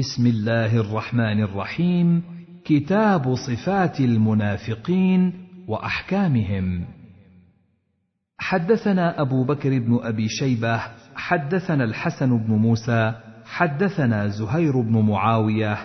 بسم 0.00 0.26
الله 0.26 0.76
الرحمن 0.76 1.42
الرحيم. 1.42 2.22
كتاب 2.64 3.34
صفات 3.34 4.00
المنافقين 4.00 5.32
وأحكامهم. 5.68 6.84
حدثنا 8.38 9.20
أبو 9.20 9.44
بكر 9.44 9.78
بن 9.78 9.98
أبي 10.02 10.28
شيبة 10.28 10.80
حدثنا 11.14 11.84
الحسن 11.84 12.38
بن 12.38 12.54
موسى 12.54 13.14
حدثنا 13.44 14.28
زهير 14.28 14.80
بن 14.80 14.98
معاوية 14.98 15.78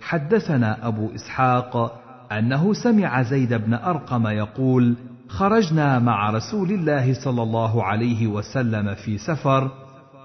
حدثنا 0.00 0.88
أبو 0.88 1.14
إسحاق 1.14 2.00
أنه 2.32 2.72
سمع 2.72 3.22
زيد 3.22 3.54
بن 3.54 3.74
أرقم 3.74 4.26
يقول 4.26 4.96
خرجنا 5.28 5.98
مع 5.98 6.30
رسول 6.30 6.70
الله 6.72 7.24
صلى 7.24 7.42
الله 7.42 7.84
عليه 7.84 8.26
وسلم 8.26 8.94
في 8.94 9.18
سفر 9.18 9.70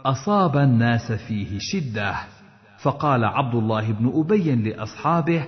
أصاب 0.06 0.58
الناس 0.58 1.12
فيه 1.12 1.58
شدة. 1.60 2.37
فقال 2.82 3.24
عبد 3.26 3.56
الله 3.56 3.92
بن 3.92 4.12
أبي 4.16 4.56
لأصحابه 4.56 5.44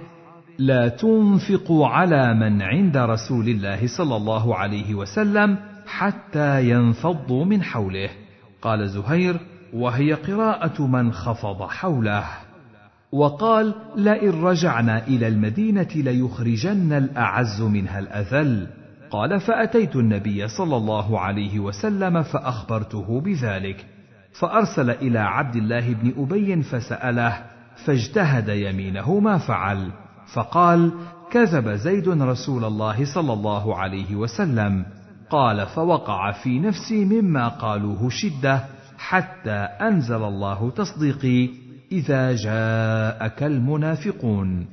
لا 0.57 0.87
تنفقوا 0.87 1.87
على 1.87 2.33
من 2.33 2.61
عند 2.61 2.97
رسول 2.97 3.49
الله 3.49 3.87
صلى 3.87 4.15
الله 4.15 4.55
عليه 4.55 4.95
وسلم 4.95 5.57
حتى 5.87 6.69
ينفضوا 6.69 7.45
من 7.45 7.63
حوله. 7.63 8.09
قال 8.61 8.89
زهير 8.89 9.39
وهي 9.73 10.13
قراءة 10.13 10.87
من 10.87 11.11
خفض 11.11 11.63
حوله. 11.63 12.25
وقال 13.11 13.73
لئن 13.95 14.43
رجعنا 14.43 15.07
إلى 15.07 15.27
المدينة 15.27 15.89
ليخرجن 15.95 16.93
الأعز 16.93 17.61
منها 17.61 17.99
الأذل. 17.99 18.67
قال 19.11 19.39
فأتيت 19.39 19.95
النبي 19.95 20.47
صلى 20.47 20.77
الله 20.77 21.19
عليه 21.19 21.59
وسلم 21.59 22.23
فأخبرته 22.23 23.21
بذلك. 23.21 23.85
فأرسل 24.33 24.89
إلى 24.89 25.19
عبد 25.19 25.55
الله 25.55 25.93
بن 25.93 26.13
أبي 26.17 26.63
فسأله 26.63 27.45
فاجتهد 27.85 28.49
يمينه 28.49 29.19
ما 29.19 29.37
فعل 29.37 29.91
فقال 30.33 30.93
كذب 31.31 31.69
زيد 31.69 32.09
رسول 32.09 32.65
الله 32.65 33.05
صلى 33.13 33.33
الله 33.33 33.75
عليه 33.75 34.15
وسلم 34.15 34.85
قال 35.29 35.65
فوقع 35.65 36.31
في 36.31 36.59
نفسي 36.59 37.05
مما 37.05 37.47
قالوه 37.47 38.09
شدة 38.09 38.63
حتى 38.97 39.67
أنزل 39.81 40.23
الله 40.23 40.71
تصديقي 40.71 41.49
إذا 41.91 42.35
جاءك 42.35 43.43
المنافقون. 43.43 44.67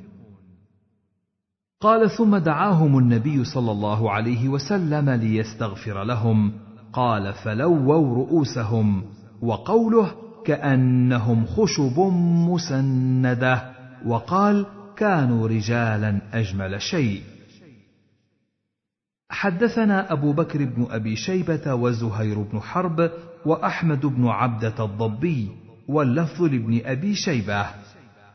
قال 1.81 2.09
ثم 2.09 2.37
دعاهم 2.37 2.97
النبي 2.97 3.43
صلى 3.43 3.71
الله 3.71 4.11
عليه 4.11 4.49
وسلم 4.49 5.09
ليستغفر 5.09 6.03
لهم 6.03 6.51
قال 6.93 7.33
فلووا 7.33 8.15
رؤوسهم 8.15 9.03
وقوله 9.41 10.11
كأنهم 10.45 11.45
خشب 11.45 11.99
مسندة 12.49 13.71
وقال 14.05 14.65
كانوا 14.97 15.47
رجالا 15.47 16.21
أجمل 16.33 16.81
شيء. 16.81 17.21
حدثنا 19.29 20.11
أبو 20.11 20.33
بكر 20.33 20.65
بن 20.65 20.87
أبي 20.89 21.15
شيبة 21.15 21.73
وزهير 21.73 22.41
بن 22.41 22.59
حرب 22.59 23.11
وأحمد 23.45 24.05
بن 24.05 24.27
عبدة 24.27 24.85
الضبي 24.85 25.49
واللفظ 25.87 26.43
لابن 26.43 26.81
أبي 26.85 27.15
شيبة. 27.15 27.65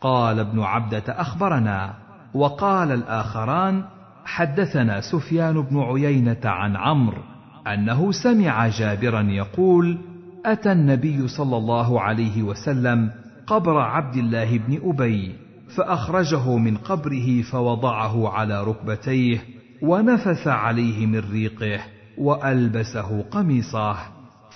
قال 0.01 0.39
ابن 0.39 0.61
عبدة 0.61 1.05
أخبرنا 1.09 1.95
وقال 2.35 2.93
الآخران 2.93 3.85
حدثنا 4.25 5.01
سفيان 5.01 5.63
بن 5.63 5.79
عيينة 5.79 6.41
عن 6.45 6.77
عمرو 6.77 7.23
أنه 7.67 8.13
سمع 8.13 8.69
جابرا 8.69 9.23
يقول 9.23 9.99
أتى 10.47 10.73
النبي 10.73 11.29
صلى 11.29 11.57
الله 11.57 12.01
عليه 12.01 12.43
وسلم 12.43 13.11
قبر 13.47 13.79
عبد 13.79 14.17
الله 14.17 14.59
بن 14.59 14.81
أبي 14.91 15.35
فأخرجه 15.77 16.57
من 16.57 16.77
قبره 16.77 17.43
فوضعه 17.43 18.29
على 18.29 18.65
ركبتيه 18.65 19.45
ونفث 19.83 20.49
عليه 20.49 21.07
من 21.07 21.19
ريقه 21.19 21.81
وألبسه 22.19 23.23
قميصه 23.23 23.97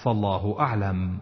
فالله 0.02 0.60
أعلم. 0.60 1.18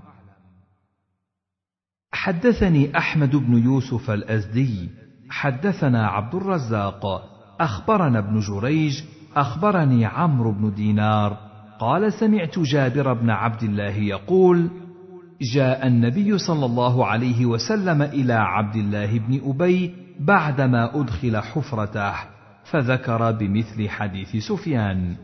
حدثني 2.12 2.98
أحمد 2.98 3.36
بن 3.36 3.58
يوسف 3.58 4.10
الأزدي 4.10 4.90
حدثنا 5.30 6.06
عبد 6.06 6.34
الرزاق 6.34 7.06
أخبرنا 7.60 8.18
ابن 8.18 8.40
جريج 8.40 9.02
أخبرني 9.36 10.04
عمرو 10.04 10.52
بن 10.52 10.74
دينار 10.74 11.53
قال 11.78 12.12
سمعت 12.12 12.58
جابر 12.58 13.12
بن 13.12 13.30
عبد 13.30 13.62
الله 13.62 13.96
يقول 13.96 14.70
جاء 15.54 15.86
النبي 15.86 16.38
صلى 16.38 16.66
الله 16.66 17.06
عليه 17.06 17.46
وسلم 17.46 18.02
إلى 18.02 18.32
عبد 18.32 18.76
الله 18.76 19.18
بن 19.18 19.40
أبي 19.44 19.94
بعدما 20.20 21.00
أدخل 21.00 21.36
حفرته 21.36 22.14
فذكر 22.64 23.32
بمثل 23.32 23.88
حديث 23.88 24.36
سفيان. 24.36 25.16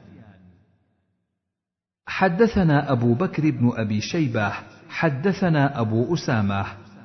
حدثنا 2.07 2.93
أبو 2.93 3.15
بكر 3.15 3.51
بن 3.51 3.73
أبي 3.75 4.01
شيبة 4.01 4.53
حدثنا 4.89 5.81
أبو 5.81 6.15
أسامة 6.15 6.65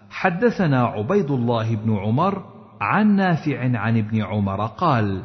حدثنا 0.10 0.86
عبيد 0.86 1.32
الله 1.32 1.76
بن 1.76 1.98
عمر 1.98 2.44
عن 2.82 3.16
نافع 3.16 3.78
عن 3.80 3.98
ابن 3.98 4.22
عمر 4.22 4.66
قال 4.66 5.24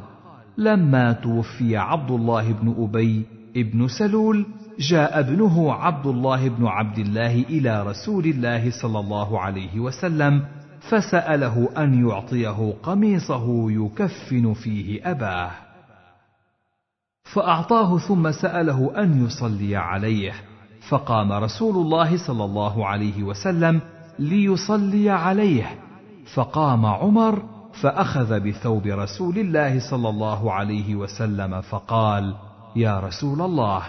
لما 0.59 1.13
توفي 1.13 1.77
عبد 1.77 2.11
الله 2.11 2.53
بن 2.53 2.75
أبي 2.79 3.27
ابن 3.56 3.88
سلول 3.88 4.47
جاء 4.78 5.21
ابنه 5.21 5.72
عبد 5.72 6.06
الله 6.06 6.49
بن 6.49 6.66
عبد 6.66 6.99
الله 6.99 7.43
إلى 7.43 7.83
رسول 7.83 8.25
الله 8.25 8.71
صلى 8.83 8.99
الله 9.00 9.41
عليه 9.41 9.81
وسلم 9.81 10.44
فسأله 10.81 11.69
أن 11.78 12.09
يعطيه 12.09 12.75
قميصه 12.83 13.71
يكفن 13.71 14.55
فيه 14.55 15.10
أباه. 15.10 15.50
فأعطاه 17.25 17.99
ثم 17.99 18.31
سأله 18.31 19.03
أن 19.03 19.25
يصلي 19.27 19.77
عليه. 19.77 20.33
فقام 20.89 21.33
رسول 21.33 21.77
الله 21.77 22.27
صلى 22.27 22.44
الله 22.44 22.87
عليه 22.87 23.22
وسلم 23.22 23.81
ليصلي 24.19 25.10
عليه. 25.10 25.78
فقام 26.34 26.87
عمر 26.87 27.43
فأخذ 27.83 28.41
بثوب 28.41 28.87
رسول 28.87 29.39
الله 29.39 29.91
صلى 29.91 30.09
الله 30.09 30.53
عليه 30.53 30.94
وسلم 30.94 31.60
فقال 31.60 32.34
يا 32.77 33.01
رسول 33.01 33.41
الله 33.43 33.83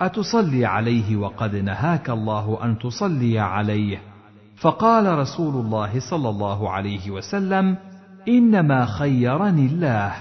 أتصلي 0.00 0.64
عليه 0.64 1.16
وقد 1.16 1.56
نهاك 1.56 2.10
الله 2.10 2.64
أن 2.64 2.78
تصلي 2.78 3.38
عليه. 3.38 4.02
فقال 4.60 5.18
رسول 5.18 5.54
الله 5.54 6.00
صلى 6.10 6.28
الله 6.28 6.70
عليه 6.70 7.10
وسلم 7.10 7.76
إنما 8.28 8.86
خيرني 8.86 9.66
الله. 9.66 10.12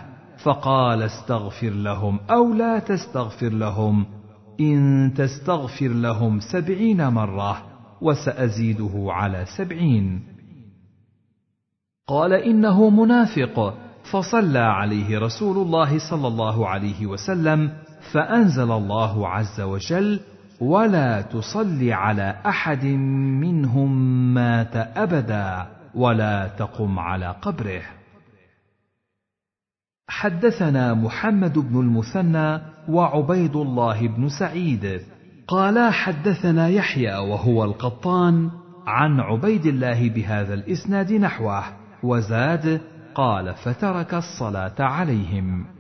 فقال 0.44 1.02
استغفر 1.04 1.70
لهم 1.70 2.20
أو 2.30 2.54
لا 2.54 2.80
تستغفر 2.80 3.50
لهم. 3.50 4.06
إن 4.60 5.14
تستغفر 5.18 5.88
لهم 5.88 6.40
سبعين 6.40 7.08
مرة 7.08 7.62
وسأزيده 8.02 9.08
على 9.10 9.46
سبعين. 9.58 10.24
قال 12.08 12.34
إنه 12.34 12.90
منافق. 12.90 13.74
فصلى 14.12 14.60
عليه 14.60 15.20
رسول 15.20 15.58
الله 15.58 16.10
صلى 16.10 16.28
الله 16.28 16.68
عليه 16.68 17.06
وسلم 17.06 17.87
فأنزل 18.14 18.72
الله 18.72 19.28
عز 19.28 19.62
وجل 19.62 20.20
ولا 20.62 21.22
تصل 21.22 21.90
على 21.90 22.36
أحد 22.46 22.86
منهم 23.42 23.92
مات 24.34 24.76
أبدا 24.76 25.68
ولا 25.96 26.48
تقم 26.48 27.00
على 27.00 27.36
قبره. 27.42 27.82
حدثنا 30.10 30.94
محمد 30.94 31.60
بن 31.60 31.80
المثنى 31.80 32.62
وعبيد 32.90 33.56
الله 33.56 34.08
بن 34.08 34.30
سعيد. 34.30 35.02
قالا 35.48 35.92
حدثنا 35.92 36.68
يحيى 36.68 37.16
وهو 37.18 37.64
القطان 37.64 38.50
عن 38.88 39.20
عبيد 39.20 39.66
الله 39.66 40.10
بهذا 40.10 40.54
الإسناد 40.54 41.14
نحوه 41.14 41.64
وزاد 42.04 42.82
قال 43.16 43.54
فترك 43.54 44.14
الصلاة 44.14 44.76
عليهم. 44.80 45.77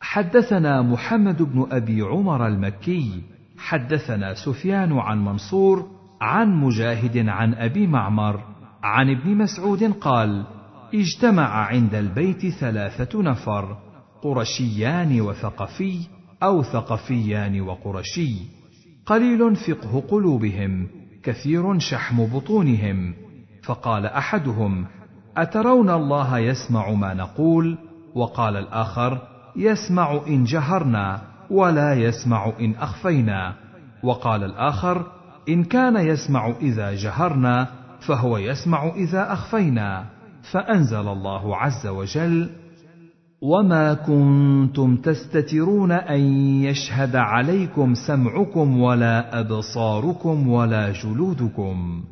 حدثنا 0.00 0.82
محمد 0.82 1.42
بن 1.42 1.66
أبي 1.72 2.02
عمر 2.02 2.46
المكي 2.46 3.22
حدثنا 3.58 4.34
سفيان 4.34 4.92
عن 4.92 5.24
منصور 5.24 5.86
عن 6.20 6.56
مجاهد 6.56 7.28
عن 7.28 7.54
أبي 7.54 7.86
معمر 7.86 8.40
عن 8.82 9.10
ابن 9.10 9.34
مسعود 9.34 9.84
قال 9.84 10.44
اجتمع 10.94 11.66
عند 11.66 11.94
البيت 11.94 12.46
ثلاثة 12.46 13.22
نفر 13.22 13.76
قرشيان 14.22 15.20
وثقفي 15.20 16.06
أو 16.42 16.62
ثقفيان 16.62 17.60
وقرشي. 17.60 18.36
قليل 19.06 19.56
فقه 19.56 20.00
قلوبهم 20.00 20.88
كثير 21.22 21.78
شحم 21.78 22.26
بطونهم. 22.26 23.14
فقال 23.64 24.06
أحدهم 24.06 24.86
أترون 25.36 25.90
الله 25.90 26.38
يسمع 26.38 26.90
ما 26.90 27.14
نقول؟ 27.14 27.78
وقال 28.14 28.56
الآخر 28.56 29.18
يسمع 29.56 30.20
إن 30.26 30.44
جهرنا 30.44 31.22
ولا 31.50 31.94
يسمع 31.94 32.52
إن 32.60 32.74
أخفينا. 32.74 33.54
وقال 34.02 34.44
الآخر 34.44 35.06
إن 35.48 35.64
كان 35.64 35.96
يسمع 35.96 36.54
إذا 36.60 36.94
جهرنا 36.94 37.68
فهو 38.08 38.38
يسمع 38.38 38.88
إذا 38.96 39.32
أخفينا. 39.32 40.04
فأنزل 40.52 41.08
الله 41.08 41.56
عز 41.56 41.86
وجل 41.86 42.50
وما 43.42 43.94
كنتم 43.94 44.96
تستترون 44.96 45.92
ان 45.92 46.20
يشهد 46.62 47.16
عليكم 47.16 47.94
سمعكم 47.94 48.80
ولا 48.80 49.40
ابصاركم 49.40 50.48
ولا 50.48 50.92
جلودكم. 50.92 52.04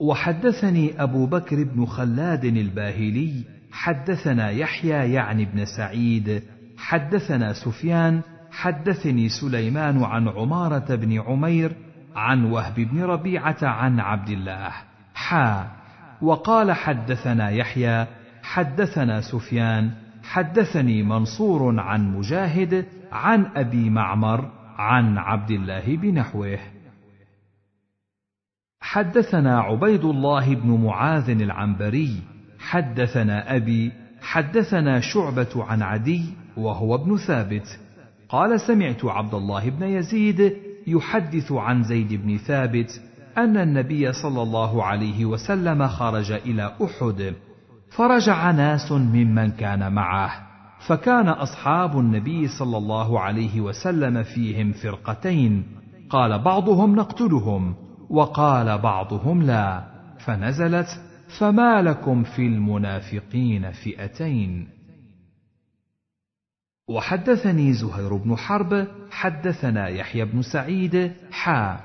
وحدثني 0.00 1.02
ابو 1.02 1.26
بكر 1.26 1.64
بن 1.64 1.86
خلاد 1.86 2.44
الباهلي 2.44 3.44
حدثنا 3.72 4.50
يحيى 4.50 5.12
يعني 5.12 5.44
بن 5.44 5.64
سعيد 5.64 6.42
حدثنا 6.78 7.52
سفيان 7.52 8.22
حدثني 8.50 9.28
سليمان 9.28 10.04
عن 10.04 10.28
عمارة 10.28 10.94
بن 10.94 11.20
عمير 11.20 11.72
عن 12.16 12.44
وهب 12.44 12.74
بن 12.74 13.02
ربيعة 13.02 13.56
عن 13.62 14.00
عبد 14.00 14.28
الله. 14.28 14.72
حا. 15.14 15.70
وقال 16.22 16.72
حدثنا 16.72 17.50
يحيى 17.50 18.06
حدثنا 18.42 19.20
سفيان 19.20 19.90
حدثني 20.22 21.02
منصور 21.02 21.80
عن 21.80 22.16
مجاهد 22.16 22.86
عن 23.12 23.46
أبي 23.56 23.90
معمر 23.90 24.50
عن 24.78 25.18
عبد 25.18 25.50
الله 25.50 25.96
بنحوه. 25.96 26.58
حدثنا 28.80 29.60
عبيد 29.60 30.04
الله 30.04 30.54
بن 30.54 30.84
معاذ 30.84 31.30
العنبري 31.30 32.31
حدثنا 32.62 33.56
أبي 33.56 33.92
حدثنا 34.22 35.00
شعبة 35.00 35.64
عن 35.64 35.82
عدي 35.82 36.22
وهو 36.56 36.94
ابن 36.94 37.16
ثابت. 37.16 37.78
قال 38.28 38.60
سمعت 38.60 39.04
عبد 39.04 39.34
الله 39.34 39.70
بن 39.70 39.82
يزيد 39.82 40.56
يحدث 40.86 41.52
عن 41.52 41.82
زيد 41.82 42.12
بن 42.12 42.36
ثابت 42.36 43.00
أن 43.38 43.56
النبي 43.56 44.12
صلى 44.12 44.42
الله 44.42 44.84
عليه 44.84 45.24
وسلم 45.24 45.88
خرج 45.88 46.32
إلى 46.32 46.72
أحد 46.84 47.34
فرجع 47.90 48.50
ناس 48.50 48.92
ممن 48.92 49.50
كان 49.50 49.92
معه 49.92 50.30
فكان 50.86 51.28
أصحاب 51.28 51.98
النبي 51.98 52.48
صلى 52.48 52.76
الله 52.76 53.20
عليه 53.20 53.60
وسلم 53.60 54.22
فيهم 54.22 54.72
فرقتين. 54.72 55.64
قال 56.10 56.42
بعضهم 56.42 56.96
نقتلهم 56.96 57.74
وقال 58.10 58.78
بعضهم 58.78 59.42
لا 59.42 59.84
فنزلت 60.18 60.88
فما 61.38 61.82
لكم 61.82 62.24
في 62.24 62.46
المنافقين 62.46 63.70
فئتين. 63.70 64.68
وحدثني 66.88 67.72
زهير 67.72 68.16
بن 68.16 68.36
حرب 68.36 68.88
حدثنا 69.10 69.88
يحيى 69.88 70.24
بن 70.24 70.42
سعيد 70.42 71.12
حا. 71.30 71.80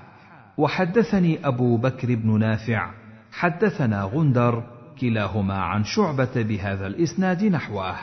وحدثني 0.58 1.48
أبو 1.48 1.78
بكر 1.78 2.16
بن 2.16 2.40
نافع 2.40 2.94
حدثنا 3.32 4.04
غندر 4.04 4.64
كلاهما 5.02 5.58
عن 5.58 5.84
شعبة 5.84 6.42
بهذا 6.44 6.88
الإسناد 6.88 7.44
نحوه. 7.44 7.96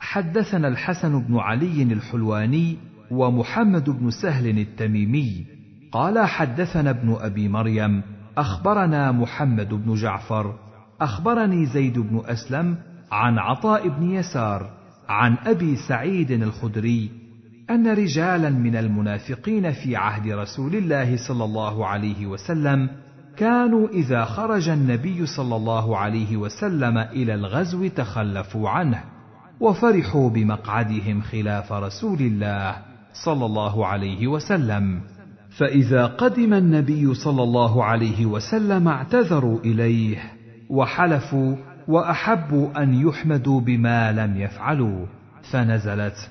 حدثنا 0.00 0.68
الحسن 0.68 1.22
بن 1.22 1.36
علي 1.38 1.82
الحلواني 1.82 2.78
ومحمد 3.10 3.90
بن 3.90 4.10
سهل 4.10 4.58
التميمي 4.58 5.46
قال 5.92 6.26
حدثنا 6.26 6.90
ابن 6.90 7.16
أبي 7.20 7.48
مريم 7.48 8.02
أخبرنا 8.38 9.12
محمد 9.12 9.74
بن 9.74 9.94
جعفر 9.94 10.54
أخبرني 11.00 11.66
زيد 11.66 11.98
بن 11.98 12.22
أسلم 12.26 12.76
عن 13.12 13.38
عطاء 13.38 13.88
بن 13.88 14.10
يسار 14.10 14.70
عن 15.08 15.36
أبي 15.46 15.76
سعيد 15.76 16.30
الخدري 16.30 17.10
أن 17.70 17.86
رجالا 17.86 18.50
من 18.50 18.76
المنافقين 18.76 19.72
في 19.72 19.96
عهد 19.96 20.28
رسول 20.28 20.74
الله 20.74 21.16
صلى 21.28 21.44
الله 21.44 21.86
عليه 21.86 22.26
وسلم 22.26 22.90
كانوا 23.36 23.88
إذا 23.88 24.24
خرج 24.24 24.68
النبي 24.68 25.26
صلى 25.26 25.56
الله 25.56 25.98
عليه 25.98 26.36
وسلم 26.36 26.98
إلى 26.98 27.34
الغزو 27.34 27.88
تخلفوا 27.88 28.68
عنه 28.68 29.04
وفرحوا 29.60 30.30
بمقعدهم 30.30 31.20
خلاف 31.20 31.72
رسول 31.72 32.20
الله 32.20 32.76
صلى 33.24 33.46
الله 33.46 33.86
عليه 33.86 34.26
وسلم. 34.26 35.00
فإذا 35.58 36.06
قدم 36.06 36.54
النبي 36.54 37.14
صلى 37.14 37.42
الله 37.42 37.84
عليه 37.84 38.26
وسلم 38.26 38.88
اعتذروا 38.88 39.58
إليه 39.60 40.18
وحلفوا 40.70 41.56
وأحبوا 41.88 42.82
أن 42.82 42.94
يحمدوا 42.94 43.60
بما 43.60 44.12
لم 44.12 44.36
يفعلوا 44.36 45.06
فنزلت 45.52 46.30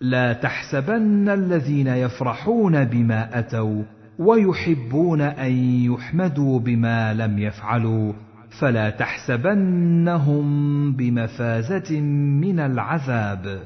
لا 0.00 0.32
تحسبن 0.32 1.28
الذين 1.28 1.86
يفرحون 1.86 2.84
بما 2.84 3.38
أتوا 3.38 3.82
ويحبون 4.18 5.20
أن 5.20 5.52
يحمدوا 5.84 6.60
بما 6.60 7.14
لم 7.14 7.38
يفعلوا 7.38 8.12
فلا 8.60 8.90
تحسبنهم 8.90 10.46
بمفازة 10.92 12.00
من 12.40 12.60
العذاب 12.60 13.62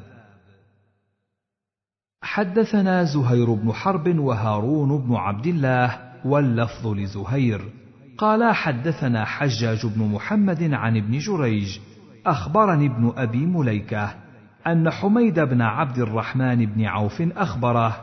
حدثنا 2.23 3.05
زهير 3.05 3.55
بن 3.55 3.73
حرب 3.73 4.19
وهارون 4.19 4.99
بن 4.99 5.15
عبد 5.15 5.47
الله 5.47 5.97
واللفظ 6.25 6.87
لزهير. 6.87 7.61
قالا 8.19 8.53
حدثنا 8.53 9.25
حجاج 9.25 9.87
بن 9.87 10.05
محمد 10.05 10.73
عن 10.73 10.97
ابن 10.97 11.19
جريج. 11.19 11.79
أخبرني 12.27 12.87
ابن 12.87 13.13
أبي 13.17 13.47
مليكة 13.47 14.15
أن 14.67 14.91
حميد 14.91 15.41
بن 15.41 15.63
عبد 15.63 15.99
الرحمن 15.99 16.67
بن 16.67 16.85
عوف 16.85 17.23
أخبره 17.37 17.97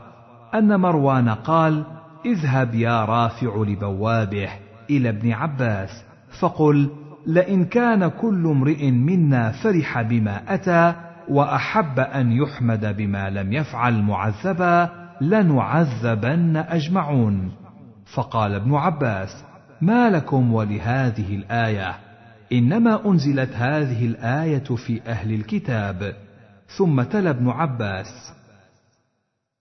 أن 0.56 0.80
مروان 0.80 1.30
قال 1.30 1.86
اذهب 2.26 2.76
يا 2.76 3.06
رافع 3.06 3.64
لبوابه 3.64 4.50
إلى 4.90 5.10
ابن 5.10 5.32
عباس. 5.32 6.04
فقل 6.40 6.90
لئن 7.28 7.66
كان 7.66 8.08
كل 8.08 8.48
امرئ 8.48 8.92
منا 8.92 9.52
فرح 9.52 10.02
بما 10.02 10.54
أتى 10.54 11.07
وأحب 11.30 12.00
أن 12.00 12.32
يحمد 12.32 12.98
بما 12.98 13.30
لم 13.30 13.54
يفعل 13.54 14.02
معذبا 14.02 14.90
لنعذبن 15.22 16.58
أجمعون. 16.58 17.52
فقال 18.16 18.54
ابن 18.56 18.76
عباس 18.76 19.44
ما 19.82 20.10
لكم 20.10 20.54
ولهذه 20.54 21.36
الآية؟ 21.36 21.96
إنما 22.54 23.06
أنزلت 23.06 23.50
هذه 23.56 24.06
الآية 24.06 24.76
في 24.76 25.02
أهل 25.08 25.34
الكتاب. 25.34 26.14
ثم 26.78 27.02
تلا 27.02 27.30
ابن 27.30 27.50
عباس 27.50 28.34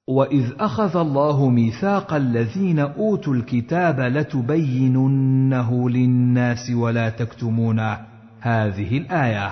وإذ 0.09 0.53
أخذ 0.61 0.97
الله 0.97 1.51
ميثاق 1.51 2.15
الذين 2.15 2.79
أوتوا 2.79 3.35
الكتاب 3.35 4.01
لتبيننه 4.01 5.91
للناس 5.91 6.71
ولا 6.71 7.09
تكتمونه 7.09 7.99
هذه 8.41 8.99
الآية. 8.99 9.51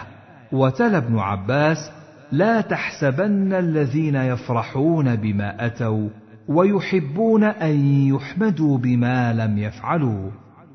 وتلا 0.52 0.98
ابن 0.98 1.18
عباس 1.18 1.90
لا 2.34 2.60
تحسبن 2.60 3.52
الذين 3.52 4.14
يفرحون 4.14 5.16
بما 5.16 5.66
أتوا 5.66 6.08
ويحبون 6.48 7.44
أن 7.44 8.06
يحمدوا 8.06 8.78
بما 8.78 9.32
لم 9.32 9.58
يفعلوا. 9.58 10.30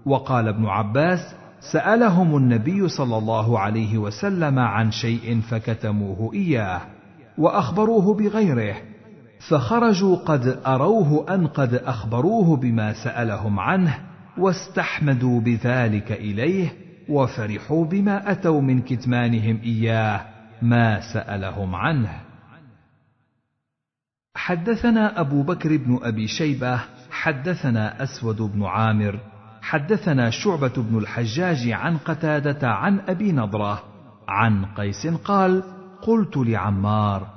وقال 0.06 0.48
ابن 0.48 0.66
عباس 0.66 1.36
سألهم 1.60 2.38
النبي 2.38 2.88
صلى 2.88 3.18
الله 3.18 3.60
عليه 3.60 3.98
وسلم 3.98 4.60
عن 4.60 4.92
شيء 4.92 5.42
فكتموه 5.42 6.34
إياه 6.34 6.82
وأخبروه 7.38 8.14
بغيره 8.14 8.76
فخرجوا 9.50 10.16
قد 10.16 10.60
أروه 10.66 11.36
أن 11.36 11.48
قد 11.48 11.74
أخبروه 11.74 12.58
بما 12.58 12.94
سألهم 12.94 13.60
عنه 13.60 13.98
واستحمدوا 14.38 15.40
بذلك 15.40 16.12
إليه 16.12 16.74
وفرحوا 17.10 17.86
بما 17.86 18.32
أتوا 18.32 18.62
من 18.62 18.82
كتمانهم 18.82 19.60
إياه. 19.64 20.22
ما 20.62 21.14
سألهم 21.14 21.76
عنه 21.76 22.22
حدثنا 24.36 25.20
أبو 25.20 25.44
بكر 25.44 25.78
بن 25.78 26.00
أبي 26.04 26.28
شيبة 26.28 26.80
حدثنا 27.12 28.04
أسود 28.04 28.42
بن 28.42 28.64
عامر 28.64 29.20
حدثنا 29.62 30.30
شعبة 30.30 30.74
بن 30.78 30.98
الحجاج 30.98 31.70
عن 31.70 31.98
قتادة 31.98 32.70
عن 32.70 33.00
أبي 33.00 33.32
نضرة 33.32 33.84
عن 34.28 34.66
قيس 34.66 35.08
قال: 35.08 35.64
قلت 36.02 36.38
لعمار: 36.38 37.28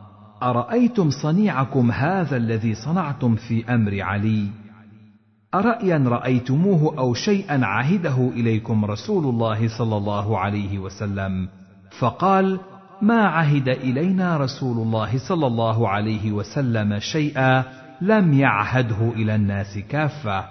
أرأيتم 0.43 1.11
صنيعكم 1.11 1.91
هذا 1.91 2.37
الذي 2.37 2.75
صنعتم 2.75 3.35
في 3.35 3.75
أمر 3.75 4.02
علي؟ 4.02 4.49
أرأيا 5.55 5.99
رأيتموه 5.99 6.99
أو 6.99 7.14
شيئا 7.14 7.64
عهده 7.64 8.31
إليكم 8.35 8.85
رسول 8.85 9.25
الله 9.25 9.79
صلى 9.79 9.97
الله 9.97 10.38
عليه 10.38 10.79
وسلم؟ 10.79 11.49
فقال: 11.99 12.61
ما 13.03 13.27
عهد 13.27 13.69
إلينا 13.69 14.37
رسول 14.37 14.79
الله 14.79 15.19
صلى 15.29 15.47
الله 15.47 15.89
عليه 15.89 16.33
وسلم 16.33 16.99
شيئا 16.99 17.65
لم 18.01 18.33
يعهده 18.33 19.13
إلى 19.17 19.35
الناس 19.35 19.79
كافة. 19.79 20.45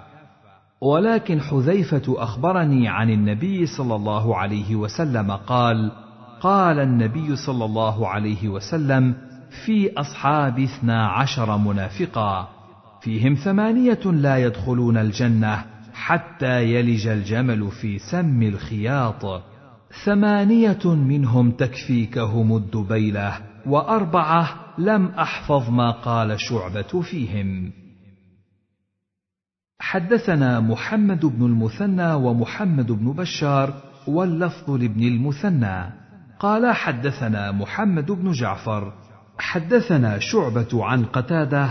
ولكن 0.80 1.40
حذيفة 1.40 2.02
أخبرني 2.08 2.88
عن 2.88 3.10
النبي 3.10 3.66
صلى 3.66 3.94
الله 3.94 4.36
عليه 4.36 4.76
وسلم 4.76 5.30
قال: 5.30 5.92
قال 6.40 6.78
النبي 6.78 7.36
صلى 7.36 7.64
الله 7.64 8.08
عليه 8.08 8.48
وسلم: 8.48 9.14
في 9.64 9.92
أصحاب 9.96 10.58
اثنا 10.58 11.06
عشر 11.08 11.56
منافقا، 11.56 12.48
فيهم 13.00 13.34
ثمانية 13.34 14.04
لا 14.04 14.36
يدخلون 14.36 14.96
الجنة 14.96 15.64
حتى 15.94 16.74
يلج 16.74 17.06
الجمل 17.06 17.70
في 17.70 17.98
سم 17.98 18.42
الخياط 18.42 19.51
ثمانية 20.04 20.94
منهم 20.94 21.50
تكفيكهم 21.50 22.56
الدبيلة 22.56 23.38
وأربعة 23.66 24.48
لم 24.78 25.06
أحفظ 25.06 25.70
ما 25.70 25.90
قال 25.90 26.40
شعبة 26.40 27.00
فيهم. 27.02 27.72
حدثنا 29.80 30.60
محمد 30.60 31.26
بن 31.26 31.46
المثنى 31.46 32.14
ومحمد 32.14 32.92
بن 32.92 33.12
بشار 33.12 33.74
واللفظ 34.06 34.70
لابن 34.70 35.02
المثنى. 35.02 36.02
قال 36.40 36.74
حدثنا 36.74 37.52
محمد 37.52 38.10
بن 38.10 38.30
جعفر 38.30 38.92
حدثنا 39.38 40.18
شعبة 40.18 40.84
عن 40.84 41.04
قتادة 41.04 41.70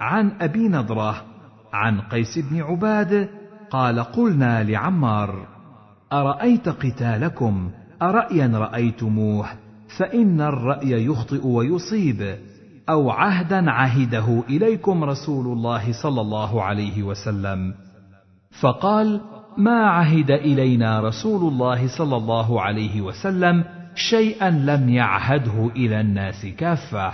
عن 0.00 0.32
أبي 0.40 0.68
نضرة 0.68 1.24
عن 1.72 2.00
قيس 2.00 2.38
بن 2.38 2.62
عباد 2.62 3.28
قال 3.70 4.00
قلنا 4.00 4.64
لعمار 4.64 5.57
أرأيت 6.12 6.68
قتالكم؟ 6.68 7.70
أرأيا 8.02 8.46
رأيتموه؟ 8.46 9.46
فإن 9.98 10.40
الرأي 10.40 11.04
يخطئ 11.04 11.46
ويصيب. 11.46 12.38
أو 12.88 13.10
عهدا 13.10 13.70
عهده 13.70 14.42
إليكم 14.48 15.04
رسول 15.04 15.46
الله 15.46 16.02
صلى 16.02 16.20
الله 16.20 16.62
عليه 16.62 17.02
وسلم. 17.02 17.74
فقال 18.60 19.20
ما 19.56 19.86
عهد 19.86 20.30
إلينا 20.30 21.00
رسول 21.00 21.52
الله 21.52 21.98
صلى 21.98 22.16
الله 22.16 22.60
عليه 22.60 23.00
وسلم 23.00 23.64
شيئا 23.94 24.50
لم 24.50 24.88
يعهده 24.88 25.70
إلى 25.76 26.00
الناس 26.00 26.46
كافة. 26.46 27.12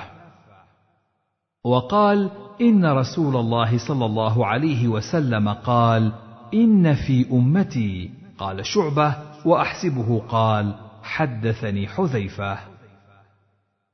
وقال 1.65 2.31
إن 2.61 2.87
رسول 2.87 3.37
الله 3.37 3.89
صلى 3.89 4.07
الله 4.07 4.47
عليه 4.47 4.89
وسلم 4.89 5.49
قال 5.49 6.13
إن 6.55 6.95
في 6.95 7.27
أمتي. 7.33 8.24
قال 8.39 8.67
شعبة 8.67 9.15
وأحسبه 9.45 10.23
قال 10.29 10.75
حدثني 11.03 11.89
حذيفة. 11.89 12.59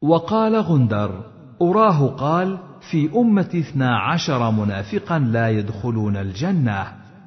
وقال 0.02 0.56
غندر 0.56 1.24
أراه 1.62 2.06
قال 2.06 2.58
في 2.90 3.10
امتي 3.16 3.60
اثنا 3.60 3.98
عشر 3.98 4.50
منافقا 4.50 5.18
لا 5.18 5.48
يدخلون 5.48 6.16
الجنة 6.16 6.86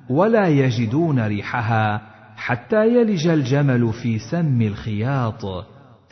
ولا 0.10 0.48
يجدون 0.48 1.20
ريحها 1.20 2.02
حتى 2.36 2.88
يلج 2.88 3.28
الجمل 3.28 3.94
في 3.94 4.20
سم 4.20 4.62
الخياط. 4.62 5.46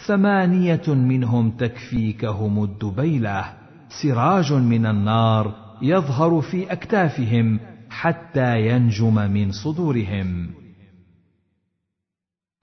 ثمانية 0.07 0.87
منهم 0.87 1.51
تكفيكهم 1.51 2.63
الدبيلة. 2.63 3.45
سراج 4.01 4.53
من 4.53 4.85
النار 4.85 5.53
يظهر 5.81 6.41
في 6.41 6.71
أكتافهم 6.71 7.59
حتى 7.89 8.67
ينجم 8.67 9.15
من 9.15 9.51
صدورهم. 9.51 10.60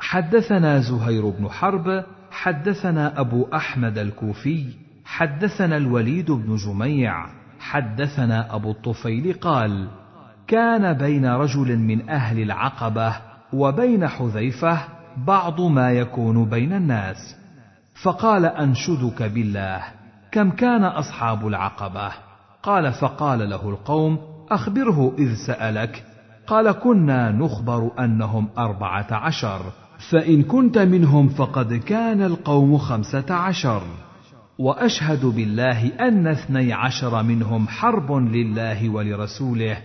حدثنا 0.01 0.79
زهير 0.79 1.29
بن 1.31 1.49
حرب 1.49 2.05
حدثنا 2.31 3.21
أبو 3.21 3.47
أحمد 3.55 3.99
الكوفي 3.99 4.67
حدثنا 5.05 5.77
الوليد 5.77 6.31
بن 6.31 6.57
جميع 6.57 7.27
حدثنا 7.61 8.55
أبو 8.55 8.71
الطفيل 8.71 9.33
قال 9.33 9.89
كان 10.47 10.93
بين 10.93 11.27
رجل 11.27 11.79
من 11.79 12.11
أهل 12.11 12.43
العقبة 12.43 13.17
وبين 13.53 14.09
حذيفة 14.09 14.79
بعض 15.17 15.61
ما 15.61 15.91
يكون 15.91 16.45
بين 16.45 16.73
الناس 16.73 17.37
فقال 18.03 18.45
أنشدك 18.45 19.23
بالله 19.23 19.83
كم 20.33 20.51
كان 20.51 20.85
أصحاب 20.85 21.47
العقبة؟ 21.47 22.13
قال 22.63 22.93
فقال 22.93 23.51
له 23.51 23.69
القوم 23.69 24.19
أخبره 24.51 25.15
إذ 25.19 25.35
سألك 25.47 26.05
قال 26.47 26.73
كنا 26.73 27.33
نخبر 27.33 27.91
أنهم 27.99 28.49
أربعة 28.59 29.07
عشر. 29.11 29.61
فإن 29.99 30.43
كنت 30.43 30.79
منهم 30.79 31.29
فقد 31.29 31.75
كان 31.75 32.23
القوم 32.23 32.79
خمسة 32.79 33.35
عشر. 33.35 33.83
وأشهد 34.59 35.27
بالله 35.27 35.87
أن 35.87 36.27
اثني 36.27 36.73
عشر 36.73 37.23
منهم 37.23 37.69
حرب 37.69 38.13
لله 38.13 38.89
ولرسوله 38.89 39.79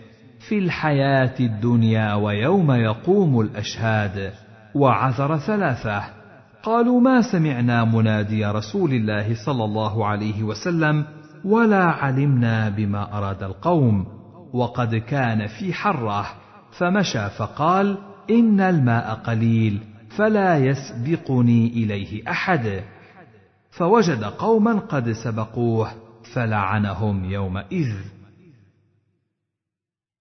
في 0.50 0.58
الحياة 0.58 1.34
الدنيا 1.40 2.14
ويوم 2.14 2.72
يقوم 2.72 3.42
الأشهاد. 3.42 4.34
وعذر 4.76 5.38
ثلاثة. 5.38 6.04
قالوا 6.64 7.02
ما 7.02 7.22
سمعنا 7.22 7.86
منادي 7.86 8.46
رسول 8.46 8.94
الله 8.94 9.46
صلى 9.46 9.64
الله 9.64 10.06
عليه 10.06 10.44
وسلم 10.44 11.06
ولا 11.46 11.84
علمنا 11.84 12.70
بما 12.70 13.18
أراد 13.18 13.44
القوم. 13.44 14.06
وقد 14.54 14.96
كان 14.96 15.48
في 15.48 15.74
حرة. 15.74 16.26
فمشى 16.72 17.30
فقال 17.30 17.98
إن 18.30 18.60
الماء 18.60 19.14
قليل. 19.14 19.93
فلا 20.18 20.58
يسبقني 20.58 21.68
إليه 21.68 22.30
أحد. 22.30 22.84
فوجد 23.72 24.24
قوما 24.24 24.80
قد 24.80 25.12
سبقوه 25.12 25.92
فلعنهم 26.34 27.26
يومئذ. 27.26 27.94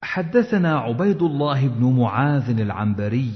حدثنا 0.02 0.78
عبيد 0.78 1.22
الله 1.22 1.68
بن 1.68 1.96
معاذ 2.00 2.60
العنبري 2.60 3.32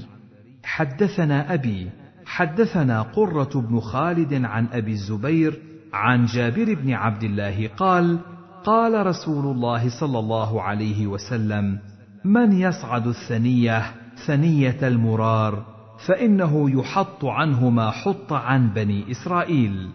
حدثنا 0.63 1.53
أبي 1.53 1.89
حدثنا 2.25 3.01
قرة 3.01 3.49
بن 3.61 3.79
خالد 3.79 4.33
عن 4.33 4.67
أبي 4.71 4.91
الزبير 4.91 5.61
عن 5.93 6.25
جابر 6.25 6.73
بن 6.73 6.93
عبد 6.93 7.23
الله 7.23 7.67
قال 7.67 8.19
قال 8.63 9.05
رسول 9.05 9.45
الله 9.55 9.99
صلى 9.99 10.19
الله 10.19 10.61
عليه 10.61 11.07
وسلم 11.07 11.79
من 12.25 12.53
يصعد 12.53 13.07
الثنية 13.07 13.83
ثنية 14.27 14.87
المرار؟ 14.87 15.76
فإنه 16.05 16.79
يحط 16.79 17.25
عنه 17.25 17.69
ما 17.69 17.91
حط 17.91 18.33
عن 18.33 18.69
بني 18.69 19.11
إسرائيل. 19.11 19.89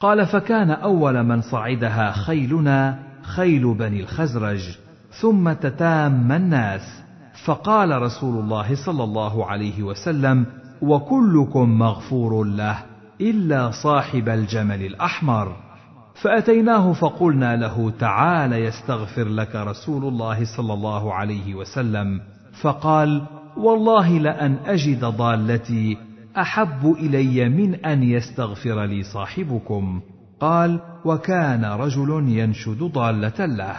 قال 0.00 0.26
فكان 0.26 0.70
أول 0.70 1.22
من 1.22 1.40
صعدها 1.40 2.12
خيلنا 2.12 2.98
خيل 3.22 3.74
بني 3.74 4.00
الخزرج 4.00 4.78
ثم 5.20 5.52
تتام 5.52 6.32
الناس. 6.32 7.02
فقال 7.44 8.02
رسول 8.02 8.40
الله 8.44 8.86
صلى 8.86 9.04
الله 9.04 9.46
عليه 9.46 9.82
وسلم 9.82 10.46
وكلكم 10.82 11.78
مغفور 11.78 12.44
له 12.44 12.78
إلا 13.20 13.70
صاحب 13.70 14.28
الجمل 14.28 14.82
الأحمر. 14.86 15.56
فأتيناه 16.14 16.92
فقلنا 16.92 17.56
له 17.56 17.92
تعال 17.98 18.52
يستغفر 18.52 19.28
لك 19.28 19.56
رسول 19.56 20.04
الله 20.04 20.44
صلى 20.56 20.72
الله 20.72 21.14
عليه 21.14 21.54
وسلم. 21.54 22.20
فقال 22.62 23.22
والله 23.64 24.18
لأن 24.18 24.56
أجد 24.66 25.04
ضالتي 25.04 25.96
أحب 26.36 26.94
إلي 26.98 27.48
من 27.48 27.74
أن 27.74 28.02
يستغفر 28.02 28.84
لي 28.84 29.02
صاحبكم. 29.02 30.00
قال 30.40 30.80
وكان 31.04 31.64
رجل 31.64 32.28
ينشد 32.28 32.78
ضالة 32.78 33.46
له. 33.46 33.76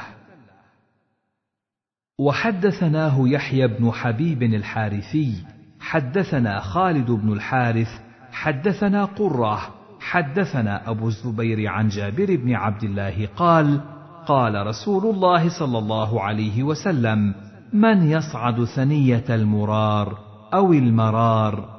وحدثناه 2.20 3.16
يحيى 3.20 3.68
بن 3.68 3.92
حبيب 3.92 4.44
الحارثي 4.44 5.44
حدثنا 5.80 6.60
خالد 6.60 7.12
بن 7.12 7.34
الحارث 7.34 7.90
حدثنا 8.32 9.06
قرة 9.06 9.60
حدثنا 10.00 10.90
أبو 10.90 11.08
الزبير 11.08 11.68
عن 11.68 11.88
جابر 11.88 12.36
بن 12.36 12.54
عبد 12.54 12.84
الله 12.84 13.28
قال 13.36 13.82
قال 14.28 14.68
رسول 14.68 15.16
الله 15.16 15.60
صلى 15.60 15.78
الله 15.78 16.22
عليه 16.22 16.64
وسلم 16.64 17.36
من 17.74 18.12
يصعد 18.12 18.64
ثنية 18.64 19.26
المرار 19.30 20.18
أو 20.54 20.74
المرار 20.74 21.70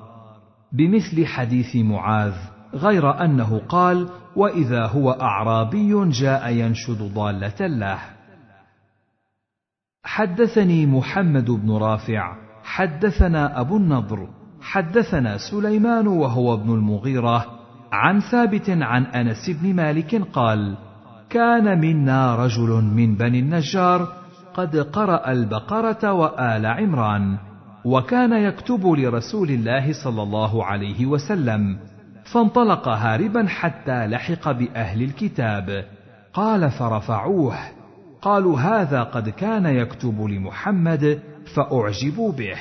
بمثل 0.72 1.26
حديث 1.26 1.76
معاذ 1.76 2.34
غير 2.74 3.24
أنه 3.24 3.58
قال 3.68 4.08
وإذا 4.36 4.86
هو 4.86 5.10
أعرابي 5.10 6.10
جاء 6.10 6.50
ينشد 6.50 7.14
ضالة 7.14 7.66
له 7.66 7.98
حدثني 10.04 10.86
محمد 10.86 11.50
بن 11.50 11.70
رافع 11.70 12.36
حدثنا 12.64 13.60
أبو 13.60 13.76
النضر 13.76 14.28
حدثنا 14.60 15.36
سليمان 15.50 16.06
وهو 16.06 16.54
ابن 16.54 16.74
المغيرة 16.74 17.46
عن 17.92 18.20
ثابت 18.20 18.70
عن 18.70 19.04
أنس 19.04 19.50
بن 19.50 19.74
مالك 19.74 20.14
قال 20.14 20.76
كان 21.30 21.80
منا 21.80 22.36
رجل 22.36 22.84
من 22.84 23.14
بني 23.14 23.38
النجار 23.38 24.21
قد 24.54 24.76
قرأ 24.76 25.32
البقرة 25.32 26.12
وآل 26.12 26.66
عمران 26.66 27.38
وكان 27.84 28.32
يكتب 28.32 28.86
لرسول 28.86 29.50
الله 29.50 29.92
صلى 30.04 30.22
الله 30.22 30.64
عليه 30.64 31.06
وسلم 31.06 31.78
فانطلق 32.24 32.88
هاربا 32.88 33.46
حتى 33.48 34.06
لحق 34.06 34.52
بأهل 34.52 35.02
الكتاب. 35.02 35.84
قال 36.34 36.70
فرفعوه. 36.70 37.54
قالوا 38.22 38.60
هذا 38.60 39.02
قد 39.02 39.28
كان 39.28 39.66
يكتب 39.66 40.20
لمحمد 40.20 41.20
فاعجبوا 41.54 42.32
به. 42.32 42.56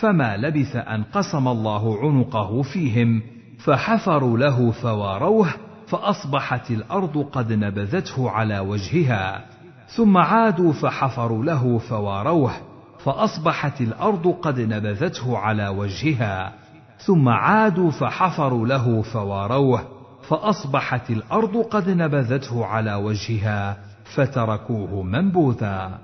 فما 0.00 0.36
لبث 0.36 0.76
أن 0.76 1.02
قسم 1.02 1.48
الله 1.48 1.98
عنقه 2.02 2.62
فيهم 2.62 3.22
فحفروا 3.58 4.38
له 4.38 4.70
فواروه 4.70 5.48
فأصبحت 5.86 6.70
الأرض 6.70 7.18
قد 7.32 7.52
نبذته 7.52 8.30
على 8.30 8.58
وجهها. 8.58 9.55
ثم 9.86 10.16
عادوا 10.16 10.72
فحفروا 10.72 11.44
له 11.44 11.78
فواروه 11.78 12.52
فأصبحت 12.98 13.80
الأرض 13.80 14.28
قد 14.28 14.60
نبذته 14.60 15.38
على 15.38 15.68
وجهها. 15.68 16.52
ثم 16.98 17.28
عادوا 17.28 17.90
فحفروا 17.90 18.66
له 18.66 19.02
فواروه 19.02 19.84
فأصبحت 20.28 21.10
الأرض 21.10 21.56
قد 21.56 21.88
نبذته 21.88 22.66
على 22.66 22.94
وجهها 22.94 23.76
فتركوه 24.14 25.02
منبوذا. 25.02 25.98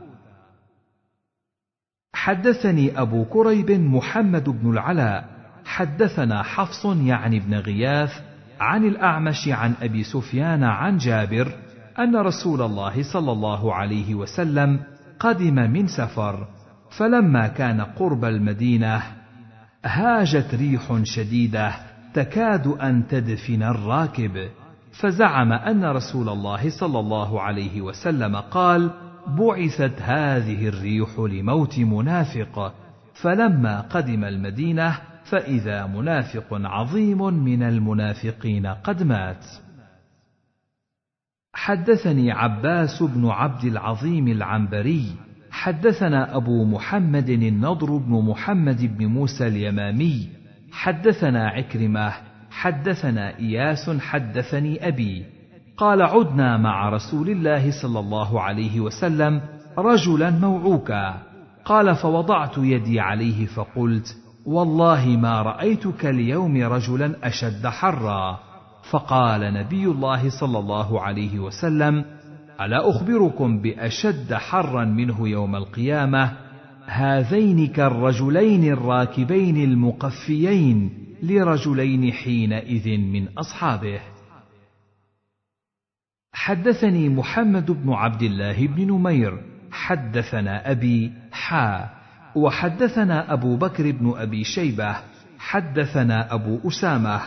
حدثني 2.14 3.00
أبو 3.00 3.24
كريب 3.24 3.70
محمد 3.70 4.48
بن 4.48 4.70
العلاء 4.70 5.28
حدثنا 5.64 6.42
حفص 6.42 6.84
يعني 6.84 7.40
بن 7.40 7.54
غياث 7.54 8.20
عن 8.60 8.84
الأعمش 8.84 9.48
عن 9.48 9.74
أبي 9.82 10.04
سفيان 10.04 10.64
عن 10.64 10.98
جابر 10.98 11.52
أن 11.98 12.16
رسول 12.16 12.62
الله 12.62 13.02
صلى 13.12 13.32
الله 13.32 13.74
عليه 13.74 14.14
وسلم 14.14 14.80
قدم 15.20 15.54
من 15.54 15.86
سفر 15.86 16.46
فلما 16.90 17.46
كان 17.46 17.80
قرب 17.80 18.24
المدينة 18.24 19.02
هاجت 19.84 20.54
ريح 20.54 21.02
شديدة 21.02 21.72
تكاد 22.14 22.66
أن 22.66 23.06
تدفن 23.08 23.62
الراكب 23.62 24.48
فزعم 24.92 25.52
أن 25.52 25.84
رسول 25.84 26.28
الله 26.28 26.70
صلى 26.70 27.00
الله 27.00 27.40
عليه 27.40 27.80
وسلم 27.80 28.36
قال 28.36 28.90
بعثت 29.26 30.02
هذه 30.02 30.68
الريح 30.68 31.18
لموت 31.18 31.78
منافق. 31.78 32.74
فلما 33.14 33.80
قدم 33.80 34.24
المدينة 34.24 34.98
فإذا 35.24 35.86
منافق 35.86 36.46
عظيم 36.50 37.18
من 37.34 37.62
المنافقين 37.62 38.66
قد 38.66 39.02
مات. 39.02 39.44
حدثني 41.54 42.32
عباس 42.32 43.02
بن 43.02 43.26
عبد 43.26 43.64
العظيم 43.64 44.28
العنبري 44.28 45.06
حدثنا 45.50 46.36
أبو 46.36 46.64
محمد 46.64 47.28
النضر 47.28 47.96
بن 47.96 48.12
محمد 48.12 48.98
بن 48.98 49.06
موسى 49.06 49.46
اليمامي 49.46 50.28
حدثنا 50.72 51.48
عكرمة 51.48 52.12
حدثنا 52.50 53.38
إياس 53.38 53.90
حدثني 53.90 54.88
أبي. 54.88 55.24
قال 55.76 56.02
عدنا 56.02 56.56
مع 56.56 56.88
رسول 56.88 57.30
الله 57.30 57.82
صلى 57.82 58.00
الله 58.00 58.40
عليه 58.40 58.80
وسلم 58.80 59.40
رجلا 59.78 60.30
موعوكا. 60.30 61.22
قال 61.64 61.94
فوضعت 61.94 62.58
يدي 62.58 63.00
عليه 63.00 63.46
فقلت 63.46 64.16
والله 64.46 65.06
ما 65.06 65.42
رأيتك 65.42 66.06
اليوم 66.06 66.56
رجلا 66.56 67.26
أشد 67.26 67.66
حرا. 67.66 68.51
فقال 68.90 69.54
نبي 69.54 69.84
الله 69.86 70.40
صلى 70.40 70.58
الله 70.58 71.00
عليه 71.00 71.38
وسلم 71.38 72.04
ألا 72.60 72.90
أخبركم 72.90 73.62
بأشد 73.62 74.34
حرا 74.34 74.84
منه 74.84 75.28
يوم 75.28 75.56
القيامة؟ 75.56 76.32
هذين 76.86 77.66
كالرجلين 77.66 78.72
الراكبين 78.72 79.56
المقفيين 79.56 80.90
لرجلين 81.22 82.12
حينئذ 82.12 82.98
من 82.98 83.28
أصحابه. 83.38 84.00
حدثني 86.32 87.08
محمد 87.08 87.70
بن 87.70 87.92
عبد 87.92 88.22
الله 88.22 88.66
بن 88.66 88.86
نمير 88.86 89.38
حدثنا 89.70 90.70
أبي 90.70 91.12
حا 91.32 91.90
وحدثنا 92.36 93.32
أبو 93.32 93.56
بكر 93.56 93.90
بن 93.90 94.12
أبي 94.16 94.44
شيبة 94.44 94.96
حدثنا 95.38 96.34
أبو 96.34 96.68
أسامة 96.68 97.20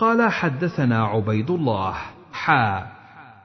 قال 0.00 0.30
حدثنا 0.30 1.04
عبيد 1.04 1.50
الله 1.50 1.94
حا 2.32 2.86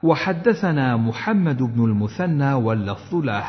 وحدثنا 0.02 0.96
محمد 0.96 1.62
بن 1.62 1.84
المثنى 1.84 2.52
واللفظ 2.52 3.14
له 3.14 3.44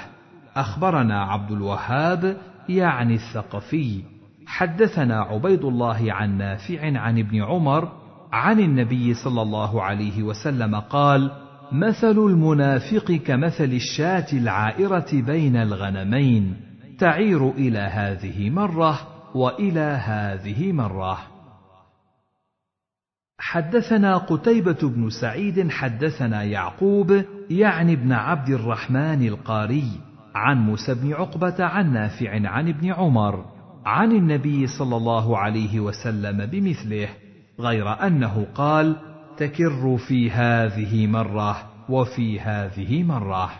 أخبرنا 0.55 1.23
عبد 1.23 1.51
الوهاب 1.51 2.37
يعني 2.69 3.13
الثقفي 3.13 4.03
حدثنا 4.47 5.21
عبيد 5.21 5.65
الله 5.65 6.13
عن 6.13 6.37
نافع 6.37 6.99
عن 6.99 7.19
ابن 7.19 7.43
عمر 7.43 7.91
عن 8.31 8.59
النبي 8.59 9.13
صلى 9.13 9.41
الله 9.41 9.83
عليه 9.83 10.23
وسلم 10.23 10.75
قال 10.75 11.31
مثل 11.71 12.17
المنافق 12.17 13.11
كمثل 13.11 13.63
الشاة 13.63 14.27
العائرة 14.33 15.07
بين 15.13 15.55
الغنمين 15.55 16.55
تعير 16.99 17.49
إلى 17.49 17.79
هذه 17.79 18.49
مرة 18.49 18.99
وإلى 19.35 20.01
هذه 20.05 20.71
مرة. 20.71 21.36
حدثنا 23.39 24.17
قتيبة 24.17 24.77
بن 24.83 25.09
سعيد 25.09 25.71
حدثنا 25.71 26.43
يعقوب 26.43 27.23
يعني 27.49 27.93
ابن 27.93 28.11
عبد 28.11 28.49
الرحمن 28.49 29.27
القاري 29.27 29.91
عن 30.35 30.57
موسى 30.57 30.93
بن 30.93 31.13
عقبة 31.13 31.63
عن 31.65 31.93
نافع 31.93 32.49
عن 32.49 32.69
ابن 32.69 32.91
عمر 32.91 33.45
عن 33.85 34.11
النبي 34.11 34.67
صلى 34.67 34.97
الله 34.97 35.37
عليه 35.37 35.79
وسلم 35.79 36.45
بمثله 36.45 37.09
غير 37.59 38.07
أنه 38.07 38.47
قال 38.55 38.95
تكر 39.37 39.97
في 39.97 40.31
هذه 40.31 41.07
مرة 41.07 41.57
وفي 41.89 42.39
هذه 42.39 43.03
مرة 43.03 43.51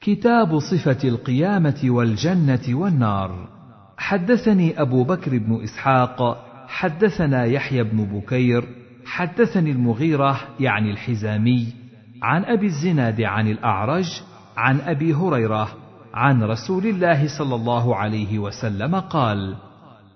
كتاب 0.00 0.58
صفة 0.58 1.08
القيامة 1.08 1.80
والجنة 1.84 2.62
والنار. 2.68 3.48
حدثني 3.96 4.80
أبو 4.80 5.04
بكر 5.04 5.38
بن 5.38 5.62
إسحاق 5.62 6.49
حدثنا 6.70 7.44
يحيى 7.44 7.82
بن 7.82 8.04
بكير 8.04 8.64
حدثني 9.06 9.70
المغيرة 9.70 10.40
يعني 10.60 10.90
الحزامي 10.90 11.66
عن 12.22 12.44
أبي 12.44 12.66
الزناد 12.66 13.20
عن 13.20 13.48
الأعرج 13.48 14.22
عن 14.56 14.80
أبي 14.80 15.14
هريرة 15.14 15.68
عن 16.14 16.42
رسول 16.42 16.86
الله 16.86 17.38
صلى 17.38 17.54
الله 17.54 17.96
عليه 17.96 18.38
وسلم 18.38 18.94
قال 18.96 19.56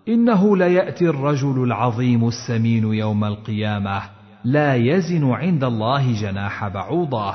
إنه 0.09 0.57
لياتي 0.57 1.09
الرجل 1.09 1.62
العظيم 1.62 2.29
السمين 2.29 2.85
يوم 2.95 3.25
القيامة 3.25 4.03
لا 4.45 4.75
يزن 4.75 5.31
عند 5.31 5.64
الله 5.64 6.12
جناح 6.21 6.69
بعوضة 6.69 7.35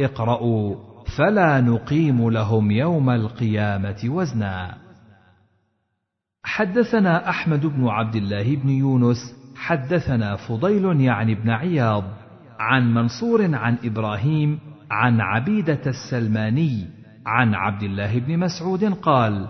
اقرأوا 0.00 0.74
فلا 1.16 1.60
نقيم 1.60 2.30
لهم 2.30 2.70
يوم 2.70 3.10
القيامة 3.10 4.02
وزنا. 4.04 4.85
حدثنا 6.46 7.28
أحمد 7.28 7.66
بن 7.66 7.88
عبد 7.88 8.16
الله 8.16 8.56
بن 8.56 8.68
يونس، 8.68 9.34
حدثنا 9.56 10.36
فضيل 10.36 11.00
يعني 11.00 11.34
بن 11.34 11.50
عياض، 11.50 12.04
عن 12.58 12.94
منصور 12.94 13.54
عن 13.54 13.76
إبراهيم، 13.84 14.58
عن 14.90 15.20
عبيدة 15.20 15.80
السلماني، 15.86 16.88
عن 17.26 17.54
عبد 17.54 17.82
الله 17.82 18.18
بن 18.18 18.38
مسعود 18.38 18.84
قال: 18.84 19.46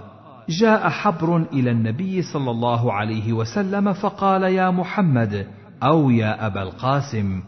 جاء 0.48 0.88
حبر 0.88 1.36
إلى 1.52 1.70
النبي 1.70 2.22
صلى 2.22 2.50
الله 2.50 2.92
عليه 2.92 3.32
وسلم 3.32 3.92
فقال 3.92 4.42
يا 4.42 4.70
محمد 4.70 5.46
أو 5.82 6.10
يا 6.10 6.46
أبا 6.46 6.62
القاسم 6.62 7.42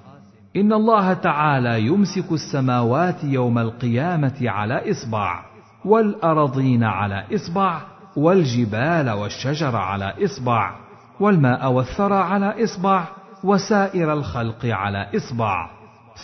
إن 0.57 0.73
الله 0.73 1.13
تعالى 1.13 1.87
يمسك 1.87 2.33
السماوات 2.33 3.25
يوم 3.25 3.59
القيامة 3.59 4.37
على 4.43 4.91
إصبع 4.91 5.45
والأرضين 5.85 6.85
على 6.85 7.25
إصبع 7.35 7.98
والجبال 8.19 9.11
والشجر 9.11 9.77
على 9.77 10.15
إصبع 10.25 10.75
والماء 11.21 11.73
والثرى 11.73 12.15
على 12.15 12.65
إصبع 12.65 13.09
وسائر 13.45 14.13
الخلق 14.13 14.67
على 14.67 15.11
إصبع. 15.17 15.71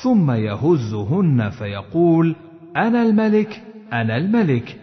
ثم 0.03 0.31
يهزهن 0.31 1.51
فيقول 1.51 2.37
أنا 2.77 3.03
الملك 3.03 3.63
أنا 3.93 4.17
الملك. 4.17 4.81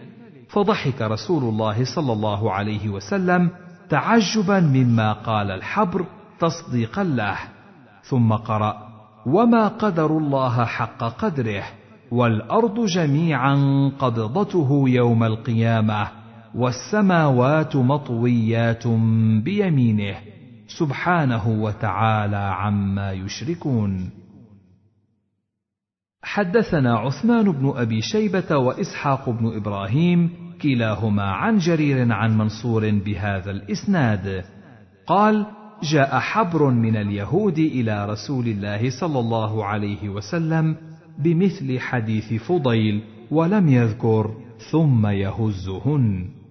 فضحك 0.48 1.02
رسول 1.02 1.42
الله 1.42 1.84
صلى 1.84 2.12
الله 2.12 2.52
عليه 2.52 2.88
وسلم 2.88 3.50
تعجبا 3.88 4.60
مما 4.60 5.12
قال 5.12 5.50
الحبر 5.50 6.04
تصديقا 6.40 7.04
له 7.04 7.36
ثم 8.02 8.32
قرأ 8.32 8.88
وما 9.26 9.68
قدر 9.68 10.18
الله 10.18 10.64
حق 10.64 11.04
قدره 11.04 11.64
والأرض 12.10 12.84
جميعا 12.84 13.54
قبضته 13.98 14.84
يوم 14.86 15.24
القيامة. 15.24 16.21
والسماوات 16.54 17.76
مطويات 17.76 18.86
بيمينه 19.44 20.16
سبحانه 20.78 21.48
وتعالى 21.48 22.36
عما 22.36 23.12
يشركون. 23.12 24.10
حدثنا 26.22 26.98
عثمان 26.98 27.52
بن 27.52 27.72
أبي 27.76 28.00
شيبة 28.02 28.56
وإسحاق 28.56 29.30
بن 29.30 29.56
إبراهيم 29.56 30.30
كلاهما 30.62 31.22
عن 31.22 31.58
جرير 31.58 32.12
عن 32.12 32.38
منصور 32.38 32.90
بهذا 32.90 33.50
الإسناد. 33.50 34.44
قال 35.06 35.46
جاء 35.82 36.18
حبر 36.18 36.70
من 36.70 36.96
اليهود 36.96 37.58
إلى 37.58 38.06
رسول 38.06 38.46
الله 38.46 38.90
صلى 39.00 39.18
الله 39.18 39.64
عليه 39.64 40.08
وسلم 40.08 40.76
بمثل 41.18 41.80
حديث 41.80 42.42
فضيل 42.42 43.02
ولم 43.30 43.68
يذكر 43.68 44.34
ثم 44.70 45.06
يهزهن. 45.06 46.41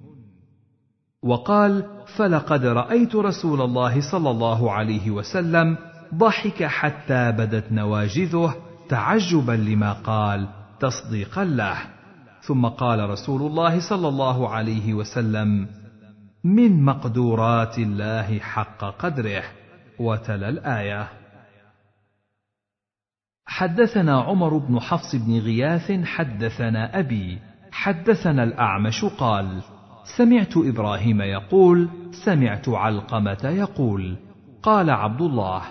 وقال 1.23 1.86
فلقد 2.17 2.65
رأيت 2.65 3.15
رسول 3.15 3.62
الله 3.62 4.12
صلى 4.12 4.29
الله 4.29 4.71
عليه 4.71 5.12
وسلم 5.12 5.77
ضحك 6.15 6.63
حتى 6.63 7.31
بدت 7.31 7.71
نواجذه 7.71 8.55
تعجبا 8.89 9.51
لما 9.51 9.93
قال 9.93 10.47
تصديقا 10.79 11.43
له. 11.43 11.77
ثم 12.41 12.65
قال 12.65 13.10
رسول 13.10 13.41
الله 13.41 13.89
صلى 13.89 14.07
الله 14.07 14.49
عليه 14.49 14.93
وسلم 14.93 15.67
من 16.43 16.86
مقدورات 16.86 17.79
الله 17.79 18.39
حق 18.39 18.84
قدره. 18.84 19.43
وتلا 19.99 20.49
الآية. 20.49 21.07
حدثنا 23.45 24.21
عمر 24.21 24.57
بن 24.57 24.79
حفص 24.79 25.15
بن 25.15 25.39
غياث 25.39 25.91
حدثنا 26.03 26.99
أبي 26.99 27.39
حدثنا 27.71 28.43
الأعمش 28.43 29.05
قال 29.05 29.62
سمعت 30.03 30.57
إبراهيم 30.57 31.21
يقول 31.21 31.89
سمعت 32.25 32.69
علقمة 32.69 33.43
يقول. 33.43 34.15
قال 34.63 34.89
عبد 34.89 35.21
الله 35.21 35.61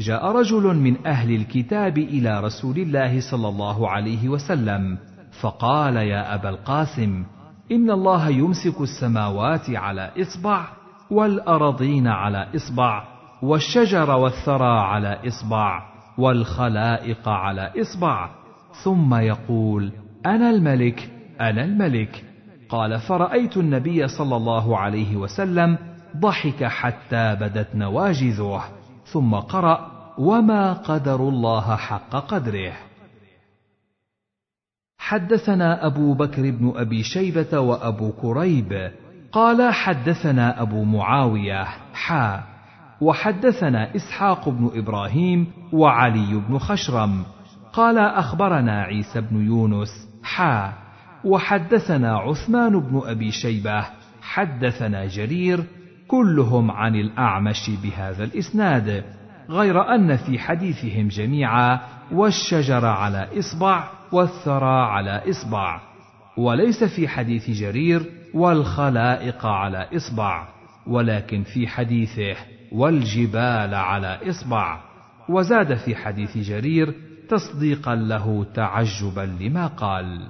جاء 0.00 0.26
رجل 0.26 0.76
من 0.76 1.06
أهل 1.06 1.34
الكتاب 1.34 1.98
إلى 1.98 2.40
رسول 2.40 2.76
الله 2.76 3.20
صلى 3.30 3.48
الله 3.48 3.88
عليه 3.90 4.28
وسلم 4.28 4.98
فقال 5.40 5.96
يا 5.96 6.34
أبا 6.34 6.48
القاسم 6.48 7.24
إن 7.72 7.90
الله 7.90 8.28
يمسك 8.28 8.80
السماوات 8.80 9.70
على 9.70 10.10
إصبع 10.20 10.68
والارضين 11.10 12.06
على 12.06 12.48
إصبع 12.56 13.04
والشجر 13.42 14.10
والثرى 14.10 14.78
على 14.80 15.18
إصبع 15.26 15.82
والخلائق 16.18 17.28
على 17.28 17.72
إصبع. 17.80 18.30
ثم 18.84 19.14
يقول 19.14 19.92
أنا 20.26 20.50
الملك 20.50 21.10
أنا 21.40 21.64
الملك. 21.64 22.31
قال 22.72 23.00
فرأيت 23.00 23.56
النبي 23.56 24.08
صلى 24.08 24.36
الله 24.36 24.78
عليه 24.78 25.16
وسلم 25.16 25.78
ضحك 26.16 26.64
حتى 26.64 27.36
بدت 27.40 27.74
نواجذه 27.74 28.62
ثم 29.04 29.34
قرأ 29.34 29.90
وما 30.18 30.72
قدر 30.72 31.28
الله 31.28 31.76
حق 31.76 32.10
قدره. 32.10 32.72
حدثنا 34.98 35.86
أبو 35.86 36.14
بكر 36.14 36.50
بن 36.50 36.72
أبي 36.76 37.02
شيبة 37.02 37.58
وأبو 37.58 38.12
كريب 38.12 38.90
قال 39.32 39.72
حدثنا 39.72 40.62
أبو 40.62 40.84
معاوية 40.84 41.64
حا 41.94 42.42
وحدثنا 43.00 43.96
إسحاق 43.96 44.48
بن 44.48 44.70
إبراهيم 44.74 45.46
وعلي 45.72 46.42
بن 46.48 46.58
خشرم 46.58 47.24
قال 47.72 47.98
أخبرنا 47.98 48.82
عيسى 48.82 49.20
بن 49.20 49.46
يونس 49.46 50.08
حا 50.22 50.72
وحدثنا 51.24 52.16
عثمان 52.16 52.80
بن 52.80 53.02
أبي 53.04 53.30
شيبة 53.30 53.86
حدثنا 54.22 55.06
جرير 55.06 55.64
كلهم 56.08 56.70
عن 56.70 56.94
الأعمش 56.94 57.70
بهذا 57.82 58.24
الإسناد 58.24 59.04
غير 59.50 59.94
أن 59.94 60.16
في 60.16 60.38
حديثهم 60.38 61.08
جميعا 61.08 61.80
والشجر 62.12 62.86
على 62.86 63.28
إصبع 63.38 63.88
والثرى 64.12 64.82
على 64.82 65.30
إصبع 65.30 65.80
وليس 66.36 66.84
في 66.84 67.08
حديث 67.08 67.50
جرير 67.50 68.02
والخلائق 68.34 69.46
على 69.46 69.88
إصبع 69.96 70.48
ولكن 70.86 71.42
في 71.42 71.68
حديثه 71.68 72.36
والجبال 72.72 73.74
على 73.74 74.18
إصبع 74.30 74.80
وزاد 75.28 75.74
في 75.74 75.96
حديث 75.96 76.38
جرير 76.38 76.94
تصديقا 77.28 77.94
له 77.94 78.46
تعجبا 78.54 79.36
لما 79.40 79.66
قال. 79.66 80.28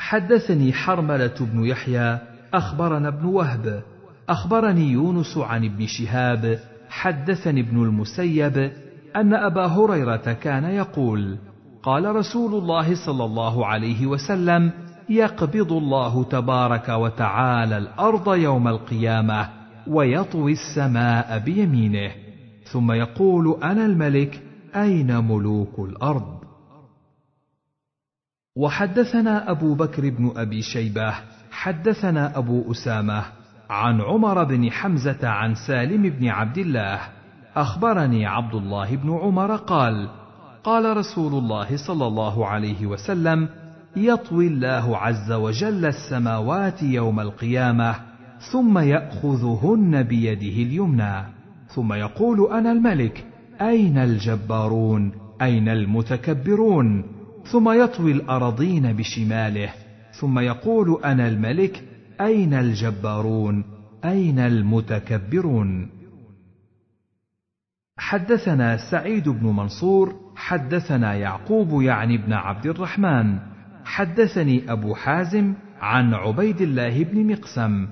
حدثني 0.00 0.72
حرملة 0.72 1.34
بن 1.40 1.64
يحيى 1.64 2.18
أخبرنا 2.54 3.08
ابن 3.08 3.24
وهب. 3.24 3.82
أخبرني 4.28 4.90
يونس 4.90 5.38
عن 5.38 5.64
ابن 5.64 5.86
شهاب. 5.86 6.58
حدثني 6.90 7.60
ابن 7.60 7.82
المسيب 7.82 8.70
أن 9.16 9.34
أبا 9.34 9.66
هريرة 9.66 10.32
كان 10.32 10.64
يقول 10.64 11.38
قال 11.82 12.16
رسول 12.16 12.54
الله 12.54 13.06
صلى 13.06 13.24
الله 13.24 13.66
عليه 13.66 14.06
وسلم 14.06 14.70
يقبض 15.08 15.72
الله 15.72 16.24
تبارك 16.24 16.88
وتعالى 16.88 17.78
الأرض 17.78 18.34
يوم 18.34 18.68
القيامة 18.68 19.48
ويطوي 19.86 20.52
السماء 20.52 21.38
بيمينه 21.38 22.10
ثم 22.64 22.92
يقول 22.92 23.58
أنا 23.62 23.86
الملك 23.86 24.42
أين 24.76 25.16
ملوك 25.24 25.78
الأرض؟ 25.78 26.39
وحدثنا 28.56 29.50
أبو 29.50 29.74
بكر 29.74 30.10
بن 30.10 30.32
أبي 30.36 30.62
شيبة 30.62 31.14
حدثنا 31.50 32.38
أبو 32.38 32.72
أسامة 32.72 33.22
عن 33.70 34.00
عمر 34.00 34.44
بن 34.44 34.70
حمزة 34.70 35.28
عن 35.28 35.54
سالم 35.54 36.02
بن 36.02 36.28
عبد 36.28 36.58
الله 36.58 37.00
أخبرني 37.56 38.26
عبد 38.26 38.54
الله 38.54 38.96
بن 38.96 39.18
عمر 39.22 39.56
قال 39.56 40.08
قال 40.64 40.96
رسول 40.96 41.34
الله 41.34 41.76
صلى 41.86 42.06
الله 42.06 42.46
عليه 42.46 42.86
وسلم 42.86 43.48
يطوي 43.96 44.46
الله 44.46 44.96
عز 44.96 45.32
وجل 45.32 45.86
السماوات 45.86 46.82
يوم 46.82 47.20
القيامة 47.20 47.94
ثم 48.52 48.78
يأخذهن 48.78 50.02
بيده 50.02 50.62
اليمنى. 50.62 51.24
ثم 51.68 51.92
يقول 51.92 52.52
أنا 52.52 52.72
الملك 52.72 53.24
أين 53.60 53.98
الجبارون؟ 53.98 55.12
أين 55.42 55.68
المتكبرون؟ 55.68 57.19
ثم 57.44 57.82
يطوي 57.82 58.12
الارضين 58.12 58.92
بشماله 58.92 59.70
ثم 60.20 60.38
يقول 60.38 61.00
أنا 61.04 61.28
الملك 61.28 61.82
أين 62.20 62.54
الجبارون؟ 62.54 63.64
أين 64.04 64.38
المتكبرون؟ 64.38 65.88
حدثنا 67.98 68.90
سعيد 68.90 69.28
بن 69.28 69.46
منصور 69.46 70.14
حدثنا 70.36 71.14
يعقوب 71.14 71.82
يعني 71.82 72.14
ابن 72.14 72.32
عبد 72.32 72.66
الرحمن. 72.66 73.38
حدثني 73.84 74.72
أبو 74.72 74.94
حازم 74.94 75.54
عن 75.80 76.14
عبيد 76.14 76.60
الله 76.60 77.04
بن 77.04 77.32
مقسم 77.32 77.88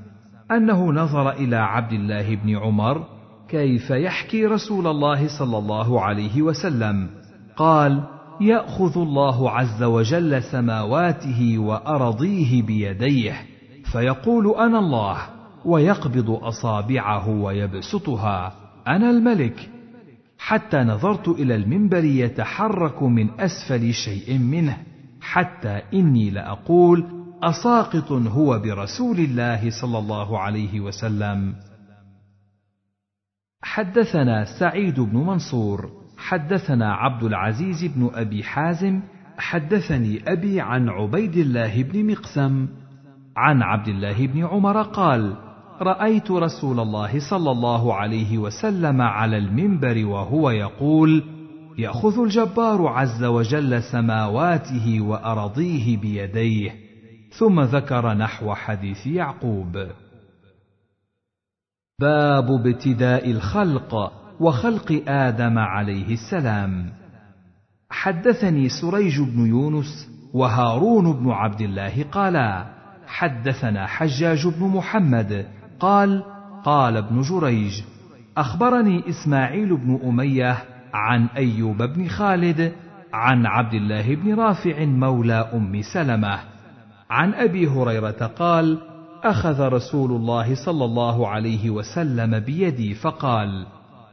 أنه 0.51 0.93
نظر 0.93 1.31
إلى 1.31 1.57
عبد 1.57 1.93
الله 1.93 2.35
بن 2.35 2.57
عمر 2.57 3.07
كيف 3.49 3.91
يحكي 3.91 4.47
رسول 4.47 4.87
الله 4.87 5.39
صلى 5.39 5.59
الله 5.59 6.01
عليه 6.03 6.43
وسلم. 6.43 7.11
قال 7.57 8.18
يأخذ 8.41 8.99
الله 8.99 9.51
عز 9.51 9.83
وجل 9.83 10.43
سماواته 10.43 11.59
وأرضيه 11.59 12.63
بيديه 12.63 13.43
فيقول 13.93 14.57
أنا 14.57 14.79
الله 14.79 15.19
ويقبض 15.65 16.31
أصابعه 16.31 17.29
ويبسطها 17.29 18.53
أنا 18.89 19.11
الملك. 19.11 19.71
حتى 20.39 20.77
نظرت 20.77 21.29
إلى 21.29 21.55
المنبر 21.55 22.05
يتحرك 22.05 23.03
من 23.03 23.41
أسفل 23.41 23.93
شيء 23.93 24.39
منه 24.39 24.77
حتى 25.21 25.83
إني 25.95 26.31
لأقول 26.31 27.05
أساقط 27.43 28.13
هو 28.13 28.59
برسول 28.59 29.19
الله 29.19 29.71
صلى 29.81 29.99
الله 29.99 30.39
عليه 30.39 30.81
وسلم. 30.81 31.55
حدثنا 33.63 34.45
سعيد 34.59 35.01
بن 35.01 35.17
منصور. 35.17 36.08
حدثنا 36.29 36.95
عبد 36.95 37.23
العزيز 37.25 37.85
بن 37.85 38.11
أبي 38.15 38.43
حازم 38.43 39.01
حدثني 39.39 40.33
أبي 40.33 40.61
عن 40.61 40.89
عبيد 40.89 41.37
الله 41.37 41.83
بن 41.83 42.11
مقسم 42.11 42.69
عن 43.37 43.63
عبد 43.63 43.89
الله 43.89 44.27
بن 44.27 44.45
عمر 44.45 44.83
قال 44.83 45.37
رأيت 45.81 46.31
رسول 46.31 46.81
الله 46.81 47.31
صلى 47.31 47.51
الله 47.51 47.95
عليه 47.95 48.39
وسلم 48.39 49.03
على 49.03 49.39
المنبر 49.39 50.07
وهو 50.07 50.51
يقول 50.51 51.25
يأخذ 51.79 52.23
الجبار 52.23 52.87
عز 52.87 53.25
وجل 53.25 53.83
سماواته 53.83 55.01
وارضيه 55.01 55.97
بيديه 55.97 56.75
ثم 57.39 57.61
ذكر 57.61 58.15
نحو 58.15 58.55
حديث 58.55 59.07
يعقوب. 59.07 59.87
باب 62.01 62.51
ابتداء 62.51 63.31
الخلق. 63.31 64.18
وخلق 64.41 65.03
آدم 65.09 65.59
عليه 65.59 66.15
السلام. 66.15 66.91
حدثني 67.91 68.69
سريج 68.69 69.21
بن 69.21 69.47
يونس 69.47 70.09
وهارون 70.35 71.13
بن 71.13 71.31
عبد 71.31 71.61
الله 71.61 72.05
قالا 72.13 72.67
حدثنا 73.07 73.87
حجاج 73.87 74.47
بن 74.47 74.67
محمد 74.67 75.47
قال 75.81 76.23
قال 76.65 76.97
ابن 76.97 77.21
جريج 77.21 77.83
أخبرني 78.37 79.09
إسماعيل 79.09 79.77
بن 79.77 80.01
أمية 80.09 80.59
عن 80.95 81.27
أيوب 81.27 81.83
بن 81.83 82.09
خالد 82.09 82.73
عن 83.13 83.47
عبد 83.47 83.75
الله 83.75 84.15
بن 84.15 84.35
رافع 84.35 84.85
مولى 84.85 85.51
أم 85.55 85.83
سلمة. 85.95 86.39
عن 87.11 87.35
أبي 87.35 87.69
هريرة 87.69 88.27
قال 88.39 88.79
أخذ 89.25 89.61
رسول 89.61 90.11
الله 90.11 90.55
صلى 90.65 90.85
الله 90.85 91.29
عليه 91.29 91.71
وسلم 91.71 92.41
بيدي 92.41 92.95
فقال 92.95 93.67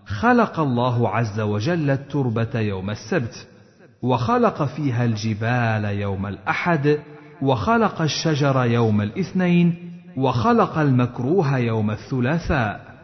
خلق 0.08 0.60
الله 0.60 1.10
عز 1.10 1.40
وجل 1.40 1.90
التربة 1.90 2.60
يوم 2.60 2.90
السبت 2.90 3.48
وخلق 4.02 4.64
فيها 4.64 5.06
الجبال 5.06 5.86
يوم 5.86 6.26
الأحد 6.26 7.00
وخلق 7.42 8.02
الشجر 8.02 8.66
يوم 8.66 9.02
الاثنين 9.02 9.76
وخلق 10.18 10.78
المكروه 10.78 11.58
يوم 11.58 11.92
الثلاثاء 11.92 12.96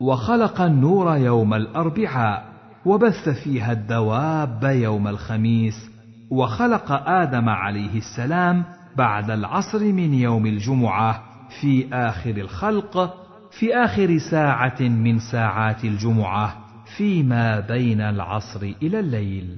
وخلق 0.00 0.60
النور 0.60 1.16
يوم 1.16 1.54
الأربعاء 1.54 2.44
وبث 2.84 3.28
فيها 3.28 3.72
الدواب 3.72 4.64
يوم 4.64 5.08
الخميس 5.08 5.90
وخلق 6.30 6.92
آدم 7.08 7.48
عليه 7.48 7.98
السلام 7.98 8.64
بعد 8.96 9.30
العصر 9.30 9.84
من 9.84 10.14
يوم 10.14 10.46
الجمعة 10.46 11.22
في 11.60 11.94
آخر 11.94 12.30
الخلق 12.30 13.23
في 13.58 13.74
آخر 13.74 14.18
ساعة 14.18 14.80
من 14.80 15.18
ساعات 15.18 15.84
الجمعة 15.84 16.56
فيما 16.96 17.60
بين 17.60 18.00
العصر 18.00 18.62
إلى 18.82 19.00
الليل. 19.00 19.56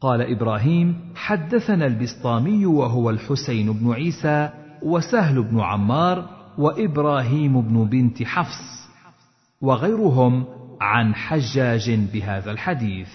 قال 0.00 0.22
إبراهيم 0.22 1.00
حدثنا 1.14 1.86
البسطامي 1.86 2.66
وهو 2.66 3.10
الحسين 3.10 3.72
بن 3.72 3.92
عيسى 3.92 4.50
وسهل 4.82 5.42
بن 5.42 5.60
عمار 5.60 6.28
وإبراهيم 6.58 7.60
بن 7.60 7.84
بنت 7.84 8.22
حفص 8.22 8.88
وغيرهم 9.60 10.44
عن 10.80 11.14
حجاج 11.14 11.90
بهذا 12.12 12.50
الحديث. 12.50 13.08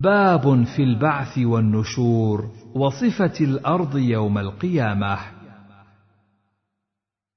باب 0.00 0.64
في 0.64 0.82
البعث 0.82 1.38
والنشور 1.38 2.50
وصفة 2.74 3.40
الأرض 3.40 3.96
يوم 3.96 4.38
القيامة. 4.38 5.18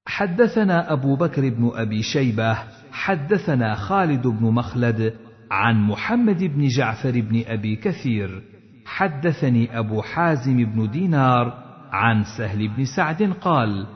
حدثنا 0.08 0.94
أبو 0.94 1.16
بكر 1.16 1.50
بن 1.50 1.72
أبي 1.74 2.04
شيبة 2.04 2.58
حدثنا 2.92 3.76
خالد 3.76 4.28
بن 4.28 4.46
مخلد 4.46 5.14
عن 5.52 5.82
محمد 5.82 6.44
بن 6.44 6.68
جعفر 6.68 7.12
بن 7.12 7.44
أبي 7.48 7.76
كثير. 7.76 8.42
حدثني 8.86 9.80
أبو 9.80 10.02
حازم 10.02 10.66
بن 10.66 10.90
دينار 10.92 11.54
عن 11.92 12.24
سهل 12.38 12.68
بن 12.68 12.86
سعد 12.86 13.34
قال 13.42 13.88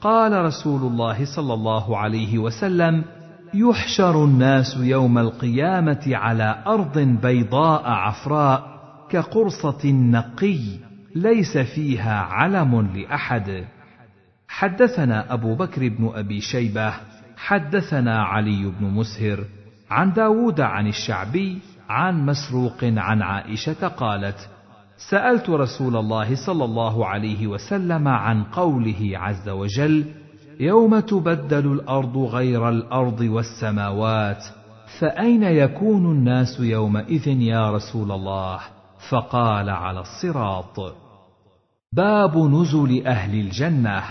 قال 0.00 0.44
رسول 0.44 0.80
الله 0.92 1.24
صلى 1.36 1.54
الله 1.54 1.98
عليه 1.98 2.38
وسلم 2.38 3.04
يحشر 3.54 4.24
الناس 4.24 4.76
يوم 4.76 5.18
القيامة 5.18 6.02
على 6.06 6.62
أرض 6.66 6.98
بيضاء 6.98 7.82
عفراء 7.90 8.78
كقرصة 9.10 9.92
نقي 9.92 10.60
ليس 11.14 11.58
فيها 11.58 12.20
علم 12.20 12.96
لأحد. 12.96 13.64
حدثنا 14.48 15.32
أبو 15.32 15.54
بكر 15.54 15.88
بن 15.88 16.10
أبي 16.14 16.40
شيبة 16.40 16.94
حدثنا 17.36 18.22
علي 18.22 18.72
بن 18.80 18.86
مسهر 18.86 19.44
عن 19.90 20.12
داود 20.12 20.60
عن 20.60 20.86
الشعبي 20.86 21.58
عن 21.88 22.26
مسروق 22.26 22.84
عن 22.84 23.22
عائشة 23.22 23.88
قالت 23.88 24.48
سألت 25.10 25.50
رسول 25.50 25.96
الله 25.96 26.46
صلى 26.46 26.64
الله 26.64 27.06
عليه 27.06 27.46
وسلم 27.46 28.08
عن 28.08 28.44
قوله 28.44 29.10
عز 29.14 29.48
وجل 29.48 30.04
يوم 30.60 31.00
تبدل 31.00 31.72
الأرض 31.72 32.16
غير 32.16 32.68
الأرض 32.68 33.20
والسماوات 33.20 34.44
فأين 35.00 35.42
يكون 35.42 36.04
الناس 36.04 36.60
يومئذ 36.60 37.28
يا 37.28 37.70
رسول 37.70 38.12
الله؟ 38.12 38.60
فقال 39.10 39.70
على 39.70 40.00
الصراط. 40.00 40.94
باب 41.92 42.36
نزل 42.36 43.06
أهل 43.06 43.40
الجنة. 43.40 44.02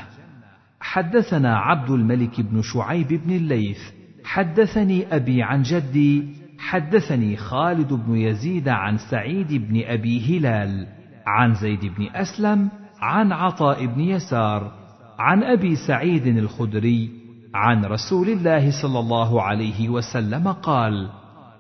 حدثنا 0.80 1.58
عبد 1.58 1.90
الملك 1.90 2.42
بن 2.42 2.62
شعيب 2.62 3.08
بن 3.08 3.36
الليث 3.36 3.80
حدثني 4.24 5.16
أبي 5.16 5.44
عن 5.44 5.62
جدي 5.62 6.24
حدثني 6.60 7.38
خالد 7.38 7.94
بن 7.94 8.16
يزيد 8.16 8.70
عن 8.70 8.98
سعيد 8.98 9.54
بن 9.54 9.82
أبي 9.86 10.38
هلال 10.38 10.88
عن 11.28 11.54
زيد 11.54 11.86
بن 11.86 12.08
أسلم 12.16 12.70
عن 13.02 13.32
عطاء 13.32 13.86
بن 13.86 14.00
يسار 14.02 14.72
عن 15.20 15.44
أبي 15.44 15.76
سعيد 15.76 16.28
الخدري 16.28 17.10
عن 17.54 17.86
رسول 17.86 18.30
الله 18.30 18.82
صلى 18.82 19.00
الله 19.00 19.42
عليه 19.42 19.90
وسلم 19.90 20.48
قال 20.48 21.10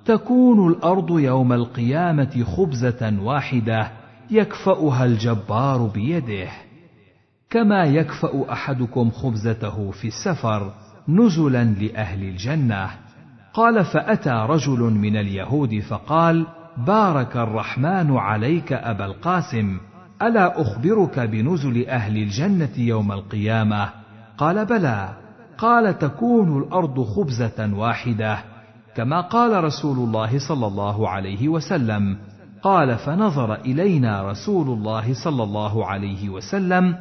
تكون 0.06 0.72
الأرض 0.72 1.20
يوم 1.20 1.54
القيامة 1.54 2.44
خبزة 2.58 3.14
واحدة 3.22 3.92
يكفأها 4.32 5.06
الجبار 5.06 5.88
بيده. 5.88 6.50
كما 7.50 7.84
يكفأ 7.84 8.52
أحدكم 8.52 9.12
خبزته 9.12 9.92
في 9.92 10.08
السفر 10.08 10.72
نزلا 11.08 11.64
لأهل 11.64 12.24
الجنة. 12.24 12.90
قال 13.54 13.86
فأتى 13.86 14.46
رجل 14.50 14.80
من 14.80 15.18
اليهود 15.18 15.80
فقال 15.80 16.46
بارك 16.78 17.38
الرحمن 17.38 18.18
عليك 18.18 18.74
أبا 18.74 19.06
القاسم 19.06 19.78
ألا 20.22 20.62
أخبرك 20.62 21.20
بنزل 21.20 21.88
أهل 21.88 22.18
الجنة 22.18 22.74
يوم 22.78 23.12
القيامة؟ 23.12 23.90
قال 24.38 24.66
بلى. 24.66 25.10
قال 25.58 26.00
تكون 26.00 26.64
الأرض 26.64 27.04
خبزة 27.04 27.74
واحدة 27.74 28.38
كما 28.96 29.22
قال 29.22 29.64
رسول 29.64 29.98
الله 29.98 30.40
صلى 30.48 30.68
الله 30.68 31.10
عليه 31.10 31.48
وسلم. 31.48 32.18
قال 32.62 32.98
فنظر 32.98 33.56
إلينا 33.56 34.32
رسول 34.32 34.68
الله 34.68 35.14
صلى 35.24 35.44
الله 35.44 35.86
عليه 35.86 36.30
وسلم 36.30 36.96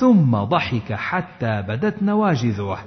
ثم 0.00 0.36
ضحك 0.36 0.92
حتى 0.92 1.62
بدت 1.62 2.02
نواجذه. 2.02 2.78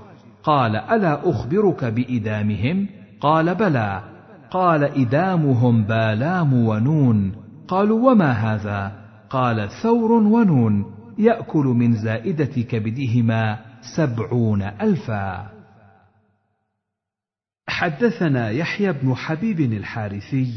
قال 0.43 0.75
ألا 0.75 1.29
أخبرك 1.29 1.85
بإدامهم؟ 1.85 2.87
قال 3.21 3.55
بلى. 3.55 4.03
قال 4.51 4.83
إدامهم 4.83 5.83
بالام 5.83 6.53
ونون. 6.53 7.35
قالوا 7.67 8.11
وما 8.11 8.31
هذا؟ 8.31 8.91
قال 9.29 9.69
ثور 9.83 10.11
ونون. 10.11 10.85
يأكل 11.19 11.65
من 11.65 11.93
زائدة 11.93 12.61
كبدهما 12.61 13.59
سبعون 13.95 14.61
ألفا. 14.61 15.53
حدثنا 17.67 18.49
يحيى 18.49 18.93
بن 18.93 19.15
حبيب 19.15 19.59
الحارثي 19.59 20.53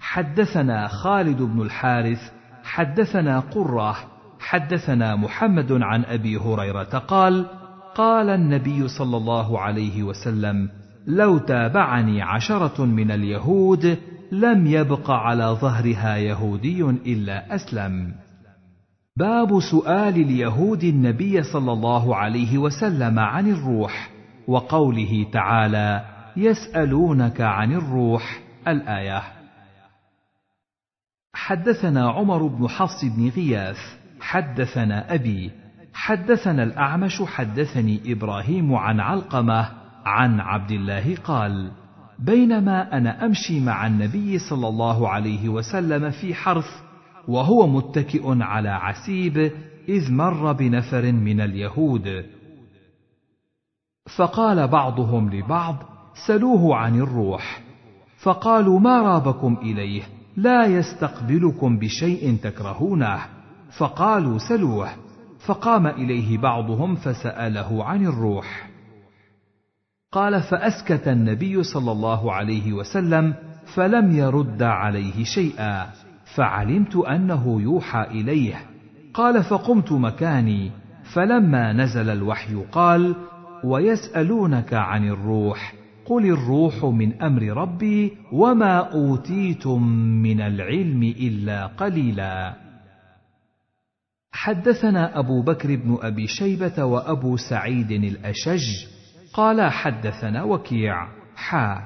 حدثنا 0.00 0.88
خالد 0.88 1.42
بن 1.42 1.62
الحارث 1.62 2.32
حدثنا 2.64 3.40
قره 3.40 3.96
حدثنا 4.40 5.16
محمد 5.16 5.72
عن 5.72 6.04
أبي 6.04 6.36
هريرة 6.36 6.98
قال 6.98 7.46
قال 7.94 8.30
النبي 8.30 8.88
صلى 8.88 9.16
الله 9.16 9.60
عليه 9.60 10.02
وسلم 10.02 10.68
لو 11.06 11.38
تابعني 11.38 12.22
عشرة 12.22 12.84
من 12.84 13.10
اليهود 13.10 13.98
لم 14.32 14.66
يبق 14.66 15.10
على 15.10 15.44
ظهرها 15.44 16.16
يهودي 16.16 16.82
إلا 16.82 17.54
أسلم. 17.54 18.14
باب 19.16 19.60
سؤال 19.70 20.14
اليهود 20.16 20.84
النبي 20.84 21.42
صلى 21.42 21.72
الله 21.72 22.16
عليه 22.16 22.58
وسلم 22.58 23.18
عن 23.18 23.50
الروح 23.50 24.10
وقوله 24.48 25.26
تعالى 25.32 26.04
يسألونك 26.36 27.40
عن 27.40 27.72
الروح 27.72 28.40
الآية. 28.68 29.22
حدثنا 31.34 32.10
عمر 32.10 32.46
بن 32.46 32.68
حفص 32.68 33.04
بن 33.04 33.28
غياث 33.28 33.99
حدثنا 34.30 35.14
أبي 35.14 35.50
حدثنا 35.92 36.62
الأعمش 36.62 37.22
حدثني 37.22 38.00
إبراهيم 38.06 38.74
عن 38.74 39.00
علقمة 39.00 39.68
عن 40.04 40.40
عبد 40.40 40.70
الله 40.70 41.16
قال 41.16 41.70
بينما 42.18 42.96
أنا 42.96 43.24
أمشي 43.26 43.60
مع 43.60 43.86
النبي 43.86 44.38
صلى 44.38 44.68
الله 44.68 45.08
عليه 45.08 45.48
وسلم 45.48 46.10
في 46.10 46.34
حرث 46.34 46.68
وهو 47.28 47.66
متكئ 47.66 48.42
على 48.42 48.68
عسيب 48.68 49.52
إذ 49.88 50.12
مر 50.12 50.52
بنفر 50.52 51.12
من 51.12 51.40
اليهود. 51.40 52.24
فقال 54.16 54.68
بعضهم 54.68 55.30
لبعض 55.30 55.76
سلوه 56.26 56.76
عن 56.76 57.00
الروح. 57.00 57.60
فقالوا 58.22 58.80
ما 58.80 59.02
رابكم 59.02 59.56
إليه؟ 59.62 60.02
لا 60.36 60.66
يستقبلكم 60.66 61.78
بشيء 61.78 62.36
تكرهونه. 62.42 63.39
فقالوا 63.78 64.38
سلوه 64.38 64.88
فقام 65.46 65.86
إليه 65.86 66.38
بعضهم 66.38 66.94
فسأله 66.94 67.84
عن 67.84 68.06
الروح. 68.06 68.70
قال 70.12 70.42
فأسكت 70.42 71.08
النبي 71.08 71.62
صلى 71.62 71.92
الله 71.92 72.32
عليه 72.32 72.72
وسلم 72.72 73.34
فلم 73.74 74.12
يرد 74.12 74.62
عليه 74.62 75.24
شيئا 75.24 75.86
فعلمت 76.36 76.96
أنه 76.96 77.62
يوحى 77.62 78.02
إليه. 78.02 78.54
قال 79.14 79.44
فقمت 79.44 79.92
مكاني 79.92 80.70
فلما 81.14 81.72
نزل 81.72 82.10
الوحي 82.10 82.54
قال 82.72 83.14
ويسألونك 83.64 84.74
عن 84.74 85.08
الروح 85.08 85.74
قل 86.04 86.26
الروح 86.26 86.84
من 86.84 87.22
أمر 87.22 87.42
ربي 87.42 88.12
وما 88.32 88.76
أوتيتم 88.78 89.82
من 90.22 90.40
العلم 90.40 91.02
إلا 91.02 91.66
قليلا. 91.66 92.69
حدثنا 94.32 95.18
أبو 95.18 95.42
بكر 95.42 95.76
بن 95.76 95.98
أبي 96.02 96.26
شيبة 96.26 96.84
وأبو 96.84 97.36
سعيد 97.36 97.90
الأشج 97.90 98.86
قال 99.32 99.70
حدثنا 99.70 100.42
وكيع 100.42 101.08
حا. 101.36 101.82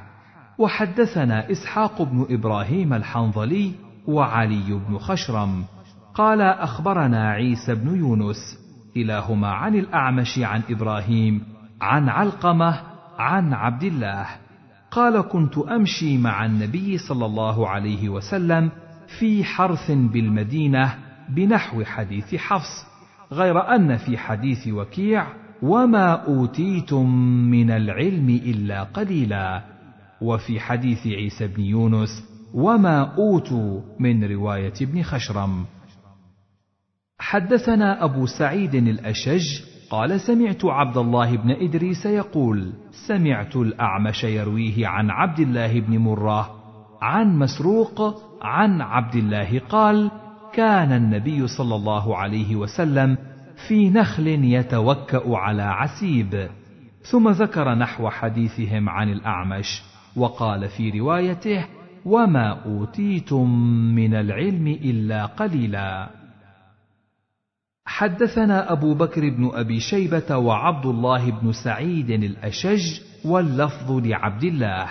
وحدثنا 0.58 1.50
إسحاق 1.50 2.02
بن 2.02 2.26
إبراهيم 2.30 2.94
الحنظلي 2.94 3.72
وعلي 4.06 4.80
بن 4.88 4.98
خشرم 4.98 5.64
قال 6.14 6.40
أخبرنا 6.40 7.30
عيسى 7.30 7.74
بن 7.74 7.96
يونس 7.96 8.58
كلاهما 8.94 9.48
عن 9.48 9.74
الأعمش 9.74 10.38
عن 10.38 10.62
إبراهيم 10.70 11.42
عن 11.80 12.08
علقمة 12.08 12.80
عن 13.18 13.52
عبد 13.52 13.82
الله. 13.82 14.26
قال 14.90 15.20
كنت 15.20 15.58
أمشي 15.58 16.18
مع 16.18 16.44
النبي 16.46 16.98
صلى 16.98 17.26
الله 17.26 17.68
عليه 17.68 18.08
وسلم 18.08 18.70
في 19.18 19.44
حرث 19.44 19.90
بالمدينة 19.90 20.94
بنحو 21.28 21.84
حديث 21.84 22.34
حفص 22.34 22.86
غير 23.32 23.74
أن 23.74 23.96
في 23.96 24.18
حديث 24.18 24.68
وكيع 24.68 25.26
وما 25.62 26.12
أوتيتم 26.12 27.10
من 27.50 27.70
العلم 27.70 28.28
إلا 28.28 28.82
قليلا. 28.82 29.64
وفي 30.20 30.60
حديث 30.60 31.06
عيسى 31.06 31.46
بن 31.46 31.62
يونس 31.62 32.24
وما 32.54 33.14
أوتوا 33.14 33.80
من 34.00 34.24
رواية 34.24 34.72
ابن 34.82 35.02
خشرم. 35.02 35.64
حدثنا 37.18 38.04
أبو 38.04 38.26
سعيد 38.26 38.74
الأشج 38.74 39.62
قال 39.90 40.20
سمعت 40.20 40.64
عبد 40.64 40.96
الله 40.96 41.36
بن 41.36 41.50
إدريس 41.50 42.06
يقول 42.06 42.72
سمعت 43.08 43.56
الأعمش 43.56 44.24
يرويه 44.24 44.86
عن 44.86 45.10
عبد 45.10 45.40
الله 45.40 45.80
بن 45.80 45.98
مرة 45.98 46.50
عن 47.02 47.38
مسروق 47.38 48.22
عن 48.42 48.80
عبد 48.80 49.14
الله 49.14 49.58
قال 49.58 50.10
كان 50.56 50.92
النبي 50.92 51.46
صلى 51.46 51.74
الله 51.74 52.16
عليه 52.16 52.56
وسلم 52.56 53.16
في 53.68 53.90
نخل 53.90 54.26
يتوكأ 54.28 55.36
على 55.36 55.62
عسيب. 55.62 56.48
ثم 57.10 57.28
ذكر 57.28 57.74
نحو 57.74 58.10
حديثهم 58.10 58.88
عن 58.88 59.12
الأعمش 59.12 59.82
وقال 60.16 60.68
في 60.68 60.90
روايته 61.00 61.66
وما 62.04 62.64
أوتيتم 62.64 63.50
من 63.94 64.14
العلم 64.14 64.66
إلا 64.66 65.26
قليلا. 65.26 66.10
حدثنا 67.86 68.72
أبو 68.72 68.94
بكر 68.94 69.20
بن 69.30 69.50
أبي 69.54 69.80
شيبة 69.80 70.36
وعبد 70.36 70.86
الله 70.86 71.30
بن 71.30 71.52
سعيد 71.64 72.10
الأشج 72.10 73.00
واللفظ 73.24 73.92
لعبد 73.92 74.44
الله. 74.44 74.88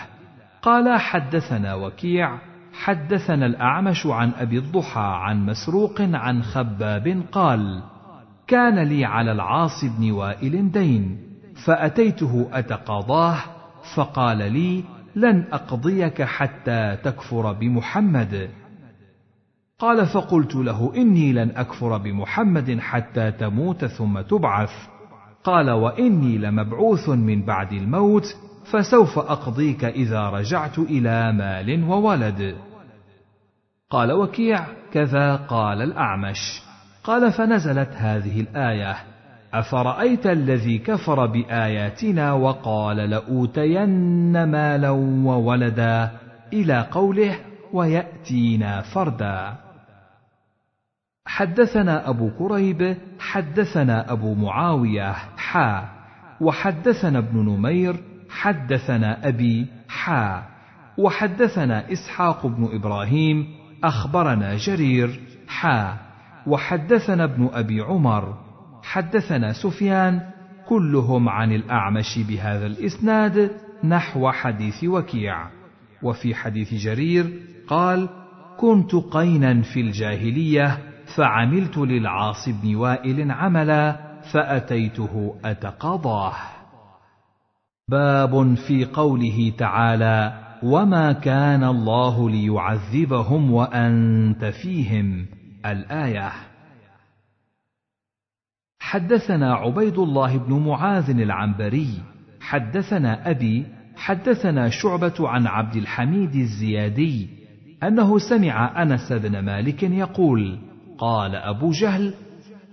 قال 0.62 1.00
حدثنا 1.00 1.76
وكيع 1.76 2.53
حدثنا 2.74 3.46
الأعمش 3.46 4.06
عن 4.06 4.32
أبي 4.32 4.58
الضحى 4.58 5.14
عن 5.16 5.46
مسروق 5.46 6.02
عن 6.02 6.44
خباب 6.44 7.24
قال 7.32 7.84
كان 8.48 8.80
لي 8.80 9.06
على 9.06 9.32
العاص 9.32 9.86
بن 9.86 10.12
وائل 10.12 10.72
دين 10.72 11.18
فأتيته 11.66 12.50
أتقاضاه 12.54 13.38
فقال 13.96 14.38
لي 14.38 14.84
لن 15.16 15.46
أقضيك 15.52 16.22
حتى 16.22 16.98
تكفر 17.04 17.54
بمحمد. 17.54 18.50
قال 19.80 20.06
فقلت 20.06 20.56
له 20.56 20.96
إني 20.96 21.34
لن 21.34 21.52
أكفر 21.56 21.98
بمحمد 21.98 22.80
حتى 22.80 23.32
تموت 23.32 23.86
ثم 23.86 24.22
تبعث. 24.22 24.72
قال 25.44 25.72
وإني 25.72 26.38
لمبعوث 26.38 27.10
من 27.10 27.46
بعد 27.46 27.74
الموت 27.74 28.36
فسوف 28.66 29.20
أقضيك 29.20 29.86
إذا 29.86 30.30
رجعت 30.30 30.80
إلى 30.80 31.34
مال 31.34 31.84
وولد. 31.84 32.56
قال 33.90 34.12
وكيع 34.12 34.66
كذا 34.94 35.36
قال 35.36 35.82
الأعمش. 35.82 36.62
قال 37.04 37.32
فنزلت 37.32 37.90
هذه 37.96 38.42
الآية. 38.42 38.96
أفرأيت 39.54 40.28
الذي 40.28 40.78
كفر 40.78 41.26
بآياتنا 41.26 42.34
وقال 42.34 42.98
لأوتين 42.98 44.44
مالا 44.44 44.90
وولدا 45.26 46.12
إلى 46.54 46.88
قوله 46.92 47.36
ويأتينا 47.74 48.82
فردا. 48.82 49.54
حدثنا 51.26 52.10
أبو 52.10 52.30
كريب 52.30 52.98
حدثنا 53.20 54.12
أبو 54.12 54.34
معاوية 54.34 55.12
حا 55.38 55.90
وحدثنا 56.42 57.20
ابن 57.20 57.40
نمير 57.40 58.13
حدثنا 58.34 59.28
أبي 59.28 59.68
حا 59.90 60.44
وحدثنا 60.98 61.92
إسحاق 61.92 62.48
بن 62.48 62.70
إبراهيم 62.74 63.48
أخبرنا 63.84 64.56
جرير 64.56 65.20
حا 65.48 65.98
وحدثنا 66.48 67.24
ابن 67.24 67.50
أبي 67.54 67.82
عمر 67.82 68.38
حدثنا 68.84 69.54
سفيان 69.54 70.22
كلهم 70.68 71.30
عن 71.30 71.52
الأعمش 71.52 72.20
بهذا 72.20 72.66
الإسناد 72.66 73.52
نحو 73.84 74.32
حديث 74.32 74.84
وكيع. 74.84 75.48
وفي 76.04 76.36
حديث 76.36 76.74
جرير 76.74 77.40
قال 77.68 78.10
كنت 78.58 78.96
قينا 78.96 79.62
في 79.62 79.82
الجاهلية 79.82 80.78
فعملت 81.16 81.78
للعاص 81.78 82.50
بن 82.50 82.76
وائل 82.76 83.32
عملا 83.32 84.00
فأتيته 84.32 85.36
أتقاضاه. 85.46 86.34
باب 87.90 88.54
في 88.68 88.86
قوله 88.86 89.54
تعالى 89.58 90.34
وما 90.64 91.12
كان 91.12 91.64
الله 91.64 92.30
ليعذبهم 92.30 93.52
وأنت 93.52 94.46
فيهم. 94.46 95.26
الآية. 95.66 96.32
حدثنا 98.80 99.54
عبيد 99.54 99.98
الله 99.98 100.38
بن 100.38 100.54
معاذ 100.54 101.10
العنبري 101.10 101.90
حدثنا 102.42 103.30
أبي 103.30 103.66
حدثنا 103.96 104.70
شعبة 104.70 105.14
عن 105.20 105.48
عبد 105.48 105.76
الحميد 105.76 106.36
الزيادي 106.36 107.30
أنه 107.84 108.20
سمع 108.30 108.82
أنس 108.82 109.12
بن 109.14 109.40
مالك 109.40 109.84
يقول 109.84 110.60
قال 110.98 111.36
أبو 111.36 111.72
جهل 111.72 112.14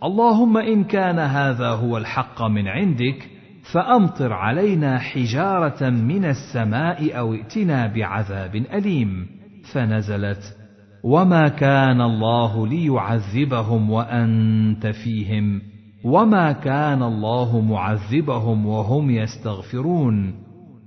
اللهم 0.05 0.57
إن 0.57 0.85
كان 0.85 1.18
هذا 1.18 1.68
هو 1.68 1.99
الحق 1.99 2.42
من 2.42 2.68
عندك 2.68 3.39
فأمطر 3.72 4.33
علينا 4.33 4.98
حجارة 4.98 5.90
من 5.90 6.24
السماء 6.24 7.18
أو 7.18 7.35
ائتنا 7.35 7.87
بعذاب 7.87 8.56
أليم. 8.56 9.26
فنزلت 9.72 10.56
وما 11.04 11.48
كان 11.48 12.00
الله 12.00 12.66
ليعذبهم 12.66 13.90
وأنت 13.90 14.87
فيهم. 14.87 15.62
وما 16.04 16.52
كان 16.52 17.02
الله 17.02 17.61
معذبهم 17.61 18.66
وهم 18.66 19.11
يستغفرون. 19.11 20.35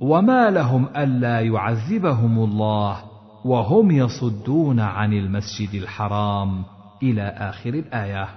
وما 0.01 0.49
لهم 0.49 0.87
ألا 0.97 1.39
يعذبهم 1.39 2.43
الله 2.43 2.97
وهم 3.45 3.91
يصدون 3.91 4.79
عن 4.79 5.13
المسجد 5.13 5.81
الحرام. 5.81 6.63
إلى 7.03 7.21
آخر 7.21 7.69
الآية. 7.69 8.27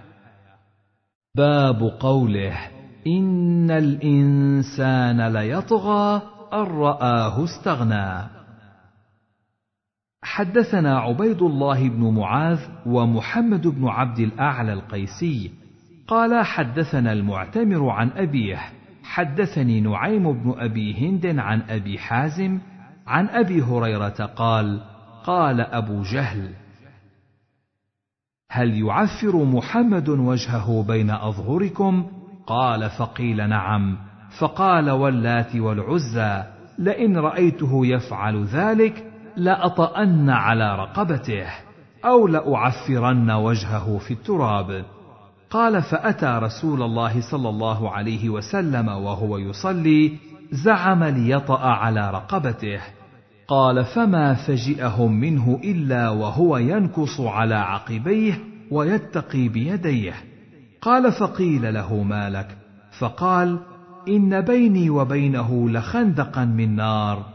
باب 1.37 1.83
قوله 2.01 2.76
ان 3.07 3.71
الانسان 3.71 5.33
ليطغى 5.33 6.23
ان 6.53 6.59
راه 6.59 7.45
استغنى. 7.45 8.29
حدثنا 10.23 10.99
عبيد 10.99 11.43
الله 11.43 11.89
بن 11.89 12.15
معاذ 12.15 12.61
ومحمد 12.87 13.67
بن 13.67 13.89
عبد 13.89 14.19
الأعلى 14.19 14.73
القيسي. 14.73 15.51
قال 16.09 16.45
حدثنا 16.45 17.13
المعتمر 17.13 17.89
عن 17.89 18.11
أبيه. 18.11 18.59
حدثني 19.03 19.81
نعيم 19.81 20.33
بن 20.33 20.55
أبي 20.59 20.95
هند 20.95 21.27
عن 21.39 21.63
أبي 21.69 21.99
حازم 21.99 22.59
عن 23.07 23.29
أبي 23.29 23.63
هريرة 23.63 24.27
قال 24.37 24.81
قال 25.25 25.61
أبو 25.61 26.03
جهل 26.03 26.51
هل 28.51 28.83
يعفر 28.83 29.45
محمد 29.45 30.09
وجهه 30.09 30.85
بين 30.89 31.11
أظهركم 31.11 32.07
قال 32.47 32.91
فقيل 32.91 33.49
نعم 33.49 33.97
فقال 34.39 34.91
واللات 34.91 35.57
والعزى 35.57 36.43
لئن 36.79 37.19
رأيته 37.19 37.87
يفعل 37.87 38.45
ذلك 38.45 39.05
لأطأن 39.37 40.31
على 40.31 40.77
رقبته 40.77 41.47
أو 42.05 42.27
لأعفرن 42.27 43.31
وجهه 43.31 43.99
في 43.99 44.11
التراب. 44.11 44.85
قال 45.51 45.83
فأتى 45.83 46.39
رسول 46.43 46.83
الله 46.83 47.21
صلى 47.31 47.49
الله 47.49 47.91
عليه 47.91 48.29
وسلم 48.31 48.89
وهو 48.89 49.39
يصلي 49.39 50.13
زعم 50.51 51.05
ليطأ 51.05 51.61
على 51.61 52.11
رقبته. 52.11 52.81
قال 53.49 53.85
فما 53.85 54.35
فجئهم 54.35 55.13
منه 55.13 55.61
إلا 55.65 56.09
وهو 56.09 56.57
ينكص 56.57 57.21
على 57.21 57.55
عقبيه 57.55 58.39
ويتقي 58.71 59.49
بيديه. 59.49 60.15
قال 60.87 61.13
فقيل 61.13 61.75
له 61.75 62.03
ما 62.03 62.31
لك؟ 62.31 62.57
فقال 62.99 63.59
إن 64.09 64.41
بيني 64.41 64.91
وبينه 64.91 65.71
لخندقا 65.71 66.45
من 66.45 66.77
نار 66.77 67.27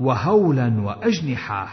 وهولا 0.00 0.80
واجنحه 0.80 1.68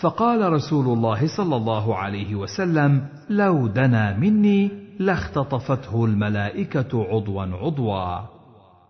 فقال 0.00 0.52
رسول 0.52 0.86
الله 0.86 1.36
صلى 1.36 1.56
الله 1.56 1.96
عليه 1.96 2.34
وسلم 2.34 3.08
لو 3.30 3.66
دنا 3.66 4.16
مني 4.16 4.70
لاختطفته 4.98 6.04
الملائكة 6.04 7.04
عضوا 7.04 7.42
عضوا. 7.42 8.26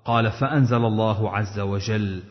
قال 0.05 0.31
فأنزل 0.31 0.85
الله 0.85 1.31
عز 1.31 1.61
وجل 1.61 2.23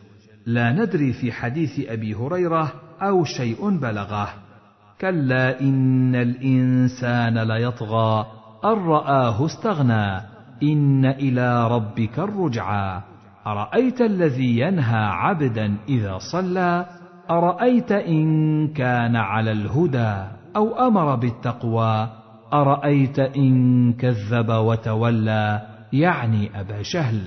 لا 0.46 0.72
ندري 0.72 1.12
في 1.12 1.32
حديث 1.32 1.88
أبي 1.88 2.14
هريرة 2.14 2.72
أو 3.02 3.24
شيء 3.24 3.70
بلغه. 3.70 4.41
كلا 5.02 5.60
إن 5.60 6.14
الإنسان 6.14 7.38
ليطغى. 7.38 8.26
أن 8.64 8.78
رآه 8.86 9.46
استغنى. 9.46 10.20
إن 10.62 11.04
إلى 11.06 11.68
ربك 11.68 12.18
الرجعى. 12.18 13.00
أرأيت 13.46 14.00
الذي 14.00 14.58
ينهى 14.58 15.04
عبدا 15.04 15.76
إذا 15.88 16.18
صلى؟ 16.32 16.86
أرأيت 17.30 17.92
إن 17.92 18.68
كان 18.68 19.16
على 19.16 19.52
الهدى 19.52 20.14
أو 20.56 20.86
أمر 20.86 21.14
بالتقوى؟ 21.14 22.08
أرأيت 22.52 23.18
إن 23.18 23.92
كذب 23.92 24.48
وتولى؟ 24.50 25.62
يعني 25.92 26.60
أبا 26.60 26.82
جهل. 26.94 27.20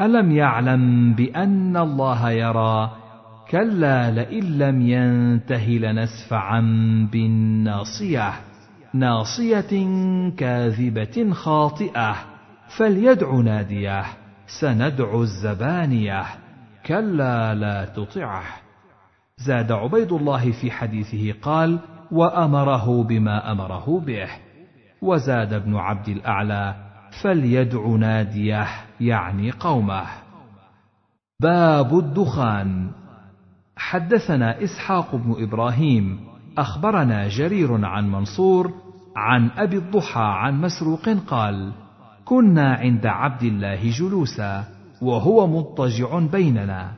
ألم 0.00 0.32
يعلم 0.32 1.14
بأن 1.14 1.76
الله 1.76 2.30
يرى؟ 2.30 3.05
كلا 3.50 4.10
لئن 4.10 4.58
لم 4.58 4.80
ينته 4.80 5.68
لنسفعا 5.68 6.60
بالناصية 7.12 8.32
ناصية 8.94 9.86
كاذبة 10.36 11.32
خاطئة 11.32 12.16
فليدع 12.78 13.34
نادية 13.34 14.04
سندع 14.60 15.20
الزبانية. 15.20 16.24
كلا 16.86 17.54
لا 17.54 17.84
تطعه. 17.84 18.44
زاد 19.36 19.72
عبيد 19.72 20.12
الله 20.12 20.52
في 20.52 20.70
حديثه 20.70 21.34
قال 21.42 21.78
وأمره 22.10 23.02
بما 23.02 23.52
أمره 23.52 24.02
به. 24.06 24.28
وزاد 25.02 25.52
ابن 25.52 25.76
عبد 25.76 26.08
الأعلى 26.08 26.74
فليدع 27.22 27.86
نادية 27.86 28.66
يعني 29.00 29.50
قومه. 29.50 30.06
باب 31.40 31.98
الدخان. 31.98 32.90
حدثنا 33.76 34.64
إسحاق 34.64 35.14
بن 35.14 35.34
إبراهيم 35.42 36.20
أخبرنا 36.58 37.28
جرير 37.28 37.84
عن 37.84 38.10
منصور 38.10 38.72
عن 39.16 39.50
أبي 39.56 39.76
الضحى 39.76 40.24
عن 40.24 40.60
مسروق 40.60 41.08
قال 41.08 41.72
كنا 42.24 42.74
عند 42.74 43.06
عبد 43.06 43.42
الله 43.42 43.90
جلوسا 43.90 44.64
وهو 45.02 45.46
مضطجع 45.46 46.18
بيننا. 46.18 46.92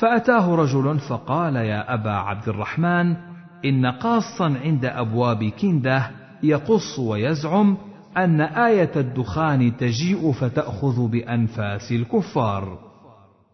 فأتاه 0.00 0.54
رجل 0.54 0.98
فقال 0.98 1.56
يا 1.56 1.94
أبا 1.94 2.10
عبد 2.10 2.48
الرحمن 2.48 3.16
إن 3.64 3.86
قاصا 3.86 4.56
عند 4.64 4.84
أبواب 4.84 5.44
كنده 5.44 6.10
يقص 6.42 6.98
ويزعم 6.98 7.76
أن 8.16 8.40
آية 8.40 8.92
الدخان 8.96 9.76
تجيء 9.76 10.32
فتأخذ 10.32 11.08
بأنفاس 11.08 11.92
الكفار. 11.92 12.85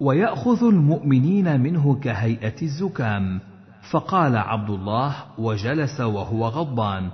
ويأخذ 0.01 0.64
المؤمنين 0.64 1.61
منه 1.61 1.95
كهيئة 1.95 2.62
الزكام. 2.62 3.40
فقال 3.90 4.36
عبد 4.36 4.70
الله 4.70 5.14
وجلس 5.38 6.01
وهو 6.01 6.47
غضبان 6.47 7.11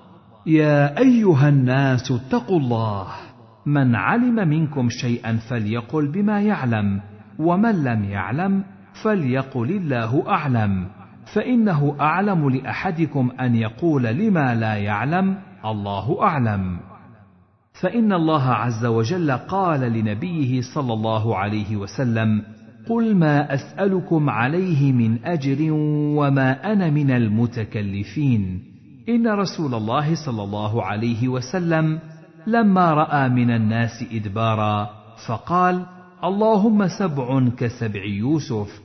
يا 0.46 0.98
أيها 0.98 1.48
الناس 1.48 2.12
اتقوا 2.12 2.58
الله. 2.58 3.06
من 3.66 3.94
علم 3.94 4.48
منكم 4.48 4.88
شيئا 4.88 5.36
فليقل 5.36 6.06
بما 6.12 6.42
يعلم 6.42 7.00
ومن 7.38 7.84
لم 7.84 8.04
يعلم 8.04 8.64
فليقل 9.02 9.70
الله 9.70 10.24
أعلم. 10.28 10.86
فإنه 11.34 11.96
أعلم 12.00 12.50
لأحدكم 12.50 13.30
أن 13.40 13.54
يقول 13.54 14.02
لما 14.02 14.54
لا 14.54 14.74
يعلم 14.74 15.38
الله 15.64 16.22
أعلم. 16.22 16.78
فإن 17.80 18.12
الله 18.12 18.44
عز 18.44 18.84
وجل 18.86 19.30
قال 19.32 19.80
لنبيه 19.80 20.60
صلى 20.74 20.92
الله 20.92 21.36
عليه 21.36 21.76
وسلم 21.76 22.42
قل 22.88 23.14
ما 23.16 23.54
اسالكم 23.54 24.30
عليه 24.30 24.92
من 24.92 25.24
اجر 25.24 25.72
وما 26.18 26.72
أنا 26.72 26.90
من 26.90 27.10
المتكلفين 27.10 28.62
ان 29.08 29.28
رسول 29.28 29.74
الله 29.74 30.14
صلى 30.26 30.42
الله 30.42 30.84
عليه 30.84 31.28
وسلم 31.28 31.98
لما 32.46 32.94
راى 32.94 33.28
من 33.28 33.50
الناس 33.50 34.04
ادبارا 34.12 34.90
فقال 35.26 35.86
اللهم 36.24 36.88
سبع 36.88 37.48
كسبع 37.48 38.04
يوسف. 38.04 38.80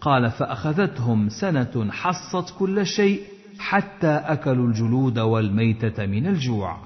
قال 0.00 0.30
فاخذتهم 0.30 1.28
سنه 1.28 1.90
حصت 1.90 2.58
كل 2.58 2.86
شيء 2.86 3.20
حتى 3.58 4.10
اكلوا 4.10 4.66
الجلود 4.66 5.18
والميته 5.18 6.06
من 6.06 6.26
الجوع. 6.26 6.76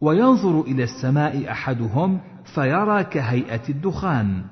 وينظر 0.00 0.60
إلى 0.60 0.82
السماء 0.82 1.50
احدهم 1.50 2.20
فيرى 2.54 3.04
كهيئه 3.04 3.68
الدخان. 3.68 4.42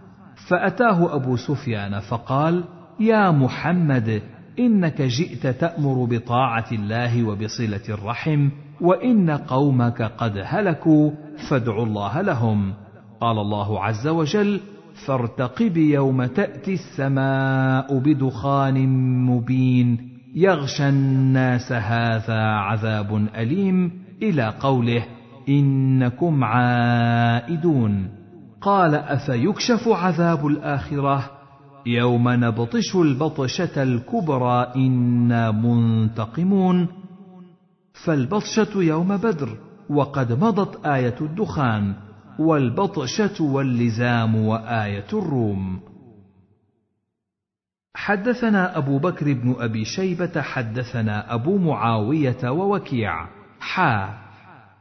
فأتاه 0.48 1.14
أبو 1.16 1.36
سفيان 1.36 2.00
فقال 2.00 2.64
يا 3.00 3.30
محمد 3.30 4.22
إنك 4.58 5.02
جئت 5.02 5.46
تأمر 5.46 6.04
بطاعة 6.04 6.66
الله 6.72 7.24
وبصلة 7.24 7.80
الرحم 7.88 8.48
وإن 8.80 9.30
قومك 9.30 10.02
قد 10.02 10.42
هلكوا 10.44 11.10
فادعوا 11.50 11.86
الله 11.86 12.20
لهم. 12.20 12.74
قال 13.20 13.38
الله 13.38 13.84
عز 13.84 14.08
وجل 14.08 14.60
فارتقب 15.06 15.76
يوم 15.76 16.24
تأتي 16.24 16.72
السماء 16.72 17.98
بدخان 17.98 18.88
مبين 19.26 20.18
يغشى 20.34 20.88
الناس 20.88 21.72
هذا 21.72 22.42
عذاب 22.42 23.28
أليم 23.36 23.92
إلى 24.22 24.54
قوله 24.60 25.04
إنكم 25.48 26.44
عائدون. 26.44 28.17
قال 28.60 28.94
أفيكشف 28.94 29.88
عذاب 29.88 30.46
الآخرة؟ 30.46 31.30
يوم 31.86 32.28
نبطش 32.28 32.96
البطشة 32.96 33.82
الكبرى 33.82 34.72
إنا 34.76 35.50
منتقمون. 35.50 36.88
فالبطشة 38.04 38.82
يوم 38.82 39.16
بدر 39.16 39.56
وقد 39.90 40.32
مضت 40.32 40.86
آية 40.86 41.14
الدخان 41.20 41.94
والبطشة 42.38 43.44
واللزام 43.44 44.34
وآية 44.34 45.06
الروم. 45.12 45.80
حدثنا 47.94 48.78
أبو 48.78 48.98
بكر 48.98 49.32
بن 49.32 49.56
أبي 49.58 49.84
شيبة 49.84 50.42
حدثنا 50.42 51.34
أبو 51.34 51.58
معاوية 51.58 52.50
ووكيع. 52.50 53.26
حا. 53.60 54.18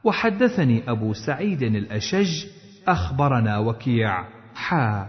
وحدثني 0.04 0.92
أبو 0.92 1.14
سعيد 1.14 1.62
الأشج 1.62 2.46
أخبرنا 2.88 3.58
وكيع. 3.58 4.24
حا. 4.56 5.08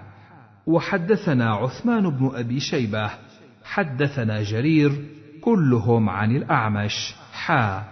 وحدثنا 0.66 1.55
عثمان 1.55 2.11
بن 2.11 2.31
أبي 2.35 2.61
شيبة. 2.61 3.11
حدثنا 3.64 4.43
جرير. 4.43 5.05
كلهم 5.41 6.09
عن 6.09 6.37
الأعمش. 6.37 7.14
حا. 7.33 7.85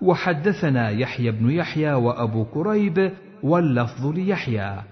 وحدثنا 0.00 0.90
يحيى 0.90 1.30
بن 1.30 1.50
يحيى 1.50 1.92
وأبو 1.92 2.44
كريب 2.44 3.12
واللفظ 3.42 4.06
ليحيى. 4.06 4.82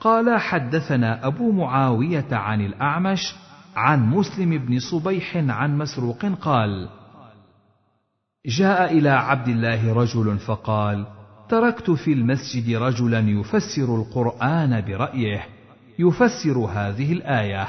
قال 0.00 0.40
حدثنا 0.40 1.26
أبو 1.26 1.52
معاوية 1.52 2.28
عن 2.32 2.60
الأعمش 2.60 3.34
عن 3.76 4.10
مسلم 4.10 4.58
بن 4.58 4.78
صبيح 4.78 5.36
عن 5.36 5.78
مسروق 5.78 6.26
قال 6.26 6.88
جاء 8.46 8.98
إلى 8.98 9.10
عبد 9.10 9.48
الله 9.48 9.94
رجل 9.94 10.38
فقال 10.38 11.06
تركت 11.52 11.90
في 11.90 12.12
المسجد 12.12 12.76
رجلا 12.76 13.18
يفسر 13.18 13.96
القرآن 13.96 14.80
برأيه. 14.80 15.40
يفسر 15.98 16.58
هذه 16.58 17.12
الآية. 17.12 17.68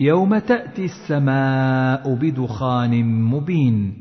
يوم 0.00 0.38
تأتي 0.38 0.84
السماء 0.84 2.14
بدخان 2.14 3.22
مبين. 3.22 3.94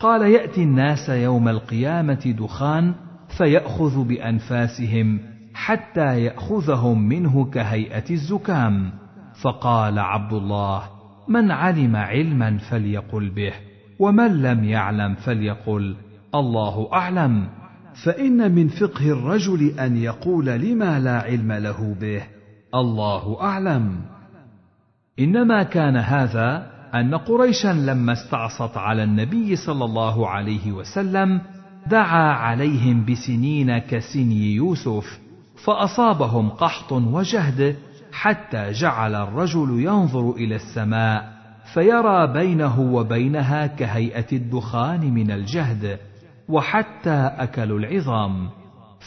قال 0.00 0.22
يأتي 0.22 0.62
الناس 0.62 1.08
يوم 1.08 1.48
القيامة 1.48 2.34
دخان 2.38 2.94
فيأخذ 3.38 4.04
بأنفاسهم 4.04 5.20
حتى 5.54 6.20
يأخذهم 6.24 7.08
منه 7.08 7.50
كهيئة 7.50 8.10
الزكام. 8.10 8.92
فقال 9.42 9.98
عبد 9.98 10.32
الله 10.32 10.82
من 11.28 11.50
علم 11.50 11.96
علما 11.96 12.58
فليقل 12.58 13.30
به 13.30 13.52
ومن 13.98 14.42
لم 14.42 14.64
يعلم 14.64 15.14
فليقل 15.14 15.96
الله 16.34 16.88
أعلم. 16.92 17.63
فإن 18.02 18.54
من 18.54 18.68
فقه 18.68 19.10
الرجل 19.10 19.78
أن 19.78 19.96
يقول 19.96 20.46
لما 20.46 21.00
لا 21.00 21.18
علم 21.18 21.52
له 21.52 21.96
به. 22.00 22.22
الله 22.74 23.40
أعلم. 23.40 24.00
إنما 25.18 25.62
كان 25.62 25.96
هذا 25.96 26.74
أن 26.94 27.14
قريشا 27.14 27.68
لما 27.68 28.12
استعصت 28.12 28.76
على 28.76 29.04
النبي 29.04 29.56
صلى 29.56 29.84
الله 29.84 30.28
عليه 30.28 30.72
وسلم 30.72 31.40
دعا 31.86 32.32
عليهم 32.32 33.04
بسنين 33.04 33.78
كسني 33.78 34.54
يوسف 34.54 35.18
فأصابهم 35.64 36.48
قحط 36.48 36.92
وجهد 36.92 37.76
حتى 38.12 38.70
جعل 38.70 39.14
الرجل 39.14 39.80
ينظر 39.80 40.30
إلى 40.30 40.54
السماء 40.56 41.34
فيرى 41.74 42.32
بينه 42.32 42.80
وبينها 42.80 43.66
كهيئة 43.66 44.26
الدخان 44.32 45.14
من 45.14 45.30
الجهد. 45.30 45.98
وحتى 46.48 47.30
اكلوا 47.38 47.78
العظام. 47.78 48.48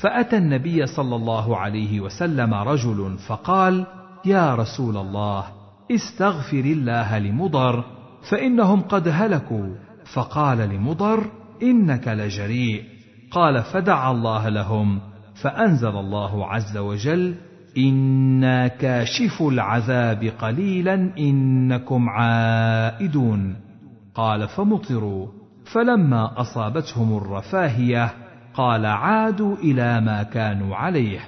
فأتى 0.02 0.38
النبي 0.38 0.86
صلى 0.86 1.16
الله 1.16 1.58
عليه 1.58 2.00
وسلم 2.00 2.54
رجل 2.54 3.18
فقال 3.28 3.86
يا 4.26 4.56
رسول 4.56 4.98
الله 4.98 5.44
استغفر 5.92 6.60
الله 6.60 7.20
لمضر 7.20 7.84
فإنهم 8.30 8.82
قد 8.82 9.08
هلكوا. 9.08 9.76
فقال 10.14 10.58
لمضر 10.58 11.26
إنك 11.64 12.08
لجريء. 12.08 12.84
قال 13.32 13.64
فدعا 13.64 14.12
الله 14.12 14.50
لهم 14.50 15.02
فأنزل 15.42 15.98
الله 15.98 16.46
عز 16.46 16.78
وجل 16.78 17.36
إنا 17.78 18.68
كاشف 18.68 19.42
العذاب 19.42 20.32
قليلا 20.40 20.94
إنكم 21.20 22.10
عائدون. 22.10 23.56
قال 24.16 24.48
فمطروا. 24.48 25.28
فلما 25.72 26.42
أصابتهم 26.42 27.18
الرفاهية 27.18 28.14
قال 28.54 28.86
عادوا 28.86 29.56
إلى 29.56 30.02
ما 30.02 30.24
كانوا 30.24 30.76
عليه. 30.76 31.20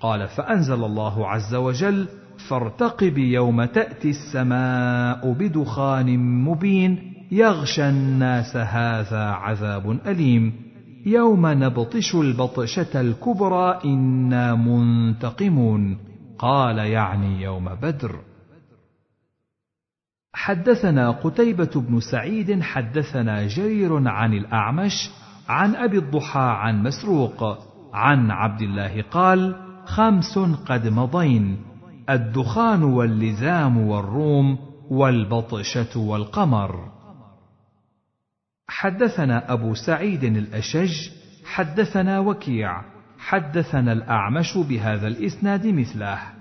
قال 0.00 0.28
فأنزل 0.28 0.84
الله 0.84 1.28
عز 1.28 1.54
وجل 1.54 2.08
فارتقب 2.48 3.18
يوم 3.18 3.64
تأتي 3.64 4.10
السماء 4.10 5.32
بدخان 5.32 6.18
مبين 6.44 7.12
يغشى 7.32 7.88
الناس 7.88 8.56
هذا 8.56 9.24
عذاب 9.24 9.98
أليم. 10.06 10.52
يوم 11.06 11.46
نبطش 11.46 12.14
البطشة 12.14 13.00
الكبرى 13.00 13.78
إنا 13.84 14.54
منتقمون. 14.54 15.98
قال 16.38 16.78
يعني 16.78 17.42
يوم 17.42 17.68
بدر. 17.82 18.20
حدثنا 20.38 21.10
قتيبة 21.10 21.70
بن 21.74 22.00
سعيد 22.00 22.62
حدثنا 22.62 23.46
جرير 23.46 24.08
عن 24.08 24.34
الأعمش 24.34 25.10
عن 25.48 25.76
أبي 25.76 25.98
الضحى 25.98 26.40
عن 26.40 26.82
مسروق 26.82 27.58
عن 27.92 28.30
عبد 28.30 28.62
الله 28.62 29.02
قال: 29.02 29.56
خمس 29.84 30.38
قد 30.38 30.88
مضين 30.88 31.58
الدخان 32.10 32.82
واللزام 32.82 33.78
والروم 33.78 34.58
والبطشة 34.90 35.98
والقمر. 35.98 36.88
حدثنا 38.68 39.52
أبو 39.52 39.74
سعيد 39.74 40.24
الأشج 40.24 41.10
حدثنا 41.44 42.18
وكيع 42.18 42.82
حدثنا 43.18 43.92
الأعمش 43.92 44.58
بهذا 44.58 45.06
الإسناد 45.06 45.66
مثله. 45.66 46.37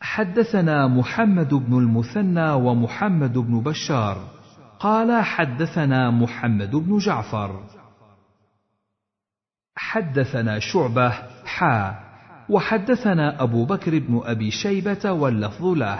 حدثنا 0.00 0.88
محمد 0.88 1.54
بن 1.54 1.78
المثنى 1.78 2.50
ومحمد 2.50 3.38
بن 3.38 3.60
بشار. 3.60 4.18
قال 4.80 5.24
حدثنا 5.24 6.10
محمد 6.10 6.76
بن 6.76 6.98
جعفر. 6.98 7.60
حدثنا 9.76 10.58
شعبة 10.58 11.12
حا. 11.44 11.94
وحدثنا 12.48 13.42
أبو 13.42 13.64
بكر 13.64 13.98
بن 13.98 14.20
أبي 14.24 14.50
شيبة 14.50 15.12
واللفظ 15.12 15.64
له. 15.64 15.98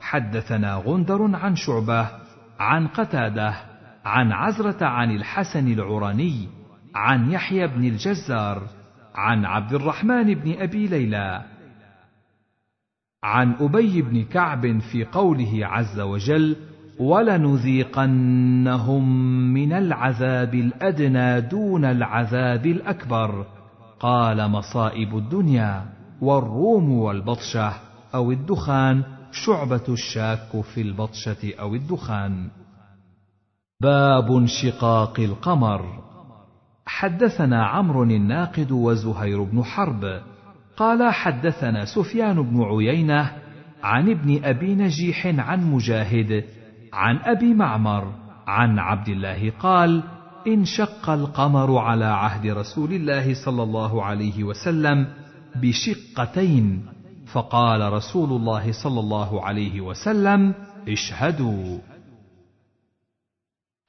حدثنا 0.00 0.74
غندر 0.74 1.36
عن 1.36 1.56
شعبة 1.56 2.08
عن 2.58 2.86
قتادة 2.86 3.54
عن 4.04 4.32
عزرة 4.32 4.84
عن 4.86 5.10
الحسن 5.10 5.72
العراني 5.72 6.48
عن 6.94 7.30
يحيى 7.30 7.66
بن 7.66 7.84
الجزار 7.84 8.62
عن 9.14 9.44
عبد 9.44 9.74
الرحمن 9.74 10.34
بن 10.34 10.62
أبي 10.62 10.86
ليلى. 10.86 11.57
عن 13.24 13.52
أبي 13.60 14.02
بن 14.02 14.24
كعب 14.24 14.78
في 14.78 15.04
قوله 15.04 15.66
عز 15.66 16.00
وجل 16.00 16.56
ولنذيقنهم 17.00 18.14
من 19.54 19.72
العذاب 19.72 20.54
الأدنى 20.54 21.40
دون 21.40 21.84
العذاب 21.84 22.66
الأكبر 22.66 23.46
قال 24.00 24.50
مصائب 24.50 25.16
الدنيا 25.16 25.84
والروم 26.20 26.92
والبطشة 26.92 27.72
أو 28.14 28.32
الدخان 28.32 29.02
شعبة 29.32 29.84
الشاك 29.88 30.60
في 30.74 30.80
البطشة 30.80 31.54
أو 31.60 31.74
الدخان. 31.74 32.48
باب 33.82 34.32
انشقاق 34.32 35.20
القمر. 35.20 35.84
حدثنا 36.86 37.66
عمرو 37.66 38.02
الناقد 38.02 38.72
وزهير 38.72 39.42
بن 39.42 39.64
حرب. 39.64 40.20
قال 40.78 41.12
حدثنا 41.12 41.84
سفيان 41.84 42.42
بن 42.42 42.62
عيينة 42.62 43.32
عن 43.82 44.10
ابن 44.10 44.44
أبي 44.44 44.74
نجيح 44.74 45.26
عن 45.26 45.70
مجاهد 45.70 46.44
عن 46.92 47.16
أبي 47.16 47.54
معمر 47.54 48.12
عن 48.46 48.78
عبد 48.78 49.08
الله 49.08 49.50
قال 49.50 50.02
انشق 50.46 51.10
القمر 51.10 51.78
على 51.78 52.04
عهد 52.04 52.46
رسول 52.46 52.92
الله 52.92 53.34
صلى 53.44 53.62
الله 53.62 54.04
عليه 54.04 54.44
وسلم 54.44 55.06
بشقتين 55.56 56.86
فقال 57.32 57.92
رسول 57.92 58.32
الله 58.32 58.72
صلى 58.72 59.00
الله 59.00 59.44
عليه 59.44 59.80
وسلم 59.80 60.54
اشهدوا. 60.88 61.78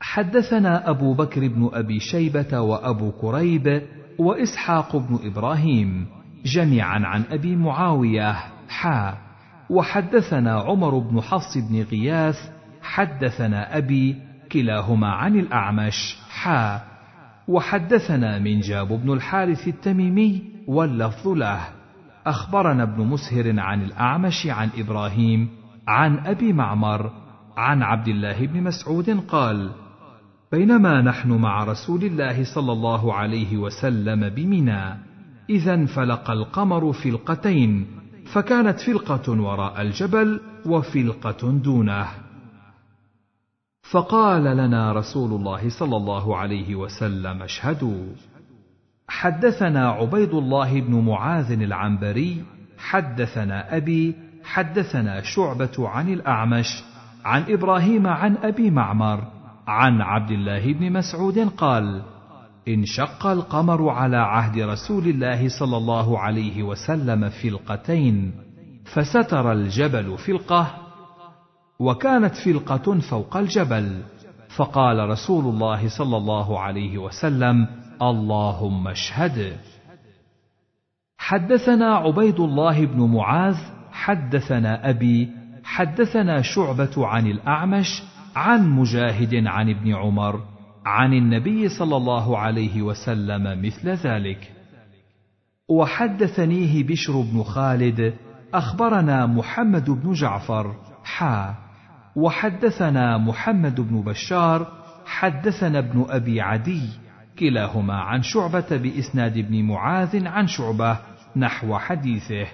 حدثنا 0.02 0.90
أبو 0.90 1.14
بكر 1.14 1.48
بن 1.48 1.70
أبي 1.74 2.00
شيبة 2.00 2.60
وأبو 2.60 3.12
كريب 3.12 3.82
وإسحاق 4.20 4.96
بن 4.96 5.20
إبراهيم 5.24 6.19
جميعا 6.46 7.00
عن 7.06 7.24
أبي 7.32 7.56
معاوية 7.56 8.36
حا 8.70 9.18
وحدثنا 9.70 10.60
عمر 10.60 11.00
بن 11.00 11.22
حفص 11.22 11.58
بن 11.58 11.82
غياث 11.82 12.52
حدثنا 12.82 13.78
أبي 13.78 14.16
كلاهما 14.52 15.08
عن 15.08 15.40
الأعمش 15.40 16.18
حا 16.30 16.82
وحدثنا 17.48 18.40
منجاب 18.40 18.88
بن 18.88 19.14
الحارث 19.14 19.68
التميمي 19.68 20.42
واللفظ 20.68 21.28
له. 21.28 21.60
أخبرنا 22.26 22.84
ابن 22.84 23.04
مسهر 23.04 23.60
عن 23.60 23.82
الأعمش 23.82 24.48
عن 24.48 24.70
إبراهيم 24.78 25.50
عن 25.88 26.18
أبي 26.18 26.54
معمر 26.54 27.12
عن 27.58 27.84
عبد 27.84 28.08
الله 28.08 28.46
بن 28.46 28.64
مسعود 28.64 29.10
قال 29.10 29.72
بينما 30.52 31.02
نحن 31.02 31.32
مع 31.32 31.64
رسول 31.64 32.04
الله 32.04 32.44
صلى 32.56 32.72
الله 32.72 33.14
عليه 33.14 33.58
وسلم 33.58 34.30
بمنى 34.30 35.09
إذا 35.50 35.74
انفلق 35.74 36.32
القمر 36.32 36.94
فلقتين 36.94 37.88
فكانت 38.34 38.80
فلقة 38.80 39.42
وراء 39.42 39.82
الجبل 39.82 40.40
وفلقة 40.66 41.52
دونه. 41.52 42.08
فقال 43.92 44.44
لنا 44.44 44.94
رسول 44.94 45.32
الله 45.32 45.70
صلى 45.70 45.98
الله 45.98 46.38
عليه 46.38 46.76
وسلم 46.76 47.42
اشهدوا. 47.42 48.06
حدثنا 49.08 49.90
عبيد 49.90 50.34
الله 50.34 50.82
بن 50.82 51.06
معاذ 51.06 51.52
العنبري 51.52 52.44
حدثنا 52.78 53.78
أبي 53.78 54.16
حدثنا 54.44 55.22
شعبة 55.22 55.90
عن 55.90 56.14
الأعمش 56.14 56.84
عن 57.26 57.44
إبراهيم 57.50 58.08
عن 58.08 58.38
أبي 58.38 58.72
معمر 58.72 59.24
عن 59.68 60.02
عبد 60.02 60.32
الله 60.32 60.74
بن 60.74 60.94
مسعود 60.94 61.40
قال 61.40 62.02
انشق 62.68 63.28
القمر 63.28 63.90
على 63.90 64.18
عهد 64.18 64.60
رسول 64.60 65.08
الله 65.08 65.50
صلى 65.60 65.78
الله 65.78 66.20
عليه 66.20 66.64
وسلم 66.64 67.30
فلقتين 67.30 68.32
فستر 68.86 69.52
الجبل 69.52 70.18
فلقة 70.18 70.68
وكانت 71.80 72.36
فلقة 72.36 73.00
فوق 73.00 73.38
الجبل. 73.38 74.02
فقال 74.56 75.10
رسول 75.10 75.46
الله 75.46 75.98
صلى 75.98 76.18
الله 76.18 76.60
عليه 76.60 76.98
وسلم 76.98 77.68
اللهم 78.02 78.88
اشهد. 78.88 79.58
حدثنا 81.18 81.96
عبيد 81.96 82.40
الله 82.40 82.86
بن 82.86 83.02
معاذ 83.02 83.58
حدثنا 83.92 84.90
أبي 84.90 85.30
حدثنا 85.64 86.42
شعبة 86.42 87.08
عن 87.08 87.28
الأعمش 87.28 88.04
عن 88.36 88.70
مجاهد 88.70 89.48
عن 89.48 89.70
ابن 89.70 89.96
عمر. 89.96 90.42
عن 90.86 91.14
النبي 91.14 91.70
صلى 91.70 91.98
الله 91.98 92.38
عليه 92.38 92.82
وسلم 92.82 93.66
مثل 93.66 93.90
ذلك. 93.90 94.52
وحدثنيه 95.70 96.84
بشر 96.84 97.22
بن 97.22 97.44
خالد 97.44 98.14
أخبرنا 98.54 99.26
محمد 99.26 99.90
بن 99.90 100.14
جعفر 100.14 100.76
حا. 101.04 101.56
وحدثنا 102.16 103.18
محمد 103.18 103.82
بن 103.82 104.02
بشار 104.02 104.68
حدثنا 105.06 105.80
ابن 105.80 106.06
أبي 106.10 106.42
عدي 106.42 106.90
كلاهما 107.40 107.94
عن 107.94 108.22
شعبة 108.22 108.78
بإسناد 108.78 109.38
ابن 109.38 109.64
معاذ 109.64 110.28
عن 110.28 110.48
شعبة 110.48 111.00
نحو 111.36 111.78
حديثه. 111.78 112.48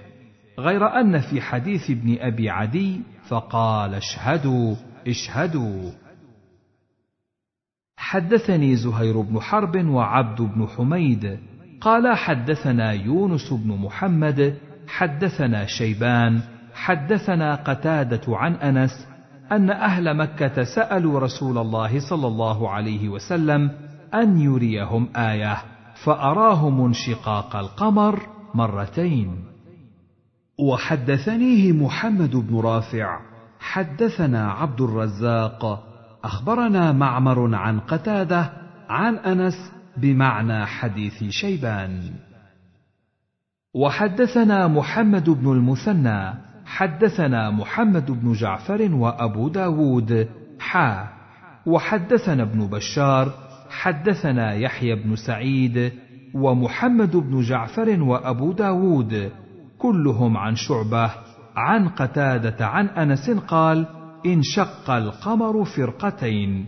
غير 0.60 0.88
أن 0.88 1.20
في 1.20 1.42
حديث 1.42 1.92
ابن 1.92 2.18
أبي 2.20 2.50
عدي 2.50 3.02
فقال 3.28 3.94
اشهدوا 3.94 4.76
اشهدوا. 5.08 6.05
حدثني 8.06 8.76
زهير 8.76 9.22
بن 9.22 9.40
حرب 9.40 9.86
وعبد 9.86 10.42
بن 10.42 10.68
حميد. 10.68 11.40
قال 11.82 12.18
حدثنا 12.18 12.92
يونس 12.92 13.54
بن 13.54 13.78
محمد 13.78 14.58
حدثنا 14.88 15.66
شيبان 15.66 16.42
حدثنا 16.74 17.56
قتادة 17.56 18.22
عن 18.28 18.54
أنس 18.54 19.08
أن 19.52 19.70
أهل 19.70 20.18
مكة 20.18 20.64
سألوا 20.64 21.20
رسول 21.20 21.58
الله 21.58 22.10
صلى 22.10 22.28
الله 22.28 22.70
عليه 22.70 23.10
وسلم 23.10 23.72
أن 24.14 24.42
يريهم 24.42 25.08
آية 25.16 25.58
فأراهم 26.04 26.86
انشقاق 26.86 27.56
القمر 27.56 28.20
مرتين. 28.56 29.36
وحدثنيه 30.60 31.72
محمد 31.72 32.36
بن 32.36 32.60
رافع 32.60 33.20
حدثنا 33.60 34.52
عبد 34.52 34.82
الرزاق 34.82 35.95
أخبرنا 36.26 36.92
معمر 36.92 37.56
عن 37.56 37.80
قتادة 37.80 38.52
عن 38.90 39.16
أنس 39.16 39.72
بمعنى 39.98 40.66
حديث 40.66 41.24
شيبان. 41.24 42.02
وحدثنا 43.76 44.68
محمد 44.68 45.30
بن 45.30 45.52
المثنى 45.52 46.34
حدثنا 46.66 47.50
محمد 47.50 48.12
بن 48.12 48.34
جعفر 48.34 48.94
وأبو 48.94 49.50
داود 49.50 50.30
حا. 50.60 51.08
وحدثنا 51.66 52.44
ابن 52.44 52.68
بشار 52.68 53.34
حدثنا 53.70 54.54
يحيى 54.54 54.96
بن 54.96 55.16
سعيد 55.16 55.92
ومحمد 56.34 57.16
بن 57.16 57.42
جعفر 57.42 58.02
وأبو 58.04 58.52
داود 58.52 59.32
كلهم 59.78 60.38
عن 60.38 60.56
شعبة 60.56 61.12
عن 61.56 61.90
قتادة 61.90 62.66
عن 62.66 62.88
أنس 62.88 63.30
قال 63.30 64.05
انشق 64.26 64.90
القمر 64.90 65.66
فرقتين. 65.66 66.66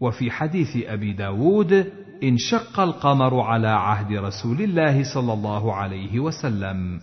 وفي 0.00 0.30
حديث 0.30 0.76
أبي 0.76 1.12
داود 1.12 1.92
انشق 2.22 2.80
القمر 2.80 3.40
على 3.40 3.68
عهد 3.68 4.12
رسول 4.12 4.62
الله 4.62 5.14
صلى 5.14 5.32
الله 5.32 5.74
عليه 5.74 6.20
وسلم. 6.20 7.00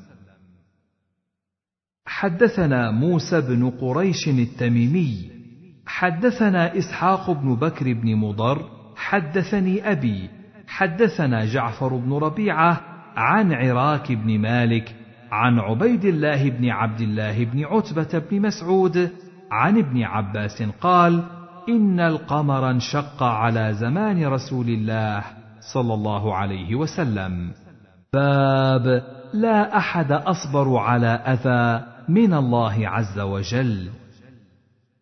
حدثنا 2.05 2.91
موسى 2.91 3.41
بن 3.41 3.69
قريش 3.69 4.27
التميمي. 4.27 5.31
حدثنا 5.85 6.77
إسحاق 6.77 7.31
بن 7.31 7.55
بكر 7.55 7.93
بن 7.93 8.15
مضر. 8.15 8.69
حدثني 8.95 9.91
أبي. 9.91 10.29
حدثنا 10.67 11.45
جعفر 11.45 11.95
بن 11.95 12.13
ربيعة 12.13 12.81
عن 13.15 13.53
عراك 13.53 14.11
بن 14.11 14.39
مالك 14.39 14.95
عن 15.31 15.59
عبيد 15.59 16.05
الله 16.05 16.49
بن 16.49 16.69
عبد 16.69 17.01
الله 17.01 17.43
بن 17.43 17.65
عتبة 17.65 18.19
بن 18.31 18.41
مسعود 18.41 19.11
عن 19.51 19.77
ابن 19.77 20.03
عباس 20.03 20.63
قال 20.81 21.23
إن 21.69 21.99
القمر 21.99 22.69
انشق 22.69 23.23
على 23.23 23.73
زمان 23.73 24.25
رسول 24.25 24.69
الله 24.69 25.23
صلى 25.73 25.93
الله 25.93 26.35
عليه 26.35 26.75
وسلم. 26.75 27.51
باب 28.13 29.03
لا 29.33 29.77
أحد 29.77 30.11
أصبر 30.11 30.77
على 30.77 31.07
أذى 31.07 31.85
من 32.09 32.33
الله 32.33 32.89
عز 32.89 33.19
وجل. 33.19 33.89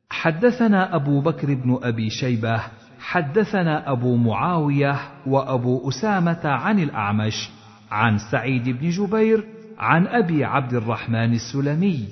حدثنا 0.10 0.96
أبو 0.96 1.22
بكر 1.22 1.54
بن 1.54 1.80
أبي 1.84 2.10
شيبة 2.10 2.62
حدثنا 3.00 3.92
أبو 3.92 4.16
معاوية 4.16 5.00
وأبو 5.28 5.90
أسامة 5.90 6.42
عن 6.44 6.80
الأعمش 6.80 7.50
عن 7.92 8.18
سعيد 8.32 8.70
بن 8.70 8.90
جبير 8.90 9.46
عن 9.80 10.08
أبي 10.08 10.46
عبد 10.46 10.74
الرحمن 10.74 11.34
السلمي 11.34 12.08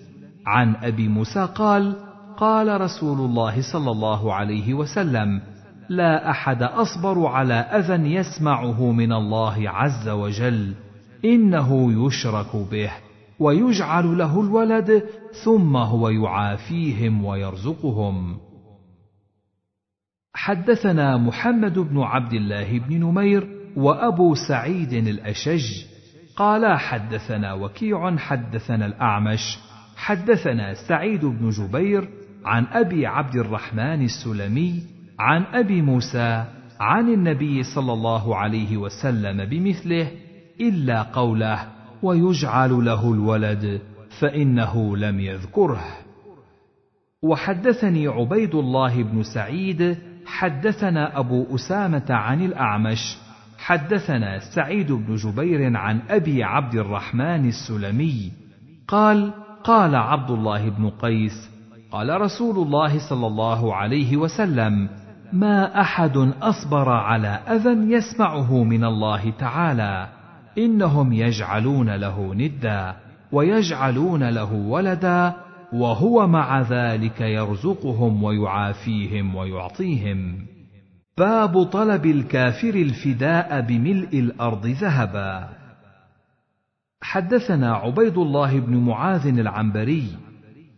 عن 0.46 0.76
أبي 0.76 1.08
موسى 1.08 1.48
قال 1.56 1.96
قال 2.38 2.82
رسول 2.82 3.20
الله 3.20 3.74
صلى 3.74 3.92
الله 3.92 4.34
عليه 4.34 4.74
وسلم 4.74 5.42
لا 5.90 6.30
أحد 6.30 6.64
أصبر 6.64 7.26
على 7.26 7.54
أذى 7.54 8.14
يسمعه 8.14 8.92
من 8.92 9.14
الله 9.14 9.70
عز 9.70 10.10
وجل 10.10 10.74
إنه 11.26 12.06
يشرك 12.06 12.56
به 12.56 12.92
ويجعل 13.40 14.18
له 14.18 14.42
الولد 14.42 15.04
ثم 15.46 15.78
هو 15.78 16.10
يعافيهم 16.10 17.26
ويرزقهم. 17.26 18.38
حدثنا 20.34 21.18
محمد 21.18 21.80
بن 21.80 22.00
عبد 22.00 22.34
الله 22.34 22.80
بن 22.80 23.00
نمير 23.00 23.48
وأبو 23.78 24.36
سعيد 24.48 24.94
الأشج 24.94 25.86
قالا 26.36 26.78
حدثنا 26.78 27.54
وكيع 27.54 28.18
حدثنا 28.18 28.86
الأعمش 28.86 29.60
حدثنا 29.96 30.74
سعيد 30.74 31.26
بن 31.26 31.50
جبير 31.50 32.10
عن 32.46 32.66
أبي 32.66 33.08
عبد 33.08 33.36
الرحمن 33.36 34.06
السلمي 34.06 34.84
عن 35.20 35.44
أبي 35.54 35.82
موسى 35.82 36.46
عن 36.80 37.10
النبي 37.10 37.64
صلى 37.64 37.94
الله 37.94 38.36
عليه 38.36 38.78
وسلم 38.78 39.46
بمثله 39.46 40.12
إلا 40.62 41.02
قوله 41.02 41.68
ويجعل 42.04 42.86
له 42.86 43.14
الولد 43.14 43.82
فإنه 44.20 44.98
لم 44.98 45.20
يذكره. 45.20 45.84
وحدثني 47.24 48.08
عبيد 48.08 48.56
الله 48.56 49.04
بن 49.04 49.24
سعيد 49.24 49.98
حدثنا 50.26 51.20
أبو 51.20 51.56
أسامة 51.56 52.06
عن 52.10 52.46
الأعمش 52.46 53.18
حدثنا 53.58 54.40
سعيد 54.40 54.92
بن 54.92 55.16
جبير 55.16 55.78
عن 55.78 56.02
أبي 56.10 56.44
عبد 56.44 56.76
الرحمن 56.76 57.48
السلمي 57.48 58.32
قال 58.88 59.34
قال 59.64 59.96
عبد 59.96 60.32
الله 60.32 60.70
بن 60.70 60.90
قيس 60.90 61.53
قال 61.94 62.22
رسول 62.22 62.58
الله 62.58 63.10
صلى 63.10 63.28
الله 63.28 63.76
عليه 63.76 64.18
وسلم 64.18 64.90
ما 65.34 65.82
أحد 65.82 66.18
أصبر 66.42 66.90
على 66.90 67.28
أذى 67.28 67.94
يسمعه 67.94 68.64
من 68.64 68.84
الله 68.84 69.30
تعالى 69.30 70.08
إنهم 70.58 71.14
يجعلون 71.14 71.90
له 71.90 72.34
ندا 72.34 72.96
ويجعلون 73.32 74.30
له 74.30 74.54
ولدا 74.54 75.34
وهو 75.74 76.28
مع 76.28 76.62
ذلك 76.62 77.22
يرزقهم 77.22 78.24
ويعافيهم 78.24 79.36
ويعطيهم. 79.36 80.46
باب 81.18 81.64
طلب 81.64 82.06
الكافر 82.06 82.70
الفداء 82.70 83.62
بملء 83.62 84.20
الأرض 84.20 84.68
ذهبا. 84.68 85.50
حدثنا 87.02 87.76
عبيد 87.76 88.18
الله 88.18 88.60
بن 88.60 88.78
معاذ 88.78 89.28
العنبري 89.28 90.33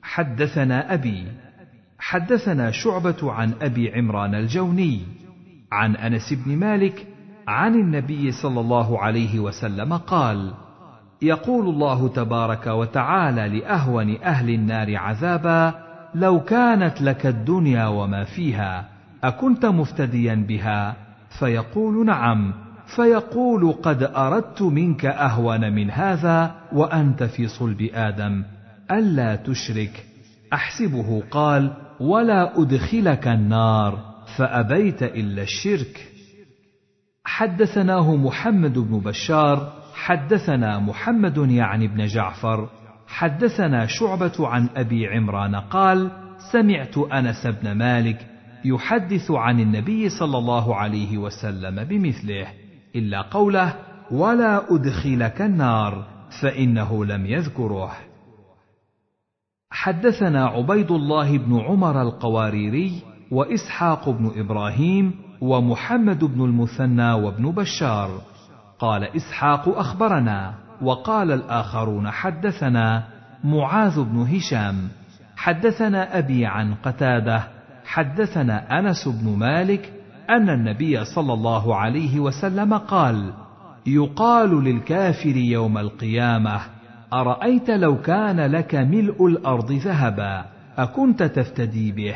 حدثنا 0.05 0.93
أبي 0.93 1.27
حدثنا 1.99 2.71
شعبة 2.71 3.31
عن 3.31 3.53
أبي 3.61 3.93
عمران 3.93 4.35
الجوني 4.35 5.01
عن 5.71 5.95
أنس 5.95 6.33
بن 6.33 6.57
مالك 6.57 7.07
عن 7.47 7.75
النبي 7.75 8.31
صلى 8.31 8.59
الله 8.59 8.99
عليه 8.99 9.39
وسلم 9.39 9.93
قال 9.93 10.53
يقول 11.21 11.69
الله 11.69 12.07
تبارك 12.07 12.67
وتعالى 12.67 13.59
لأهون 13.59 14.17
أهل 14.23 14.49
النار 14.49 14.97
عذابا 14.97 15.73
لو 16.15 16.39
كانت 16.39 17.01
لك 17.01 17.25
الدنيا 17.25 17.87
وما 17.87 18.23
فيها 18.23 18.89
أكنت 19.23 19.65
مفتديا 19.65 20.45
بها؟ 20.47 20.95
فيقول 21.39 22.05
نعم. 22.05 22.53
فيقول 22.95 23.71
قد 23.71 24.03
أردت 24.03 24.61
منك 24.61 25.05
أهون 25.05 25.73
من 25.73 25.91
هذا 25.91 26.55
وأنت 26.73 27.23
في 27.23 27.47
صلب 27.47 27.89
آدم. 27.93 28.43
ألا 28.91 29.35
تشرك. 29.35 30.05
أحسبه 30.53 31.23
قال 31.31 31.73
ولا 31.99 32.61
أدخلك 32.61 33.27
النار. 33.27 34.15
فأبيت 34.37 35.03
إلا 35.03 35.41
الشرك. 35.41 36.15
حدثناه 37.25 38.15
محمد 38.15 38.73
بن 38.73 38.99
بشار 38.99 39.73
حدثنا 39.93 40.79
محمد 40.79 41.37
يعني 41.37 41.87
بن 41.87 42.05
جعفر 42.05 42.69
حدثنا 43.07 43.85
شعبة 43.85 44.33
عن 44.39 44.69
أبي 44.75 45.07
عمران 45.07 45.55
قال 45.55 46.11
سمعت 46.51 46.97
أنس 46.97 47.47
بن 47.47 47.71
مالك 47.71 48.27
يحدث 48.65 49.31
عن 49.31 49.59
النبي 49.59 50.09
صلى 50.09 50.37
الله 50.37 50.75
عليه 50.75 51.17
وسلم 51.17 51.83
بمثله 51.83 52.47
إلا 52.95 53.21
قوله 53.21 53.73
ولا 54.11 54.75
أدخلك 54.75 55.41
النار 55.41 56.05
فإنه 56.41 57.05
لم 57.05 57.25
يذكره. 57.25 57.91
حدثنا 59.75 60.45
عبيد 60.45 60.91
الله 60.91 61.37
بن 61.37 61.59
عمر 61.59 62.01
القواريري 62.01 63.01
وإسحاق 63.31 64.09
بن 64.09 64.31
إبراهيم 64.35 65.11
ومحمد 65.41 66.23
بن 66.23 66.45
المثنى 66.45 67.11
وابن 67.13 67.51
بشار. 67.51 68.09
قال 68.79 69.03
إسحاق 69.03 69.77
أخبرنا 69.77 70.53
وقال 70.81 71.31
الآخرون 71.31 72.11
حدثنا 72.11 73.03
معاذ 73.43 74.03
بن 74.03 74.21
هشام. 74.21 74.87
حدثنا 75.35 76.17
أبي 76.17 76.45
عن 76.45 76.75
قتادة 76.75 77.43
حدثنا 77.85 78.79
أنس 78.79 79.07
بن 79.07 79.37
مالك 79.37 79.93
أن 80.29 80.49
النبي 80.49 81.05
صلى 81.05 81.33
الله 81.33 81.75
عليه 81.75 82.19
وسلم 82.19 82.73
قال 82.73 83.33
يقال 83.87 84.63
للكافر 84.63 85.37
يوم 85.37 85.77
القيامة 85.77 86.74
أرأيت 87.15 87.69
لو 87.69 88.01
كان 88.01 88.39
لك 88.39 88.75
ملء 88.75 89.27
الأرض 89.27 89.71
ذهبا 89.71 90.45
أكنت 90.77 91.23
تفتدي 91.23 91.91
به؟ 91.91 92.15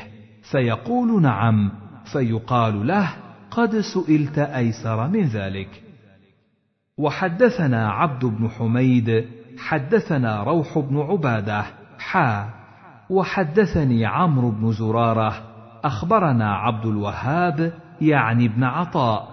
فيقول 0.52 1.22
نعم 1.22 1.72
فيقال 2.14 2.88
له 2.88 3.10
قد 3.52 3.80
سئلت 3.80 4.38
أيسر 4.40 5.08
من 5.08 5.24
ذلك. 5.24 5.84
وحدثنا 6.98 7.92
عبد 7.92 8.26
بن 8.26 8.50
حميد 8.50 9.26
حدثنا 9.58 10.44
روح 10.44 10.80
بن 10.80 10.98
عبادة 10.98 11.66
حا. 12.00 12.50
وحدثني 13.10 14.06
عمرو 14.06 14.52
بن 14.52 14.72
زرارة 14.72 15.34
أخبرنا 15.84 16.56
عبد 16.56 16.86
الوهاب 16.86 17.74
يعني 18.02 18.46
ابن 18.46 18.64
عطاء 18.64 19.30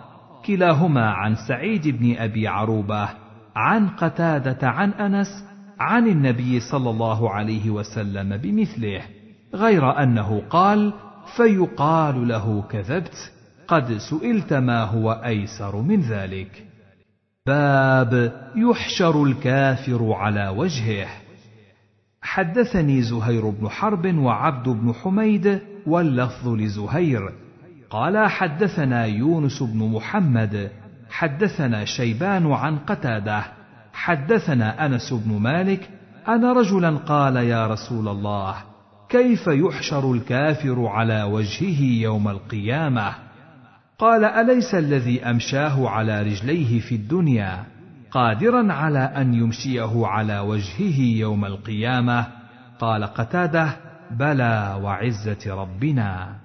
كلاهما 0.47 1.11
عن 1.11 1.35
سعيد 1.49 1.89
بن 1.89 2.17
أبي 2.17 2.49
عروبة 2.49 3.09
عن 3.57 3.89
قتادة 3.89 4.69
عن 4.69 4.91
أنس 4.91 5.46
عن 5.81 6.07
النبي 6.07 6.61
صلى 6.61 6.91
الله 6.91 7.31
عليه 7.31 7.71
وسلم 7.71 8.37
بمثله 8.37 9.03
غير 9.55 10.03
أنه 10.03 10.43
قال 10.51 10.93
فيقال 11.37 12.29
له 12.29 12.63
كذبت 12.71 13.33
قد 13.69 13.97
سئلت 13.97 14.53
ما 14.53 14.85
هو 14.85 15.13
أيسر 15.13 15.77
من 15.77 16.01
ذلك. 16.01 16.67
باب 17.47 18.33
يحشر 18.57 19.23
الكافر 19.23 20.13
على 20.13 20.49
وجهه. 20.49 21.07
حدثني 22.23 23.03
زهير 23.03 23.51
بن 23.51 23.69
حرب 23.69 24.19
وعبد 24.19 24.69
بن 24.69 24.93
حميد 24.93 25.61
واللفظ 25.87 26.49
لزهير. 26.49 27.33
قال 27.91 28.31
حدثنا 28.31 29.05
يونس 29.05 29.63
بن 29.63 29.79
محمد 29.79 30.71
حدثنا 31.11 31.85
شيبان 31.85 32.53
عن 32.53 32.79
قتادة 32.79 33.56
حدثنا 33.97 34.87
أنس 34.87 35.13
بن 35.13 35.39
مالك 35.41 35.91
أن 36.29 36.45
رجلا 36.45 36.97
قال 36.97 37.37
يا 37.37 37.67
رسول 37.67 38.09
الله 38.09 38.55
كيف 39.09 39.47
يحشر 39.47 40.13
الكافر 40.13 40.87
على 40.87 41.23
وجهه 41.23 42.03
يوم 42.03 42.29
القيامة؟ 42.29 43.15
قال 43.99 44.25
أليس 44.25 44.75
الذي 44.75 45.25
أمشاه 45.25 45.89
على 45.89 46.23
رجليه 46.23 46.81
في 46.81 46.95
الدنيا 46.95 47.65
قادرا 48.11 48.73
على 48.73 48.99
أن 48.99 49.35
يمشيه 49.35 50.07
على 50.07 50.39
وجهه 50.39 51.01
يوم 51.01 51.45
القيامة؟ 51.45 52.27
قال 52.79 53.05
قتادة 53.05 53.77
بلى 54.11 54.81
وعزة 54.83 55.55
ربنا. 55.55 56.37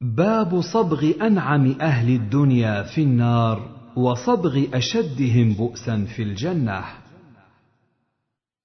باب 0.00 0.60
صبغ 0.60 1.12
أنعم 1.22 1.74
أهل 1.80 2.08
الدنيا 2.14 2.82
في 2.82 3.02
النار. 3.02 3.73
وصبغ 3.96 4.64
أشدهم 4.74 5.52
بؤسا 5.52 6.04
في 6.16 6.22
الجنة. 6.22 6.84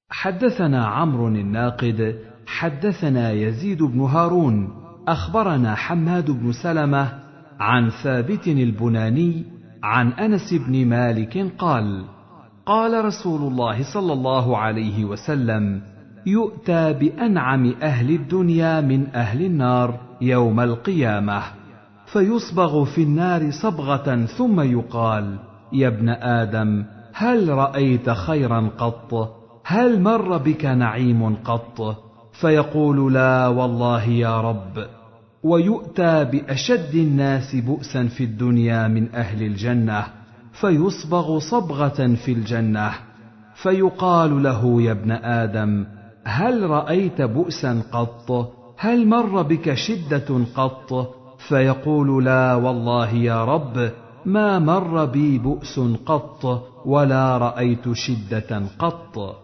حدثنا 0.10 0.86
عمرو 0.86 1.28
الناقد 1.28 2.20
حدثنا 2.48 3.32
يزيد 3.32 3.84
بن 3.84 4.00
هارون 4.00 4.70
أخبرنا 5.08 5.76
حماد 5.76 6.32
بن 6.32 6.52
سلمة 6.52 7.20
عن 7.60 7.90
ثابت 7.90 8.48
البناني 8.48 9.44
عن 9.84 10.12
أنس 10.12 10.54
بن 10.54 10.86
مالك 10.86 11.52
قال 11.58 12.06
قال 12.66 13.06
رسول 13.06 13.42
الله 13.52 13.94
صلى 13.94 14.14
الله 14.14 14.58
عليه 14.58 15.06
وسلم 15.06 15.82
يؤتى 16.26 16.94
بأنعم 16.94 17.74
أهل 17.82 18.10
الدنيا 18.10 18.82
من 18.82 19.08
أهل 19.16 19.46
النار 19.46 20.00
يوم 20.22 20.60
القيامة. 20.60 21.59
فيصبغ 22.14 22.84
في 22.84 23.04
النار 23.04 23.52
صبغة 23.52 24.26
ثم 24.26 24.62
يقال 24.62 25.40
يا 25.74 25.88
ابن 25.88 26.10
آدم 26.10 26.86
هل 27.14 27.50
رأيت 27.50 28.10
خيرا 28.10 28.72
قط؟ 28.78 29.36
هل 29.66 30.02
مر 30.02 30.38
بك 30.38 30.66
نعيم 30.66 31.36
قط؟ 31.36 31.98
فيقول 32.34 33.14
لا 33.14 33.48
والله 33.48 34.04
يا 34.04 34.42
رب. 34.42 34.88
ويؤتى 35.44 36.26
بأشد 36.26 36.96
الناس 36.96 37.56
بؤسا 37.56 38.08
في 38.08 38.24
الدنيا 38.24 38.88
من 38.88 39.16
أهل 39.16 39.44
الجنة 39.44 40.04
فيصبغ 40.54 41.40
صبغة 41.40 42.16
في 42.16 42.32
الجنة. 42.32 42.92
فيقال 43.56 44.44
له 44.44 44.82
يا 44.82 44.92
ابن 44.92 45.12
آدم 45.12 45.86
هل 46.24 46.70
رأيت 46.70 47.22
بؤسا 47.22 47.82
قط؟ 47.92 48.54
هل 48.78 49.08
مر 49.08 49.42
بك 49.42 49.74
شدة 49.74 50.46
قط؟ 50.56 51.19
فيقول 51.48 52.26
لا 52.26 52.56
والله 52.56 53.14
يا 53.14 53.46
رب 53.46 53.92
ما 54.26 54.60
مر 54.60 55.06
بي 55.06 55.38
بؤس 55.38 55.80
قط 56.06 56.46
ولا 56.86 57.38
رأيت 57.38 57.92
شدة 57.94 58.62
قط. 58.80 59.36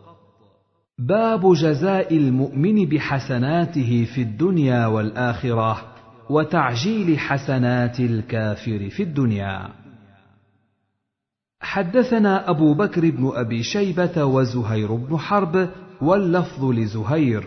باب 1.00 1.54
جزاء 1.54 2.18
المؤمن 2.18 2.86
بحسناته 2.86 4.08
في 4.16 4.22
الدنيا 4.22 4.86
والآخرة 4.88 5.78
وتعجيل 6.30 7.20
حسنات 7.20 8.00
الكافر 8.00 8.90
في 8.90 9.04
الدنيا. 9.04 9.70
حدثنا 11.62 12.50
أبو 12.50 12.74
بكر 12.74 13.10
بن 13.10 13.32
أبي 13.36 13.64
شيبة 13.64 14.26
وزهير 14.26 14.96
بن 14.96 15.18
حرب 15.18 15.70
واللفظ 16.02 16.66
لزهير. 16.66 17.44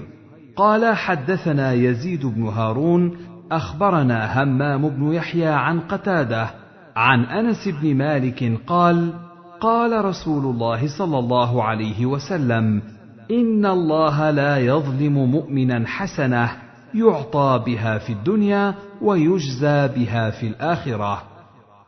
قال 0.56 0.96
حدثنا 0.96 1.72
يزيد 1.72 2.26
بن 2.26 2.42
هارون 2.42 3.16
أخبرنا 3.52 4.42
همام 4.42 4.88
بن 4.88 5.12
يحيى 5.12 5.46
عن 5.46 5.80
قتادة 5.80 6.50
عن 6.96 7.24
أنس 7.24 7.68
بن 7.68 7.94
مالك 7.94 8.60
قال 8.66 9.12
قال 9.60 10.04
رسول 10.04 10.44
الله 10.44 10.98
صلى 10.98 11.18
الله 11.18 11.64
عليه 11.64 12.06
وسلم 12.06 12.82
إن 13.30 13.66
الله 13.66 14.30
لا 14.30 14.58
يظلم 14.58 15.30
مؤمنا 15.30 15.86
حسنة 15.86 16.50
يعطى 16.94 17.62
بها 17.66 17.98
في 17.98 18.12
الدنيا 18.12 18.74
ويجزى 19.02 19.88
بها 19.88 20.30
في 20.30 20.46
الآخرة. 20.46 21.22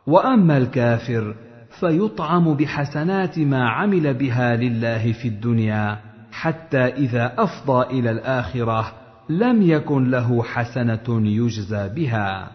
وأما 0.07 0.57
الكافر 0.57 1.35
فيطعم 1.79 2.53
بحسنات 2.53 3.39
ما 3.39 3.69
عمل 3.69 4.13
بها 4.13 4.55
لله 4.55 5.11
في 5.11 5.27
الدنيا 5.27 5.97
حتى 6.31 6.85
إذا 6.85 7.33
أفضى 7.37 7.99
إلى 7.99 8.11
الآخرة 8.11 9.00
لم 9.29 9.61
يكن 9.61 10.11
له 10.11 10.43
حسنة 10.43 11.27
يجزى 11.27 11.89
بها. 11.89 12.51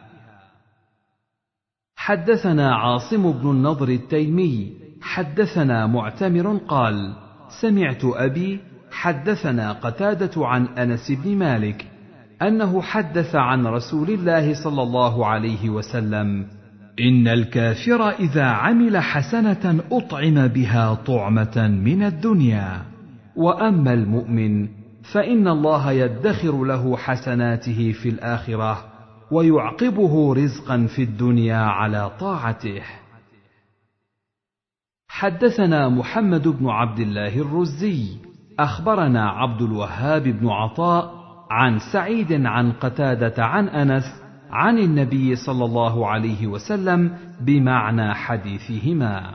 حدثنا 1.97 2.75
عاصم 2.75 3.33
بن 3.33 3.51
النضر 3.51 3.89
التيمي 3.89 4.73
حدثنا 5.03 5.87
معتمر 5.87 6.57
قال 6.57 7.13
سمعت 7.61 8.05
أبي 8.05 8.61
حدثنا 8.91 9.73
قتادة 9.73 10.47
عن 10.47 10.67
أنس 10.67 11.13
بن 11.13 11.37
مالك 11.37 11.87
أنه 12.43 12.83
حدث 12.83 13.35
عن 13.35 13.67
رسول 13.67 14.11
الله 14.11 14.65
صلى 14.65 14.83
الله 14.83 15.27
عليه 15.27 15.71
وسلم 15.71 16.47
إن 17.01 17.29
الكافر 17.29 18.11
إذا 18.11 18.45
عمل 18.45 18.99
حسنة 18.99 19.85
أطعم 19.93 20.47
بها 20.47 20.95
طعمة 20.95 21.69
من 21.85 22.03
الدنيا 22.03 22.83
وأما 23.37 23.93
المؤمن 23.93 24.69
فإن 25.13 25.49
الله 25.49 25.91
يدخر 25.93 26.65
له 26.65 26.97
حسناته 26.97 27.93
في 27.93 28.09
الآخرة 28.09 28.85
ويعقبه 29.31 30.35
رزقا 30.35 30.87
في 30.97 31.03
الدنيا 31.03 31.57
على 31.57 32.11
طاعته. 32.21 32.83
حدثنا 35.09 35.89
محمد 35.89 36.49
بن 36.49 36.69
عبد 36.69 36.99
الله 36.99 37.39
الرزي 37.39 38.17
أخبرنا 38.59 39.31
عبد 39.31 39.63
الوهاب 39.63 40.23
بن 40.23 40.49
عطاء 40.49 41.15
عن 41.51 41.79
سعيد 41.93 42.33
عن 42.47 42.73
قتادة 42.73 43.45
عن 43.45 43.69
أنس 43.69 44.05
عن 44.51 44.79
النبي 44.79 45.37
صلى 45.37 45.65
الله 45.65 46.07
عليه 46.07 46.47
وسلم 46.47 47.19
بمعنى 47.41 48.15
حديثهما. 48.15 49.35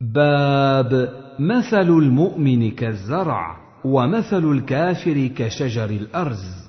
باب 0.00 1.08
مثل 1.38 1.88
المؤمن 1.88 2.70
كالزرع. 2.70 3.61
ومثل 3.84 4.44
الكافر 4.52 5.26
كشجر 5.26 5.90
الأرز. 5.90 6.62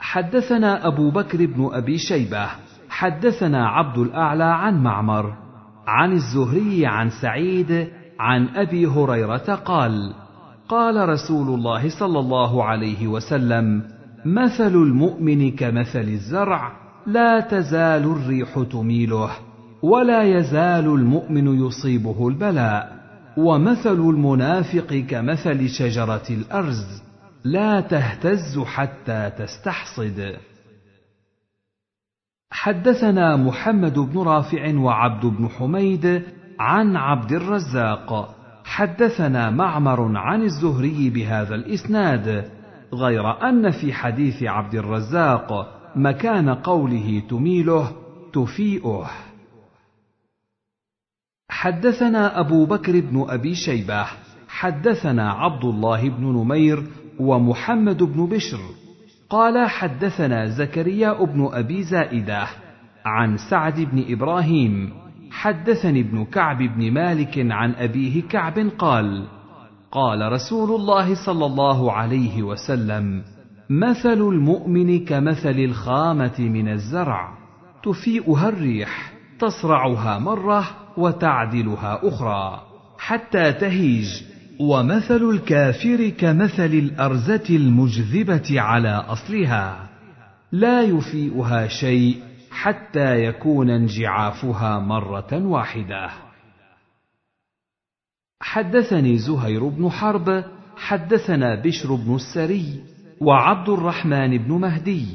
حدثنا 0.00 0.86
أبو 0.86 1.10
بكر 1.10 1.46
بن 1.46 1.68
أبي 1.72 1.98
شيبة 1.98 2.48
حدثنا 2.88 3.68
عبد 3.68 3.98
الأعلى 3.98 4.44
عن 4.44 4.82
معمر 4.82 5.34
عن 5.86 6.12
الزهري 6.12 6.86
عن 6.86 7.10
سعيد 7.10 7.88
عن 8.18 8.48
أبي 8.48 8.86
هريرة 8.86 9.54
قال 9.54 10.14
قال 10.68 11.08
رسول 11.08 11.48
الله 11.54 11.98
صلى 11.98 12.18
الله 12.18 12.64
عليه 12.64 13.06
وسلم 13.06 13.82
مثل 14.24 14.74
المؤمن 14.74 15.50
كمثل 15.50 16.00
الزرع 16.00 16.72
لا 17.06 17.40
تزال 17.40 18.04
الريح 18.04 18.62
تميله 18.70 19.30
ولا 19.82 20.22
يزال 20.22 20.86
المؤمن 20.86 21.66
يصيبه 21.66 22.28
البلاء. 22.28 22.95
ومثل 23.36 24.00
المنافق 24.00 24.94
كمثل 25.10 25.68
شجرة 25.68 26.22
الأرز 26.30 27.02
لا 27.44 27.80
تهتز 27.80 28.58
حتى 28.58 29.30
تستحصد. 29.38 30.36
حدثنا 32.50 33.36
محمد 33.36 33.98
بن 33.98 34.18
رافع 34.18 34.78
وعبد 34.78 35.26
بن 35.26 35.48
حميد 35.48 36.22
عن 36.58 36.96
عبد 36.96 37.32
الرزاق. 37.32 38.36
حدثنا 38.64 39.50
معمر 39.50 40.16
عن 40.16 40.42
الزهري 40.42 41.10
بهذا 41.10 41.54
الإسناد 41.54 42.50
غير 42.94 43.48
أن 43.48 43.70
في 43.70 43.92
حديث 43.92 44.42
عبد 44.42 44.74
الرزاق 44.74 45.68
مكان 45.96 46.48
قوله 46.48 47.22
تميله 47.30 47.92
تفيئه. 48.32 49.10
حدثنا 51.56 52.40
أبو 52.40 52.66
بكر 52.66 53.00
بن 53.00 53.26
أبي 53.28 53.54
شيبة 53.54 54.06
حدثنا 54.48 55.32
عبد 55.32 55.64
الله 55.64 56.08
بن 56.08 56.24
نمير 56.24 56.82
ومحمد 57.20 58.02
بن 58.02 58.26
بشر. 58.26 58.58
قال 59.30 59.68
حدثنا 59.68 60.46
زكريا 60.46 61.24
بن 61.24 61.48
أبي 61.52 61.82
زائدة 61.82 62.46
عن 63.04 63.36
سعد 63.50 63.80
بن 63.80 64.04
إبراهيم 64.08 64.92
حدثني 65.30 66.00
ابن 66.00 66.24
كعب 66.24 66.58
بن 66.58 66.92
مالك 66.92 67.38
عن 67.38 67.74
أبيه 67.74 68.22
كعب 68.22 68.58
قال 68.78 69.26
قال 69.92 70.32
رسول 70.32 70.80
الله 70.80 71.14
صلى 71.26 71.46
الله 71.46 71.92
عليه 71.92 72.42
وسلم 72.42 73.22
مثل 73.70 74.20
المؤمن 74.20 75.04
كمثل 75.04 75.58
الخامة 75.58 76.38
من 76.38 76.68
الزرع 76.68 77.38
تفيئها 77.82 78.48
الريح 78.48 79.12
تصرعها 79.38 80.18
مرة 80.18 80.85
وتعدلها 80.98 82.00
أخرى. 82.02 82.62
حتى 82.98 83.52
تهيج. 83.52 84.22
ومثل 84.60 85.30
الكافر 85.30 86.08
كمثل 86.08 86.64
الأرزة 86.64 87.44
المجذبة 87.50 88.60
على 88.60 88.88
أصلها. 88.88 89.88
لا 90.52 90.82
يفيئها 90.82 91.68
شيء 91.68 92.22
حتى 92.50 93.24
يكون 93.24 93.70
انجعافها 93.70 94.78
مرة 94.78 95.46
واحدة. 95.46 96.10
حدثني 98.40 99.18
زهير 99.18 99.68
بن 99.68 99.90
حرب. 99.90 100.44
حدثنا 100.76 101.62
بشر 101.62 101.94
بن 101.94 102.14
السري 102.14 102.80
وعبد 103.20 103.68
الرحمن 103.68 104.38
بن 104.38 104.52
مهدي. 104.52 105.06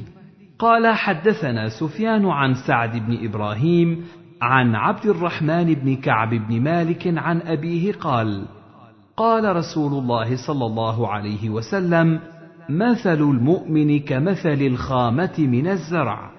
قال 0.60 0.96
حدثنا 0.96 1.70
سفيان 1.70 2.26
عن 2.26 2.54
سعد 2.54 2.98
بن 2.98 3.26
إبراهيم 3.26 4.06
عن 4.42 4.76
عبد 4.76 5.06
الرحمن 5.06 5.74
بن 5.74 5.96
كعب 5.96 6.30
بن 6.30 6.62
مالك 6.62 7.08
عن 7.18 7.42
أبيه 7.42 7.94
قال 7.94 8.46
قال 9.18 9.56
رسول 9.56 9.94
الله 9.94 10.36
صلى 10.48 10.66
الله 10.66 11.08
عليه 11.08 11.50
وسلم 11.50 12.20
مثل 12.70 13.22
المؤمن 13.22 14.00
كمثل 14.00 14.62
الخامة 14.62 15.34
من 15.38 15.68
الزرع 15.68 16.32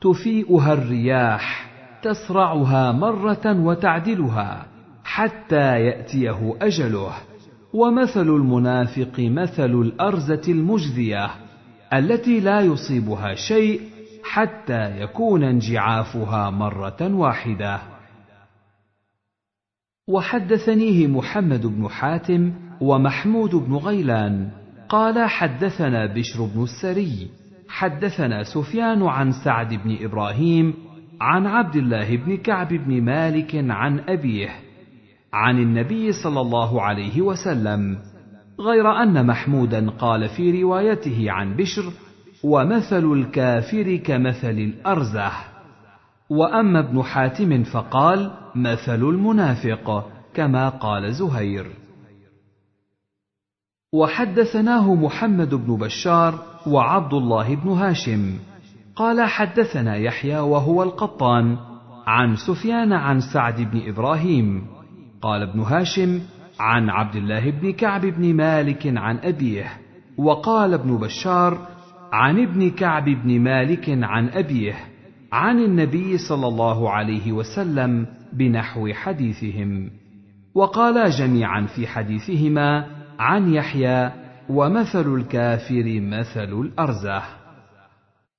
تفيئها 0.00 0.72
الرياح 0.72 1.70
تصرعها 2.02 2.92
مرة 2.92 3.62
وتعدلها 3.62 4.66
حتى 5.04 5.80
يأتيه 5.80 6.56
أجله 6.62 7.12
ومثل 7.74 8.26
المنافق 8.26 9.14
مثل 9.18 9.70
الأرزة 9.70 10.42
المجذيه 10.48 11.30
التي 11.92 12.40
لا 12.40 12.60
يصيبها 12.60 13.34
شيء 13.34 13.80
حتى 14.24 15.00
يكون 15.00 15.44
انجعافها 15.44 16.50
مرة 16.50 17.14
واحدة. 17.14 17.80
وحدثنيه 20.08 21.06
محمد 21.06 21.66
بن 21.66 21.88
حاتم 21.88 22.52
ومحمود 22.80 23.54
بن 23.54 23.74
غيلان. 23.74 24.50
قال 24.88 25.28
حدثنا 25.28 26.06
بشر 26.06 26.44
بن 26.54 26.62
السري. 26.62 27.30
حدثنا 27.68 28.42
سفيان 28.42 29.02
عن 29.02 29.32
سعد 29.44 29.74
بن 29.74 29.96
إبراهيم 30.00 30.74
عن 31.20 31.46
عبد 31.46 31.76
الله 31.76 32.16
بن 32.16 32.36
كعب 32.36 32.68
بن 32.68 33.02
مالك 33.02 33.54
عن 33.54 34.00
أبيه 34.00 34.48
عن 35.32 35.58
النبي 35.58 36.12
صلى 36.12 36.40
الله 36.40 36.82
عليه 36.82 37.20
وسلم 37.20 37.98
غير 38.60 39.02
أن 39.02 39.26
محمودا 39.26 39.90
قال 39.90 40.28
في 40.28 40.62
روايته 40.62 41.30
عن 41.30 41.56
بشر 41.56 41.82
ومثل 42.44 43.12
الكافر 43.12 43.96
كمثل 43.96 44.50
الارزه 44.50 45.32
وأما 46.30 46.78
ابن 46.78 47.02
حاتم 47.02 47.62
فقال 47.62 48.30
مثل 48.54 49.02
المنافق 49.02 50.10
كما 50.34 50.68
قال 50.68 51.14
زهير. 51.14 51.66
وحدثناه 53.92 54.94
محمد 54.94 55.54
بن 55.54 55.76
بشار 55.76 56.38
وعبد 56.66 57.14
الله 57.14 57.54
بن 57.54 57.68
هاشم. 57.70 58.38
قال 58.96 59.28
حدثنا 59.28 59.96
يحيى 59.96 60.38
وهو 60.38 60.82
القطان 60.82 61.56
عن 62.06 62.36
سفيان 62.36 62.92
عن 62.92 63.20
سعد 63.20 63.60
بن 63.60 63.88
إبراهيم. 63.88 64.66
قال 65.22 65.42
ابن 65.42 65.60
هاشم 65.60 66.20
عن 66.60 66.90
عبد 66.90 67.16
الله 67.16 67.50
بن 67.50 67.72
كعب 67.72 68.00
بن 68.00 68.34
مالك 68.34 68.86
عن 68.86 69.18
أبيه. 69.18 69.72
وقال 70.18 70.74
ابن 70.74 70.96
بشار 70.96 71.58
عن 72.12 72.42
ابن 72.42 72.70
كعب 72.70 73.04
بن 73.04 73.40
مالك 73.40 73.84
عن 73.88 74.28
أبيه 74.28 74.74
عن 75.32 75.58
النبي 75.58 76.18
صلى 76.18 76.46
الله 76.46 76.90
عليه 76.90 77.32
وسلم 77.32 78.06
بنحو 78.32 78.92
حديثهم 78.92 79.90
وقالا 80.54 81.08
جميعا 81.08 81.66
في 81.66 81.86
حديثهما 81.86 82.86
عن 83.18 83.54
يحيى 83.54 84.12
ومثل 84.48 85.14
الكافر 85.14 86.00
مثل 86.00 86.60
الارزه 86.60 87.22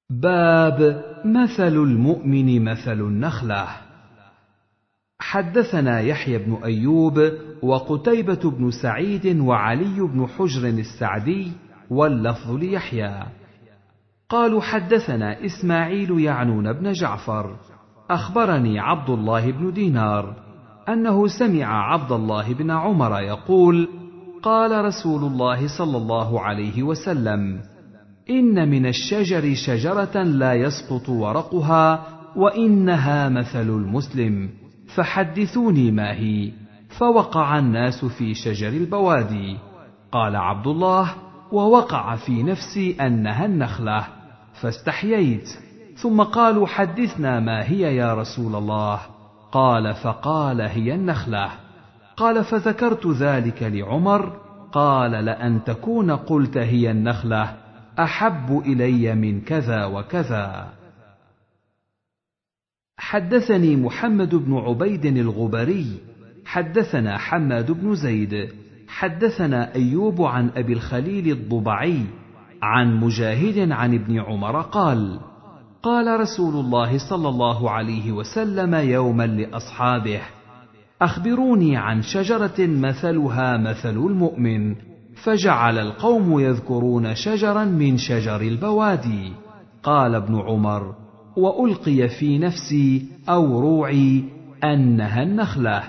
باب 0.10 1.04
مثل 1.26 1.74
المؤمن 1.74 2.64
مثل 2.64 3.00
النخلة. 3.02 3.68
حدثنا 5.20 6.00
يحيى 6.00 6.38
بن 6.38 6.60
أيوب 6.64 7.32
وقتيبة 7.62 8.52
بن 8.52 8.72
سعيد 8.72 9.40
وعلي 9.40 10.00
بن 10.00 10.28
حجر 10.28 10.68
السعدي 10.68 11.52
واللفظ 11.90 12.52
ليحيى. 12.52 13.24
قالوا 14.30 14.62
حدثنا 14.62 15.46
إسماعيل 15.46 16.20
يعنون 16.20 16.74
بن 16.74 16.92
جعفر 16.92 17.56
أخبرني 18.10 18.80
عبد 18.80 19.10
الله 19.10 19.52
بن 19.52 19.74
دينار 19.74 20.36
أنه 20.90 21.28
سمع 21.28 21.94
عبد 21.94 22.12
الله 22.12 22.54
بن 22.54 22.72
عمر 22.72 23.20
يقول 23.20 23.90
قال 24.44 24.86
رسول 24.86 25.24
الله 25.24 25.78
صلى 25.78 25.98
الله 25.98 26.42
عليه 26.42 26.84
وسلم 26.84 27.60
إن 28.30 28.70
من 28.70 28.86
الشجر 28.86 29.54
شجرة 29.54 30.24
لا 30.24 30.54
يسقط 30.54 31.10
ورقها 31.10 32.08
وإنها 32.36 33.30
مثل 33.30 33.70
المسلم 33.70 34.50
فحدثوني 34.96 35.92
ما 35.92 36.14
هي 36.14 36.52
فوقع 37.00 37.60
الناس 37.60 38.06
في 38.06 38.34
شجر 38.34 38.68
البوادي. 38.68 39.58
قال 40.12 40.36
عبد 40.36 40.68
الله 40.68 41.14
ووقع 41.54 42.16
في 42.16 42.44
نفسي 42.44 42.96
أنها 43.02 43.46
النخلة 43.46 44.08
فاستحييت. 44.62 45.50
ثم 45.96 46.22
قالوا 46.22 46.68
حدثنا 46.68 47.40
ما 47.40 47.70
هي 47.70 47.96
يا 47.96 48.14
رسول 48.14 48.56
الله؟ 48.56 49.00
قال 49.52 49.94
فقال 49.94 50.62
هي 50.62 50.96
النخلة. 50.96 51.50
قال 52.18 52.44
فذكرت 52.44 53.08
ذلك 53.08 53.64
لعمر 53.64 54.38
قال 54.72 55.12
لأن 55.12 55.64
تكون 55.64 56.12
قلت 56.12 56.58
هي 56.58 56.92
النخلة 56.92 57.58
أحب 58.00 58.64
إلي 58.66 59.16
من 59.16 59.42
كذا 59.42 59.86
وكذا. 59.86 60.68
حدثني 62.98 63.76
محمد 63.76 64.36
بن 64.36 64.58
عبيد 64.58 65.06
الغبري 65.06 66.00
حدثنا 66.46 67.18
حماد 67.18 67.72
بن 67.72 67.96
زيد 67.96 68.63
حدثنا 68.94 69.76
أيوب 69.76 70.22
عن 70.22 70.50
أبي 70.56 70.74
الخليل 70.74 71.32
الضبعي 71.32 72.06
عن 72.62 73.00
مجاهد 73.00 73.72
عن 73.72 73.94
ابن 73.94 74.20
عمر 74.20 74.62
قال 74.62 75.20
قال 75.84 76.20
رسول 76.20 76.66
الله 76.66 76.98
صلى 77.10 77.30
الله 77.30 77.70
عليه 77.72 78.12
وسلم 78.12 78.76
يوما 78.76 79.28
لأصحابه 79.28 80.20
أخبروني 81.02 81.78
عن 81.78 82.02
شجرة 82.02 82.60
مثلها 82.60 83.58
مثل 83.58 83.98
المؤمن 83.98 84.76
فجعل 85.24 85.80
القوم 85.80 86.40
يذكرون 86.40 87.16
شجرا 87.16 87.64
من 87.64 87.98
شجر 87.98 88.42
البوادي. 88.42 89.34
قال 89.84 90.16
ابن 90.16 90.40
عمر 90.40 90.96
وألقي 91.38 92.10
في 92.10 92.38
نفسي 92.40 93.06
أو 93.30 93.60
روعي 93.60 94.24
أنها 94.64 95.24
النخلة 95.24 95.84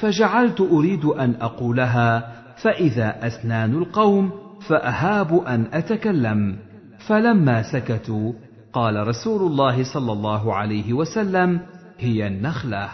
فجعلت 0.00 0.60
أريد 0.60 1.04
أن 1.04 1.34
أقولها 1.40 2.33
فإذا 2.62 3.26
أسنان 3.26 3.74
القوم 3.74 4.32
فاهاب 4.68 5.34
أن 5.34 5.66
أتكلم. 5.72 6.58
فلما 7.08 7.62
سكتوا 7.72 8.32
قال 8.72 9.08
رسول 9.08 9.50
الله 9.50 9.94
صلى 9.94 10.12
الله 10.12 10.54
عليه 10.54 10.92
وسلم 10.92 11.60
هي 11.98 12.26
النخلة. 12.26 12.88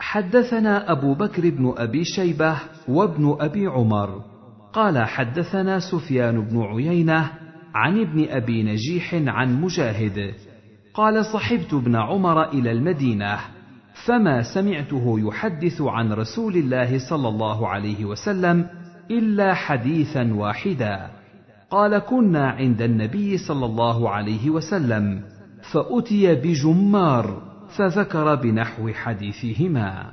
حدثنا 0.00 0.92
أبو 0.92 1.14
بكر 1.14 1.50
بن 1.50 1.74
أبي 1.76 2.04
شيبة 2.04 2.58
وابن 2.88 3.36
أبي 3.40 3.66
عمر. 3.66 4.24
قال 4.72 5.06
حدثنا 5.06 5.78
سفيان 5.78 6.40
بن 6.40 6.62
عيينة 6.62 7.32
عن 7.74 8.00
ابن 8.00 8.28
أبي 8.30 8.62
نجيح 8.62 9.14
عن 9.14 9.60
مجاهد. 9.60 10.34
قال 10.94 11.24
صحبت 11.24 11.74
ابن 11.74 11.96
عمر 11.96 12.48
إلى 12.48 12.72
المدينة. 12.72 13.38
فما 14.04 14.42
سمعته 14.42 15.20
يحدث 15.20 15.80
عن 15.80 16.12
رسول 16.12 16.56
الله 16.56 16.98
صلى 17.10 17.28
الله 17.28 17.68
عليه 17.68 18.04
وسلم 18.04 18.66
إلا 19.10 19.54
حديثا 19.54 20.34
واحدا. 20.34 21.10
قال 21.70 21.98
كنا 21.98 22.50
عند 22.50 22.82
النبي 22.82 23.38
صلى 23.38 23.66
الله 23.66 24.10
عليه 24.10 24.50
وسلم 24.50 25.22
فأتي 25.72 26.34
بجمار 26.34 27.42
فذكر 27.76 28.34
بنحو 28.34 28.92
حديثهما. 28.92 30.12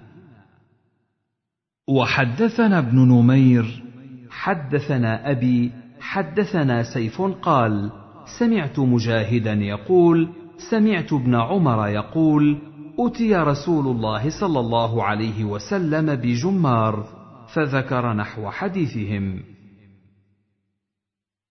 وحدثنا 1.87 2.79
ابن 2.79 2.99
نمير. 2.99 3.83
حدثنا 4.29 5.31
أبي 5.31 5.71
حدثنا 5.99 6.83
سيف 6.83 7.21
قال 7.21 7.91
سمعت 8.39 8.79
مجاهدا 8.79 9.53
يقول 9.53 10.29
سمعت 10.69 11.13
ابن 11.13 11.35
عمر 11.35 11.87
يقول 11.87 12.57
اتي 12.99 13.35
رسول 13.35 13.87
الله 13.87 14.29
صلى 14.39 14.59
الله 14.59 15.03
عليه 15.03 15.43
وسلم 15.43 16.15
بجمار 16.15 17.05
فذكر 17.53 18.13
نحو 18.13 18.49
حديثهم. 18.49 19.39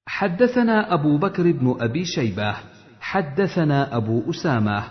حدثنا 0.07 0.95
ابو 0.95 1.19
بكر 1.19 1.53
بن 1.53 1.77
ابي 1.81 2.05
شيبه 2.05 2.55
حدثنا 3.01 3.97
ابو 3.97 4.31
اسامه 4.31 4.85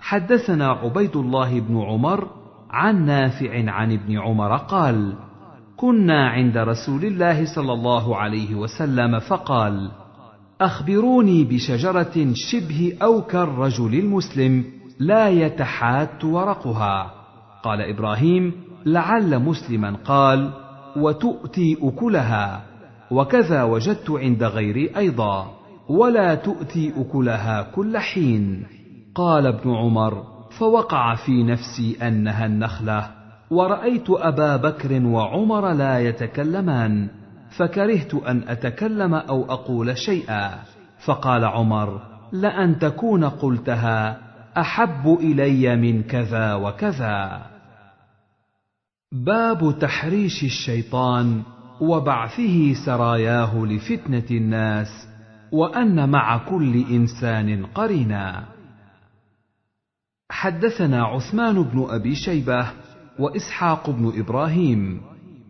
حدثنا 0.00 0.68
عبيد 0.68 1.16
الله 1.16 1.60
بن 1.60 1.80
عمر 1.82 2.28
عن 2.70 3.06
نافع 3.06 3.70
عن 3.70 3.92
ابن 3.92 4.18
عمر 4.18 4.56
قال 4.56 5.14
كنا 5.76 6.28
عند 6.28 6.56
رسول 6.56 7.04
الله 7.04 7.54
صلى 7.54 7.72
الله 7.72 8.16
عليه 8.16 8.54
وسلم 8.54 9.18
فقال 9.18 9.90
اخبروني 10.60 11.44
بشجره 11.44 12.32
شبه 12.34 12.96
أو 13.02 13.22
كالرجل 13.22 13.94
المسلم 13.94 14.79
لا 15.00 15.28
يتحات 15.28 16.24
ورقها. 16.24 17.10
قال 17.62 17.80
إبراهيم 17.80 18.52
لعل 18.86 19.38
مسلما 19.38 19.96
قال 20.04 20.50
وتؤتي 20.96 21.76
أكلها. 21.82 22.62
وكذا 23.10 23.62
وجدت 23.62 24.10
عند 24.10 24.44
غيري 24.44 24.96
أيضا 24.96 25.50
ولا 25.88 26.34
تؤتي 26.34 26.92
أكلها 26.96 27.62
كل 27.62 27.98
حين. 27.98 28.66
قال 29.14 29.46
ابن 29.46 29.74
عمر 29.74 30.22
فوقع 30.58 31.14
في 31.14 31.42
نفسي 31.42 31.96
أنها 32.02 32.46
النخلة 32.46 33.06
ورأيت 33.50 34.10
أبا 34.10 34.56
بكر 34.56 35.06
وعمر 35.06 35.72
لا 35.72 35.98
يتكلمان 35.98 37.08
فكرهت 37.56 38.14
أن 38.14 38.42
أتكلم 38.48 39.14
أو 39.14 39.44
أقول 39.44 39.98
شيئا. 39.98 40.50
فقال 41.06 41.44
عمر 41.44 42.00
لأن 42.32 42.78
تكون 42.78 43.24
قلتها 43.24 44.29
أحب 44.58 45.18
إلي 45.20 45.76
من 45.76 46.02
كذا 46.02 46.54
وكذا. 46.54 47.46
باب 49.12 49.78
تحريش 49.80 50.44
الشيطان 50.44 51.42
وبعثه 51.80 52.74
سراياه 52.86 53.64
لفتنة 53.64 54.26
الناس 54.30 55.08
وأن 55.52 56.08
مع 56.08 56.38
كل 56.38 56.84
إنسان 56.90 57.66
قرينا. 57.66 58.44
حدثنا 60.30 61.04
عثمان 61.04 61.62
بن 61.62 61.86
أبي 61.90 62.14
شيبة 62.14 62.66
وإسحاق 63.18 63.90
بن 63.90 64.12
إبراهيم. 64.16 65.00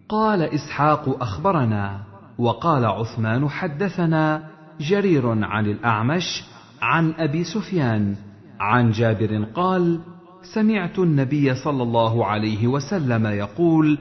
قال 0.08 0.42
إسحاق 0.42 1.22
أخبرنا 1.22 2.00
وقال 2.38 2.84
عثمان 2.84 3.48
حدثنا 3.48 4.50
جرير 4.80 5.44
عن 5.44 5.66
الأعمش 5.66 6.44
عن 6.82 7.12
أبي 7.18 7.44
سفيان 7.44 8.16
عن 8.60 8.90
جابر 8.90 9.44
قال 9.54 10.00
سمعت 10.54 10.98
النبي 10.98 11.54
صلى 11.54 11.82
الله 11.82 12.26
عليه 12.26 12.66
وسلم 12.66 13.26
يقول 13.26 13.98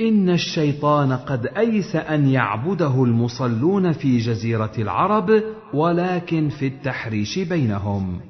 إن 0.00 0.30
الشيطان 0.30 1.12
قد 1.12 1.46
أيس 1.46 1.96
أن 1.96 2.28
يعبده 2.28 3.04
المصلون 3.04 3.92
في 3.92 4.18
جزيرة 4.18 4.72
العرب 4.78 5.42
ولكن 5.74 6.48
في 6.48 6.66
التحريش 6.66 7.38
بينهم. 7.38 8.20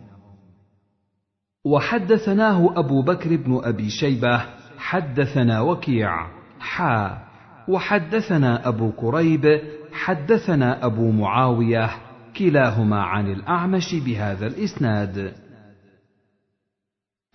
وحدثناه 1.65 2.73
أبو 2.77 3.03
بكر 3.03 3.37
بن 3.37 3.61
أبي 3.65 3.91
شيبة 3.91 4.43
حدثنا 4.79 5.61
وكيع 5.61 6.27
حا. 6.61 7.19
وحدثنا 7.69 8.69
أبو 8.69 8.93
كريب 8.93 9.61
حدثنا 9.93 10.87
أبو 10.87 11.11
معاوية 11.11 11.91
كلاهما 12.39 13.03
عن 13.03 13.33
الأعمش 13.33 13.95
بهذا 13.95 14.47
الإسناد. 14.47 15.46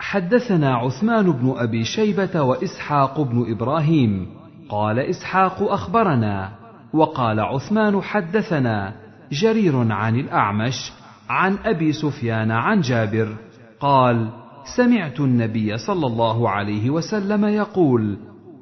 حدثنا 0.02 0.76
عثمان 0.76 1.32
بن 1.32 1.54
أبي 1.58 1.84
شيبة 1.84 2.42
وإسحاق 2.42 3.22
بن 3.22 3.52
إبراهيم. 3.52 4.28
قال 4.70 5.00
إسحاق 5.00 5.72
أخبرنا. 5.72 6.52
وقال 6.94 7.40
عثمان 7.40 8.02
حدثنا 8.02 8.94
جرير 9.32 9.92
عن 9.92 10.16
الأعمش 10.16 10.92
عن 11.30 11.58
أبي 11.66 11.92
سفيان 11.92 12.52
عن 12.52 12.82
جابر. 12.82 13.36
قال 13.80 14.30
سمعت 14.78 15.20
النبي 15.20 15.78
صلى 15.78 16.08
الله 16.08 16.50
عليه 16.50 16.90
وسلم 16.90 17.46
يقول 17.46 18.18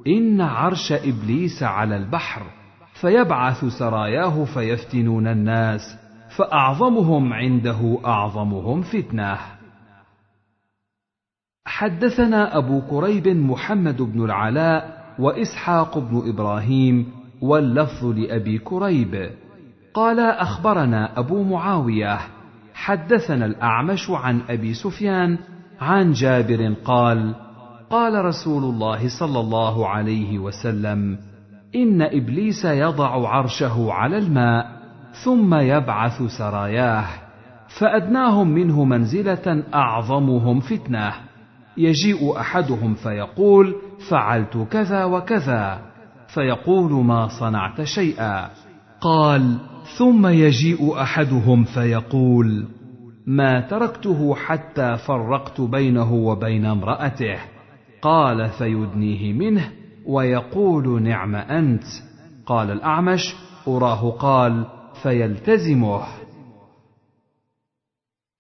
إن 0.08 0.42
عرش 0.42 0.92
إبليس 0.92 1.64
على 1.64 1.98
البحر 1.98 2.42
فيبعث 2.94 3.66
سراياه 3.66 4.44
فيفتنون 4.44 5.28
الناس 5.28 5.98
فأعظمهم 6.38 7.34
عنده 7.34 7.98
أعظمهم 8.06 8.82
فتنة. 8.82 9.59
حدثنا 11.70 12.58
أبو 12.58 12.82
كريب 12.82 13.28
محمد 13.28 14.02
بن 14.02 14.26
العلاء 14.26 15.04
وإسحاق 15.20 15.98
بن 15.98 16.30
إبراهيم 16.30 17.06
واللفظ 17.42 18.06
لأبي 18.06 18.58
كريب. 18.58 19.30
قال 19.94 20.20
أخبرنا 20.20 21.20
أبو 21.20 21.44
معاوية 21.44 22.20
حدثنا 22.74 23.46
الأعمش 23.46 24.10
عن 24.10 24.42
أبي 24.50 24.74
سفيان 24.74 25.38
عن 25.82 26.12
جابر 26.12 26.74
قال 26.86 27.36
قال 27.90 28.26
رسول 28.26 28.64
الله 28.64 29.20
صلى 29.20 29.40
الله 29.40 29.88
عليه 29.88 30.40
وسلم 30.40 31.18
إن 31.76 32.02
إبليس 32.02 32.66
يضع 32.66 33.30
عرشه 33.30 33.94
على 33.94 34.18
الماء 34.18 34.72
ثم 35.24 35.56
يبعث 35.56 36.22
سراياه 36.38 37.06
فأدناهم 37.80 38.48
منه 38.48 38.86
منزلة 38.86 39.64
أعظمهم 39.74 40.60
فتنة. 40.60 41.29
يجيء 41.80 42.40
أحدهم 42.40 42.94
فيقول 42.94 43.76
فعلت 44.10 44.58
كذا 44.72 45.06
وكذا. 45.06 45.82
فيقول 46.34 46.92
ما 46.92 47.28
صنعت 47.40 47.82
شيئا. 47.82 48.50
قال 49.02 49.58
ثم 49.98 50.28
يجيء 50.28 51.02
أحدهم 51.02 51.64
فيقول 51.64 52.68
ما 53.28 53.62
تركته 53.62 54.36
حتى 54.36 54.98
فرقت 54.98 55.62
بينه 55.62 56.14
وبين 56.14 56.66
امرأته. 56.66 57.40
قال 58.02 58.50
فيدنيه 58.50 59.34
منه. 59.34 59.72
ويقول 60.06 61.04
نعم 61.04 61.36
أنت. 61.36 61.84
قال 62.46 62.72
الأعمش 62.72 63.36
أراه 63.68 64.12
قال 64.12 64.66
فيلتزمه. 65.04 66.04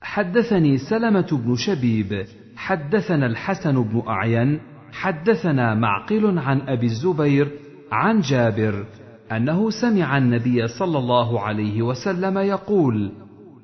حدثني 0.01 0.77
سلمة 0.77 1.27
بن 1.31 1.55
شبيب 1.55 2.25
حدثنا 2.59 3.25
الحسن 3.25 3.83
بن 3.83 4.03
أعين 4.07 4.59
حدثنا 4.91 5.75
معقل 5.75 6.39
عن 6.39 6.61
أبي 6.61 6.85
الزبير 6.85 7.51
عن 7.91 8.19
جابر 8.19 8.85
أنه 9.31 9.69
سمع 9.69 10.17
النبي 10.17 10.67
صلى 10.67 10.97
الله 10.97 11.41
عليه 11.41 11.81
وسلم 11.81 12.37
يقول 12.37 13.11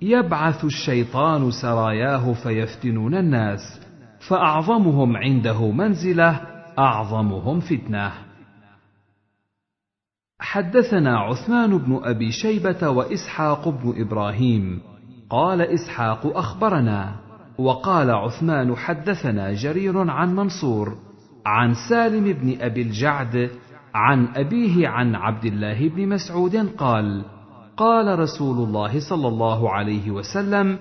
يبعث 0.02 0.66
الشيطان 0.66 1.52
سراياه 1.52 2.34
فيفتنون 2.34 3.16
الناس 3.16 3.60
فأعظمهم 4.28 5.18
عنده 5.18 5.72
منزلة 5.72 6.42
أعظمهم 6.80 7.60
فتنة. 7.60 8.12
حدثنا 10.40 11.20
عثمان 11.20 11.78
بن 11.78 12.00
أبي 12.04 12.32
شيبة 12.32 12.90
وإسحاق 12.90 13.70
بن 13.70 14.02
إبراهيم 14.02 14.82
قال 15.30 15.62
إسحاق 15.62 16.38
أخبرنا 16.38 17.25
وقال 17.58 18.12
عثمان 18.12 18.76
حدثنا 18.76 19.54
جرير 19.54 20.10
عن 20.10 20.36
منصور 20.36 20.98
عن 21.46 21.74
سالم 21.90 22.34
بن 22.34 22.62
أبي 22.62 22.82
الجعد 22.82 23.50
عن 23.96 24.28
أبيه 24.36 24.88
عن 24.88 25.16
عبد 25.16 25.46
الله 25.46 25.90
بن 25.90 26.10
مسعود 26.10 26.56
قال 26.78 27.26
قال 27.78 28.20
رسول 28.20 28.68
الله 28.68 29.00
صلى 29.10 29.28
الله 29.28 29.72
عليه 29.72 30.12
وسلم 30.12 30.78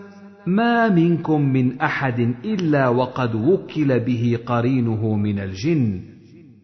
ما 0.47 0.89
منكم 0.89 1.41
من 1.41 1.81
أحد 1.81 2.21
إلا 2.45 2.89
وقد 2.89 3.35
وكل 3.35 4.01
به 4.01 4.39
قرينه 4.47 5.15
من 5.15 5.39
الجن. 5.39 6.01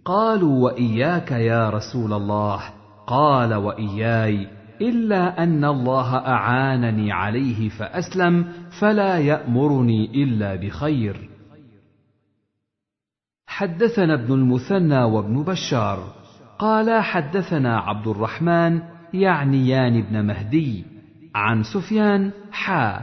قالوا 0.05 0.65
وإياك 0.65 1.31
يا 1.31 1.71
رسول 1.71 2.13
الله. 2.13 2.61
قال 3.07 3.55
وإياي. 3.55 4.47
إلا 4.81 5.43
أن 5.43 5.65
الله 5.65 6.17
أعانني 6.17 7.13
عليه 7.13 7.69
فأسلم 7.69 8.53
فلا 8.81 9.19
يأمرني 9.19 10.25
إلا 10.25 10.55
بخير. 10.57 11.29
حدثنا 13.47 14.15
ابن 14.15 14.35
المثنى 14.35 15.03
وابن 15.03 15.43
بشار. 15.43 15.99
قال 16.59 17.03
حدثنا 17.03 17.79
عبد 17.79 18.07
الرحمن 18.07 18.83
يعنيان 19.15 20.03
بن 20.03 20.27
مهدي 20.27 20.85
عن 21.35 21.63
سفيان 21.63 22.31
حا. 22.53 23.01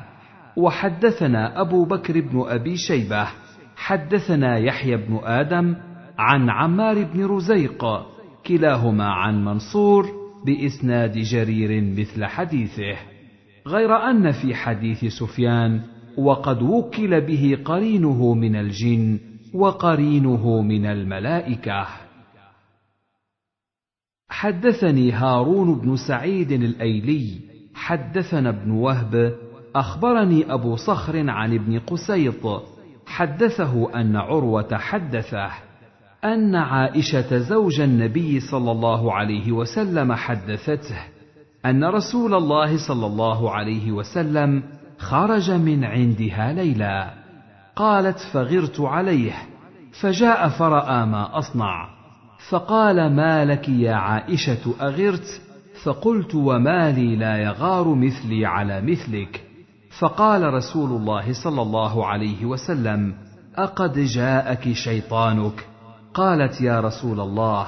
وحدثنا 0.57 1.61
أبو 1.61 1.85
بكر 1.85 2.21
بن 2.21 2.43
أبي 2.47 2.77
شيبة. 2.77 3.27
حدثنا 3.75 4.57
يحيى 4.57 4.97
بن 4.97 5.19
آدم 5.23 5.75
عن 6.17 6.49
عمار 6.49 7.03
بن 7.03 7.25
رزيق 7.25 7.85
كلاهما 8.47 9.05
عن 9.05 9.45
منصور 9.45 10.16
بإسناد 10.47 11.17
جرير 11.17 11.81
مثل 11.81 12.25
حديثه 12.25 12.97
غير 13.67 13.95
أن 13.95 14.31
في 14.31 14.55
حديث 14.55 15.05
سفيان 15.05 15.81
وقد 16.17 16.61
وكل 16.61 17.21
به 17.21 17.57
قرينه 17.65 18.33
من 18.33 18.55
الجن 18.55 19.19
وقرينه 19.53 20.61
من 20.61 20.85
الملائكة. 20.85 21.87
حدثني 24.29 25.11
هارون 25.11 25.79
بن 25.79 25.95
سعيد 26.07 26.51
الأيلي 26.51 27.39
حدثنا 27.73 28.49
ابن 28.49 28.71
وهب 28.71 29.35
أخبرني 29.75 30.53
أبو 30.53 30.75
صخر 30.75 31.29
عن 31.29 31.53
ابن 31.53 31.79
قسيط 31.79 32.63
حدثه 33.05 34.01
أن 34.01 34.15
عروة 34.15 34.77
حدثه. 34.77 35.66
أن 36.33 36.55
عائشة 36.55 37.37
زوج 37.37 37.79
النبي 37.79 38.39
صلى 38.39 38.71
الله 38.71 39.13
عليه 39.13 39.51
وسلم 39.51 40.13
حدثته 40.13 40.99
أن 41.65 41.83
رسول 41.83 42.33
الله 42.33 42.87
صلى 42.87 43.05
الله 43.05 43.51
عليه 43.51 43.91
وسلم 43.91 44.63
خرج 44.97 45.51
من 45.51 45.83
عندها 45.83 46.53
ليلا 46.53 47.13
قالت 47.75 48.19
فغرت 48.19 48.79
عليه. 48.79 49.33
فجاء 50.01 50.49
فرأى 50.49 51.05
ما 51.05 51.37
أصنع. 51.37 51.89
فقال 52.49 53.15
ما 53.15 53.45
لك 53.45 53.69
يا 53.69 53.93
عائشة 53.93 54.73
أغرت؟ 54.81 55.41
فقلت 55.83 56.35
وما 56.35 56.91
لي 56.91 57.15
لا 57.15 57.37
يغار 57.37 57.95
مثلي 57.95 58.45
على 58.45 58.81
مثلك. 58.81 59.43
فقال 59.99 60.53
رسول 60.53 60.89
الله 60.89 61.33
صلى 61.33 61.61
الله 61.61 62.05
عليه 62.05 62.45
وسلم 62.45 63.13
أقد 63.55 63.99
جاءك 63.99 64.71
شيطانك. 64.73 65.67
قالت 66.17 66.61
يا 66.61 66.79
رسول 66.79 67.19
الله 67.19 67.67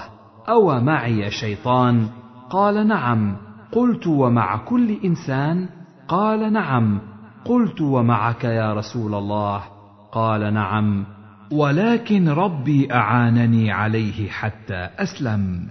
أو 0.50 0.80
معي 0.80 1.32
شيطان؟ 1.32 2.08
قال 2.50 2.88
نعم. 2.88 3.38
قلت 3.72 4.08
ومع 4.08 4.58
كل 4.58 4.97
إنسان؟ 5.06 5.70
قال 6.08 6.54
نعم. 6.54 7.02
قلت 7.45 7.82
ومعك 7.82 8.43
يا 8.43 8.74
رسول 8.74 9.16
الله؟ 9.16 9.64
قال 10.12 10.54
نعم. 10.54 11.06
ولكن 11.52 12.30
ربي 12.30 12.93
أعانني 12.93 13.72
عليه 13.72 14.30
حتى 14.30 14.89
أسلم. 14.97 15.70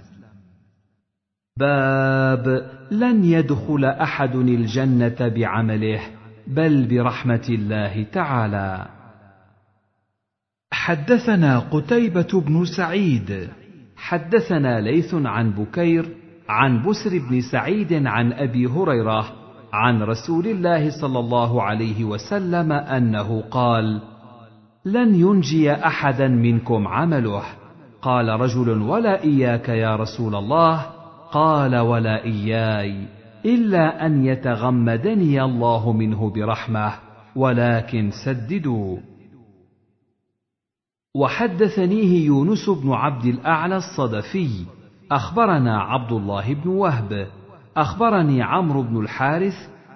باب 1.59 2.70
لن 2.91 3.24
يدخل 3.24 3.85
أحد 3.85 4.35
الجنة 4.35 5.16
بعمله 5.20 6.01
بل 6.47 6.89
برحمة 6.89 7.47
الله 7.49 8.07
تعالى. 8.12 8.98
حدثنا 10.73 11.59
قتيبة 11.59 12.41
بن 12.47 12.64
سعيد. 12.64 13.49
حدثنا 13.97 14.81
ليث 14.81 15.14
عن 15.14 15.51
بكير 15.51 16.09
عن 16.49 16.83
بسر 16.83 17.19
بن 17.31 17.41
سعيد 17.41 18.07
عن 18.07 18.33
أبي 18.33 18.66
هريرة 18.66 19.25
عن 19.73 20.03
رسول 20.03 20.47
الله 20.47 20.91
صلى 21.01 21.19
الله 21.19 21.62
عليه 21.62 22.05
وسلم 22.05 22.73
أنه 22.73 23.41
قال 23.51 24.01
لن 24.85 25.14
ينجي 25.14 25.73
أحدا 25.73 26.29
منكم 26.29 26.89
عمله. 26.89 27.43
قال 28.03 28.29
رجل 28.29 28.83
ولا 28.83 29.25
إياك 29.25 29.69
يا 29.69 29.97
رسول 29.97 30.35
الله. 30.35 30.87
قال 31.33 31.77
ولا 31.77 32.25
إياي 32.25 33.07
إلا 33.45 34.07
أن 34.07 34.27
يتغمدني 34.27 35.43
الله 35.43 35.93
منه 35.93 36.31
برحمة 36.31 36.93
ولكن 37.37 38.11
سددوا. 38.25 38.99
وحدثنيه 41.15 42.27
يونس 42.27 42.71
بن 42.71 42.93
عبد 42.93 43.25
الأعلى 43.25 43.77
الصدفي 43.77 44.49
أخبرنا 45.13 45.81
عبد 45.81 46.13
الله 46.13 46.55
بن 46.55 46.71
وهب 46.71 47.29
أخبرني 47.77 48.43
عمرو 48.43 48.83
بن 48.83 49.01
الحارث 49.01 49.55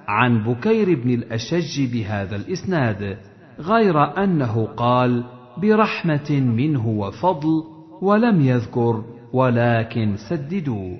عن 0.08 0.44
بكير 0.44 1.02
بن 1.02 1.10
الأشج 1.10 1.92
بهذا 1.92 2.36
الإسناد 2.36 3.18
غير 3.58 4.24
أنه 4.24 4.66
قال 4.66 5.24
برحمة 5.56 6.30
منه 6.30 6.88
وفضل 6.88 7.64
ولم 8.02 8.40
يذكر 8.40 9.04
ولكن 9.32 10.16
سددوا 10.16 10.96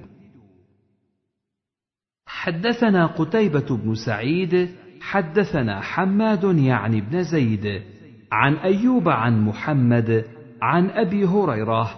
حدثنا 2.27 3.07
قتيبة 3.07 3.77
بن 3.77 3.95
سعيد 3.95 4.69
حدثنا 5.01 5.81
حماد 5.81 6.45
يعني 6.59 7.01
بن 7.01 7.23
زيد 7.23 7.83
عن 8.33 8.55
أيوب 8.55 9.09
عن 9.09 9.45
محمد 9.45 10.25
عن 10.63 10.91
أبي 10.91 11.25
هريرة 11.25 11.91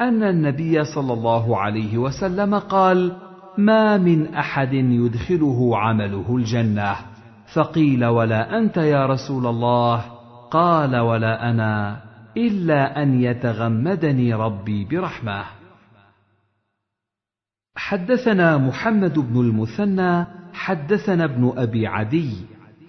أن 0.00 0.22
النبي 0.22 0.84
صلى 0.84 1.12
الله 1.12 1.58
عليه 1.58 1.98
وسلم 1.98 2.54
قال: 2.54 3.16
ما 3.58 3.98
من 3.98 4.34
أحد 4.34 4.72
يدخله 4.72 5.78
عمله 5.78 6.36
الجنة، 6.36 6.96
فقيل 7.54 8.04
ولا 8.04 8.58
أنت 8.58 8.76
يا 8.76 9.06
رسول 9.06 9.46
الله، 9.46 10.04
قال 10.50 10.96
ولا 10.96 11.50
أنا، 11.50 12.02
إلا 12.36 13.02
أن 13.02 13.22
يتغمدني 13.22 14.34
ربي 14.34 14.84
برحمة. 14.84 15.44
حدثنا 17.76 18.58
محمد 18.58 19.18
بن 19.18 19.40
المثنى 19.40 20.26
حدثنا 20.52 21.24
ابن 21.24 21.52
أبي 21.56 21.86
عدي 21.86 22.32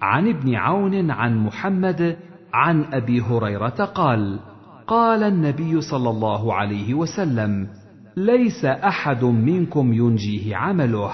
عن 0.02 0.28
ابن 0.28 0.54
عون 0.54 1.10
عن 1.10 1.36
محمد 1.36 2.16
عن 2.54 2.84
أبي 2.92 3.20
هريرة 3.20 3.84
قال 3.94 4.38
قال 4.86 5.22
النبي 5.22 5.80
صلى 5.80 6.10
الله 6.10 6.54
عليه 6.54 6.94
وسلم 6.94 7.68
ليس 8.16 8.64
أحد 8.64 9.24
منكم 9.24 9.92
ينجيه 9.92 10.56
عمله. 10.56 11.10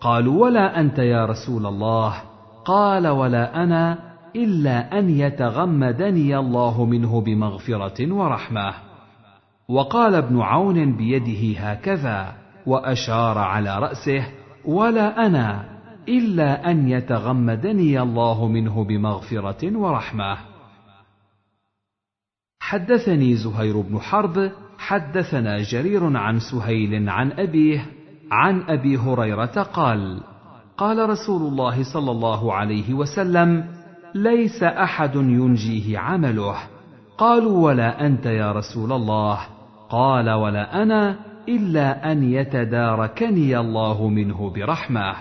قالوا 0.00 0.42
ولا 0.42 0.80
أنت 0.80 0.98
يا 0.98 1.26
رسول 1.26 1.66
الله؟ 1.66 2.14
قال 2.64 3.08
ولا 3.08 3.62
أنا 3.62 3.98
إلا 4.36 4.98
أن 4.98 5.10
يتغمدني 5.10 6.38
الله 6.38 6.84
منه 6.84 7.20
بمغفرة 7.20 8.12
ورحمة. 8.12 8.74
وقال 9.68 10.14
ابن 10.14 10.40
عون 10.40 10.96
بيده 10.96 11.60
هكذا 11.60 12.32
وأشار 12.66 13.38
على 13.38 13.78
رأسه 13.78 14.26
ولا 14.64 15.26
أنا 15.26 15.64
إلا 16.08 16.70
أن 16.70 16.88
يتغمدني 16.88 18.02
الله 18.02 18.48
منه 18.48 18.84
بمغفرة 18.84 19.76
ورحمة. 19.76 20.51
حدثني 22.72 23.34
زهير 23.34 23.80
بن 23.80 23.98
حرب 23.98 24.50
حدثنا 24.78 25.58
جرير 25.62 26.16
عن 26.16 26.38
سهيل 26.38 27.08
عن 27.08 27.32
أبيه 27.32 27.86
عن 28.30 28.62
أبي 28.62 28.96
هريرة 28.96 29.62
قال 29.62 30.20
قال 30.76 31.10
رسول 31.10 31.42
الله 31.42 31.92
صلى 31.92 32.10
الله 32.10 32.54
عليه 32.54 32.94
وسلم 32.94 33.64
ليس 34.14 34.62
أحد 34.62 35.14
ينجيه 35.14 35.98
عمله. 35.98 36.56
قالوا 37.18 37.64
ولا 37.64 38.06
أنت 38.06 38.26
يا 38.26 38.52
رسول 38.52 38.92
الله. 38.92 39.38
قال 39.90 40.30
ولا 40.30 40.82
أنا 40.82 41.16
إلا 41.48 42.12
أن 42.12 42.32
يتداركني 42.32 43.58
الله 43.58 44.08
منه 44.08 44.50
برحمة. 44.50 45.14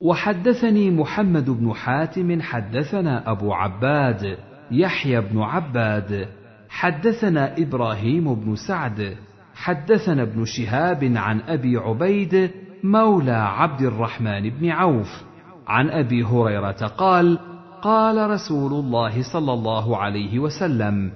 وحدثني 0.00 0.90
محمد 0.90 1.50
بن 1.50 1.72
حاتم 1.72 2.42
حدثنا 2.42 3.30
أبو 3.30 3.52
عباد 3.52 4.51
يحيى 4.70 5.20
بن 5.20 5.42
عباد. 5.42 6.28
حدثنا 6.68 7.54
إبراهيم 7.58 8.34
بن 8.34 8.56
سعد. 8.68 9.16
حدثنا 9.54 10.22
ابن 10.22 10.44
شهاب 10.44 11.12
عن 11.16 11.40
أبي 11.40 11.76
عبيد 11.76 12.50
مولى 12.84 13.32
عبد 13.32 13.80
الرحمن 13.80 14.50
بن 14.50 14.70
عوف. 14.70 15.24
عن 15.66 15.90
أبي 15.90 16.24
هريرة 16.24 16.86
قال 16.86 17.38
قال 17.82 18.30
رسول 18.30 18.72
الله 18.72 19.32
صلى 19.32 19.52
الله 19.52 19.96
عليه 19.96 20.38
وسلم 20.38 21.12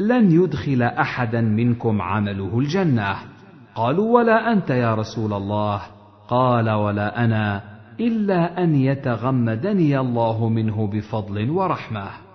لن 0.00 0.30
يدخل 0.30 0.82
أحدا 0.82 1.40
منكم 1.40 2.02
عمله 2.02 2.58
الجنة. 2.58 3.16
قالوا 3.74 4.14
ولا 4.14 4.52
أنت 4.52 4.70
يا 4.70 4.94
رسول 4.94 5.32
الله. 5.32 5.82
قال 6.28 6.70
ولا 6.70 7.24
أنا 7.24 7.62
إلا 8.00 8.64
أن 8.64 8.74
يتغمدني 8.74 9.98
الله 9.98 10.48
منه 10.48 10.86
بفضل 10.86 11.50
ورحمة. 11.50 12.27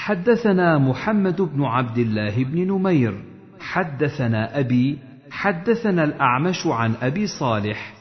حدثنا 0.00 0.78
محمد 0.78 1.42
بن 1.42 1.64
عبد 1.64 1.98
الله 1.98 2.44
بن 2.44 2.72
نمير 2.72 3.14
حدثنا 3.60 4.58
أبي 4.58 4.98
حدثنا 5.30 6.04
الأعمش 6.04 6.66
عن 6.66 6.94
أبي 7.02 7.26
صالح 7.26 7.94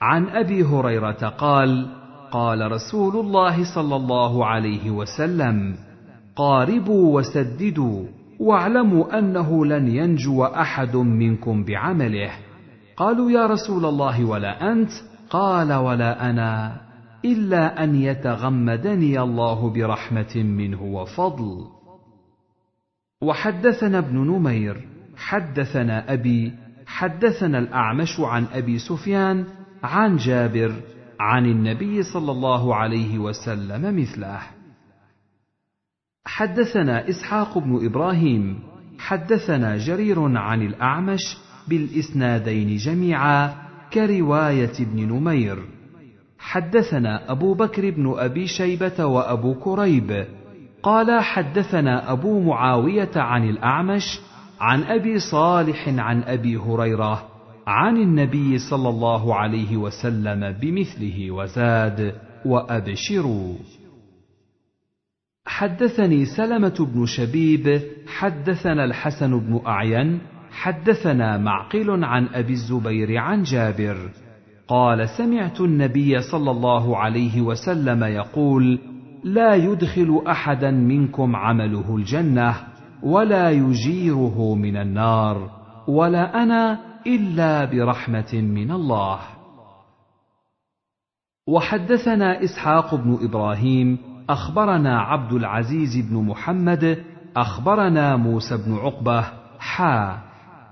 عن 0.00 0.28
أبي 0.28 0.64
هريرة 0.64 1.28
قال 1.38 1.86
قال 2.30 2.72
رسول 2.72 3.16
الله 3.16 3.74
صلى 3.74 3.96
الله 3.96 4.46
عليه 4.46 4.90
وسلم 4.90 5.76
قاربوا 6.36 7.18
وسددوا 7.18 8.06
واعلموا 8.40 9.18
أنه 9.18 9.66
لن 9.66 9.88
ينجو 9.88 10.44
أحد 10.44 10.96
منكم 10.96 11.64
بعمله. 11.64 12.30
قالوا 12.96 13.30
يا 13.30 13.46
رسول 13.46 13.84
الله 13.84 14.24
ولا 14.24 14.72
أنت؟ 14.72 14.90
قال 15.30 15.72
ولا 15.72 16.30
أنا. 16.30 16.83
إلا 17.24 17.84
أن 17.84 17.94
يتغمدني 17.94 19.20
الله 19.20 19.70
برحمة 19.70 20.36
منه 20.36 20.82
وفضل. 20.82 21.66
وحدثنا 23.22 23.98
ابن 23.98 24.16
نمير 24.18 24.88
حدثنا 25.16 26.12
أبي 26.12 26.52
حدثنا 26.86 27.58
الأعمش 27.58 28.20
عن 28.20 28.44
أبي 28.52 28.78
سفيان 28.78 29.44
عن 29.82 30.16
جابر 30.16 30.74
عن 31.20 31.46
النبي 31.46 32.02
صلى 32.02 32.32
الله 32.32 32.74
عليه 32.74 33.18
وسلم 33.18 34.00
مثله. 34.00 34.40
حدثنا 36.26 37.08
إسحاق 37.08 37.58
بن 37.58 37.86
إبراهيم 37.86 38.58
حدثنا 38.98 39.76
جرير 39.76 40.38
عن 40.38 40.62
الأعمش 40.62 41.36
بالإسنادين 41.68 42.76
جميعا 42.76 43.54
كرواية 43.92 44.72
ابن 44.80 45.08
نمير. 45.08 45.73
حدثنا 46.44 47.30
أبو 47.32 47.54
بكر 47.54 47.90
بن 47.90 48.14
أبي 48.18 48.46
شيبة 48.46 49.04
وأبو 49.04 49.54
كريب. 49.54 50.26
قال 50.82 51.20
حدثنا 51.20 52.12
أبو 52.12 52.40
معاوية 52.40 53.10
عن 53.16 53.48
الأعمش 53.48 54.20
عن 54.60 54.82
أبي 54.82 55.18
صالح 55.18 55.88
عن 55.88 56.22
أبي 56.22 56.56
هريرة 56.56 57.28
عن 57.66 57.96
النبي 57.96 58.58
صلى 58.58 58.88
الله 58.88 59.34
عليه 59.34 59.76
وسلم 59.76 60.52
بمثله 60.52 61.30
وزاد 61.30 62.14
وأبشروا. 62.44 63.54
حدثني 65.46 66.24
سلمة 66.24 66.88
بن 66.94 67.06
شبيب 67.06 67.82
حدثنا 68.06 68.84
الحسن 68.84 69.38
بن 69.38 69.60
أعين 69.66 70.18
حدثنا 70.50 71.38
معقل 71.38 72.04
عن 72.04 72.26
أبي 72.26 72.52
الزبير 72.52 73.18
عن 73.18 73.42
جابر. 73.42 74.23
قال 74.68 75.08
سمعت 75.08 75.60
النبي 75.60 76.20
صلى 76.20 76.50
الله 76.50 76.96
عليه 76.96 77.40
وسلم 77.40 78.04
يقول 78.04 78.78
لا 79.24 79.54
يدخل 79.54 80.22
أحدا 80.26 80.70
منكم 80.70 81.36
عمله 81.36 81.96
الجنة 81.96 82.54
ولا 83.02 83.50
يجيره 83.50 84.54
من 84.54 84.76
النار 84.76 85.50
ولا 85.88 86.42
أنا 86.42 86.78
إلا 87.06 87.64
برحمة 87.64 88.32
من 88.34 88.70
الله. 88.70 89.18
وحدثنا 91.48 92.44
إسحاق 92.44 92.94
بن 92.94 93.18
إبراهيم 93.22 93.98
أخبرنا 94.30 95.00
عبد 95.00 95.32
العزيز 95.32 96.10
بن 96.10 96.16
محمد 96.16 97.04
أخبرنا 97.36 98.16
موسى 98.16 98.56
بن 98.56 98.74
عقبة 98.74 99.24
حا 99.58 100.18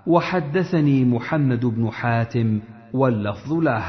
وحدثني 0.06 1.04
محمد 1.04 1.66
بن 1.66 1.90
حاتم 1.90 2.60
واللفظ 2.92 3.52
له. 3.52 3.84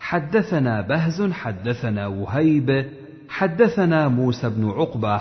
حدثنا 0.00 0.80
بهز 0.80 1.22
حدثنا 1.32 2.06
وهيب 2.06 2.86
حدثنا 3.28 4.08
موسى 4.08 4.48
بن 4.48 4.70
عقبة. 4.70 5.20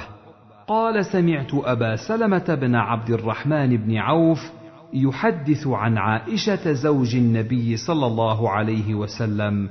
قال 0.67 1.05
سمعت 1.05 1.53
أبا 1.53 1.95
سلمة 1.95 2.57
بن 2.61 2.75
عبد 2.75 3.09
الرحمن 3.09 3.77
بن 3.77 3.97
عوف 3.97 4.51
يحدث 4.93 5.67
عن 5.67 5.97
عائشة 5.97 6.73
زوج 6.73 7.15
النبي 7.15 7.77
صلى 7.77 8.05
الله 8.05 8.49
عليه 8.49 8.95
وسلم 8.95 9.69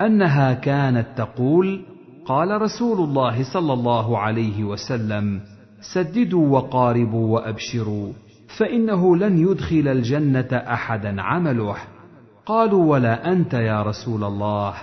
أنها 0.00 0.52
كانت 0.52 1.06
تقول 1.16 1.80
قال 2.26 2.62
رسول 2.62 3.08
الله 3.08 3.52
صلى 3.52 3.72
الله 3.72 4.18
عليه 4.18 4.64
وسلم 4.64 5.40
سددوا 5.80 6.48
وقاربوا 6.48 7.34
وأبشروا 7.34 8.12
فإنه 8.58 9.16
لن 9.16 9.38
يدخل 9.38 9.88
الجنة 9.88 10.48
احدا 10.52 11.22
عمله. 11.22 11.76
قالوا 12.46 12.84
ولا 12.84 13.32
أنت 13.32 13.54
يا 13.54 13.82
رسول 13.82 14.24
الله. 14.24 14.74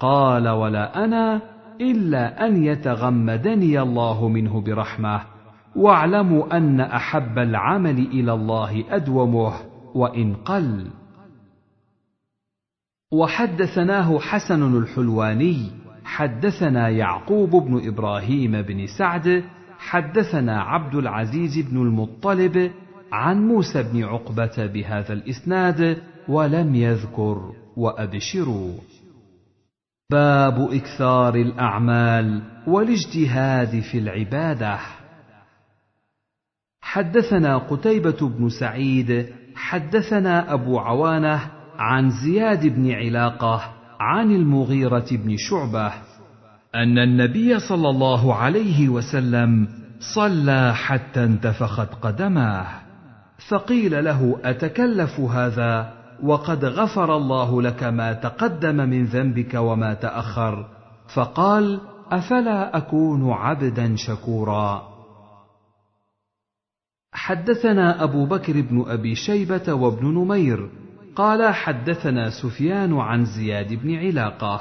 قال 0.00 0.48
ولا 0.48 1.04
أنا 1.04 1.40
إلا 1.80 2.46
أن 2.46 2.64
يتغمدني 2.64 3.80
الله 3.80 4.28
منه 4.28 4.60
برحمة. 4.60 5.20
واعلموا 5.76 6.56
أن 6.56 6.80
أحب 6.80 7.38
العمل 7.38 7.98
إلى 7.98 8.32
الله 8.32 8.84
أدومه 8.90 9.52
وإن 9.94 10.34
قل. 10.34 10.86
وحدثناه 13.12 14.18
حسن 14.18 14.78
الحلواني 14.78 15.70
حدثنا 16.04 16.88
يعقوب 16.88 17.50
بن 17.50 17.88
إبراهيم 17.88 18.62
بن 18.62 18.86
سعد 18.98 19.44
حدثنا 19.78 20.62
عبد 20.62 20.94
العزيز 20.94 21.70
بن 21.70 21.76
المطلب 21.76 22.70
عن 23.12 23.48
موسى 23.48 23.82
بن 23.82 24.04
عقبة 24.04 24.66
بهذا 24.66 25.12
الإسناد 25.12 26.02
ولم 26.28 26.74
يذكر 26.74 27.52
وأبشروا. 27.76 28.72
باب 30.10 30.72
إكثار 30.72 31.34
الأعمال 31.34 32.42
والاجتهاد 32.66 33.80
في 33.80 33.98
العبادة. 33.98 34.78
حدثنا 36.80 37.58
قتيبة 37.58 38.28
بن 38.28 38.48
سعيد 38.48 39.26
حدثنا 39.56 40.52
أبو 40.52 40.78
عوانة 40.78 41.50
عن 41.78 42.10
زياد 42.10 42.66
بن 42.66 42.90
علاقة 42.92 43.76
عن 44.00 44.30
المغيرة 44.30 45.06
بن 45.10 45.36
شعبة 45.36 45.92
أن 46.74 46.98
النبي 46.98 47.58
صلى 47.58 47.88
الله 47.88 48.34
عليه 48.34 48.88
وسلم 48.88 49.68
صلى 50.14 50.74
حتى 50.74 51.24
انتفخت 51.24 51.94
قدماه 52.02 52.66
فقيل 53.48 54.04
له 54.04 54.40
أتكلف 54.44 55.20
هذا؟ 55.20 55.95
وقد 56.22 56.64
غفر 56.64 57.16
الله 57.16 57.62
لك 57.62 57.82
ما 57.82 58.12
تقدم 58.12 58.76
من 58.76 59.04
ذنبك 59.04 59.54
وما 59.54 59.94
تأخر. 59.94 60.66
فقال 61.14 61.80
أفلا 62.12 62.76
أكون 62.76 63.32
عبدا 63.32 63.96
شكورا. 63.96 64.88
حدثنا 67.12 68.04
أبو 68.04 68.26
بكر 68.26 68.60
بن 68.60 68.84
أبي 68.88 69.14
شيبة 69.14 69.72
وابن 69.72 70.06
نمير. 70.06 70.70
قال 71.16 71.54
حدثنا 71.54 72.30
سفيان 72.30 72.98
عن 72.98 73.24
زياد 73.24 73.74
بن 73.74 73.94
علاقة. 73.94 74.60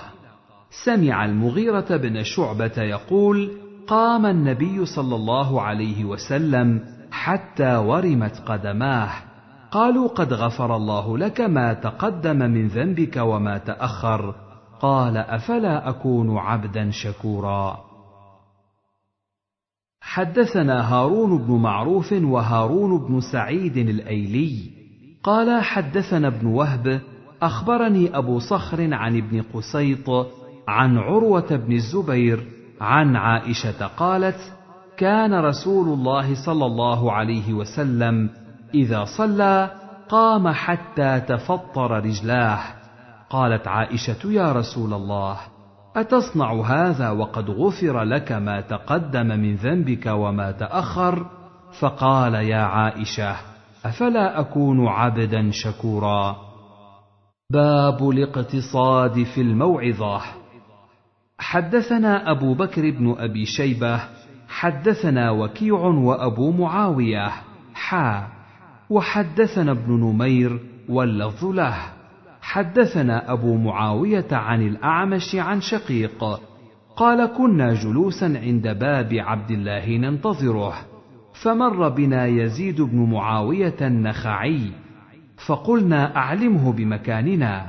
سمع 0.85 1.25
المغيرة 1.25 1.97
بن 1.97 2.23
شعبة 2.23 2.77
يقول 2.77 3.51
قام 3.87 4.25
النبي 4.25 4.85
صلى 4.85 5.15
الله 5.15 5.61
عليه 5.61 6.05
وسلم 6.05 6.83
حتى 7.11 7.75
ورمت 7.75 8.41
قدماه. 8.45 9.34
قالوا 9.71 10.07
قد 10.07 10.33
غفر 10.33 10.75
الله 10.75 11.17
لك 11.17 11.41
ما 11.41 11.73
تقدم 11.73 12.37
من 12.37 12.67
ذنبك 12.67 13.17
وما 13.17 13.57
تأخر. 13.57 14.35
قال 14.81 15.17
أفلا 15.17 15.89
أكون 15.89 16.37
عبدا 16.37 16.91
شكورا. 16.91 17.77
حدثنا 20.01 20.93
هارون 20.93 21.37
بن 21.37 21.53
معروف 21.53 22.11
وهارون 22.11 23.07
بن 23.07 23.19
سعيد 23.21 23.77
الأيلي. 23.77 24.75
قال 25.23 25.63
حدثنا 25.63 26.27
ابن 26.27 26.47
وهب 26.47 27.01
أخبرني 27.41 28.17
أبو 28.17 28.39
صخر 28.39 28.93
عن 28.93 29.17
ابن 29.17 29.41
قسيط 29.53 30.09
عن 30.67 30.97
عروة 30.97 31.55
بن 31.55 31.73
الزبير 31.73 32.47
عن 32.81 33.15
عائشة 33.15 33.87
قالت 33.87 34.53
كان 34.97 35.33
رسول 35.33 35.87
الله 35.87 36.45
صلى 36.45 36.65
الله 36.65 37.11
عليه 37.11 37.53
وسلم 37.53 38.29
إذا 38.75 39.03
صلى 39.17 39.71
قام 40.09 40.47
حتى 40.47 41.19
تفطر 41.19 41.91
رجلاه. 41.91 42.59
قالت 43.29 43.67
عائشة 43.67 44.31
يا 44.31 44.51
رسول 44.51 44.93
الله 44.93 45.37
أتصنع 45.95 46.61
هذا 46.61 47.09
وقد 47.09 47.49
غفر 47.49 48.03
لك 48.03 48.31
ما 48.31 48.61
تقدم 48.61 49.27
من 49.27 49.55
ذنبك 49.55 50.05
وما 50.05 50.51
تأخر؟ 50.51 51.25
فقال 51.79 52.33
يا 52.33 52.61
عائشة 52.61 53.35
أفلا 53.85 54.39
أكون 54.39 54.87
عبدا 54.87 55.51
شكورا؟ 55.51 56.35
باب 57.49 58.09
الاقتصاد 58.09 59.23
في 59.23 59.41
الموعظة. 59.41 60.21
حدثنا 61.39 62.31
أبو 62.31 62.53
بكر 62.53 62.81
بن 62.91 63.15
أبي 63.19 63.45
شيبة 63.45 64.01
حدثنا 64.47 65.31
وكيع 65.31 65.79
وأبو 65.79 66.51
معاوية. 66.51 67.31
حا 67.73 68.34
وحدثنا 68.89 69.71
ابن 69.71 69.93
نمير 69.93 70.59
واللفظ 70.89 71.45
له. 71.45 71.75
حدثنا 72.41 73.31
أبو 73.33 73.57
معاوية 73.57 74.27
عن 74.31 74.67
الأعمش 74.67 75.35
عن 75.35 75.61
شقيق. 75.61 76.23
قال 76.95 77.25
كنا 77.25 77.73
جلوسا 77.73 78.25
عند 78.25 78.67
باب 78.67 79.13
عبد 79.13 79.51
الله 79.51 79.97
ننتظره 79.97 80.73
فمر 81.33 81.89
بنا 81.89 82.25
يزيد 82.25 82.81
بن 82.81 83.11
معاوية 83.11 83.75
النخعي 83.81 84.71
فقلنا 85.47 86.15
أعلمه 86.15 86.73
بمكاننا. 86.73 87.65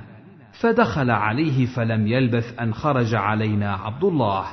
فدخل 0.61 1.11
عليه 1.11 1.67
فلم 1.67 2.07
يلبث 2.07 2.61
أن 2.61 2.75
خرج 2.75 3.15
علينا 3.15 3.73
عبد 3.73 4.05
الله. 4.05 4.45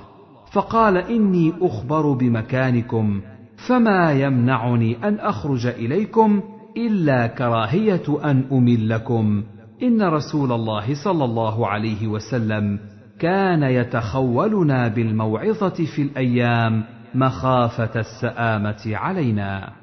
فقال 0.54 0.98
إني 0.98 1.54
أخبر 1.62 2.14
بمكانكم 2.14 3.22
فما 3.68 4.12
يمنعني 4.12 5.08
أن 5.08 5.20
أخرج 5.20 5.68
إليكم 5.68 6.42
إلا 6.78 7.28
كراهية 7.28 8.04
أن 8.24 8.46
املكم 8.52 9.44
إن 9.84 10.02
رسول 10.02 10.52
الله 10.52 11.04
صلى 11.04 11.26
الله 11.26 11.68
عليه 11.68 12.08
وسلم 12.08 12.80
كان 13.20 13.64
يتخولنا 13.64 14.88
بالموعظة 14.88 15.86
في 15.96 16.02
الأيام 16.02 16.84
مخافة 17.16 18.00
السآمة 18.00 18.82
علينا. 18.86 19.74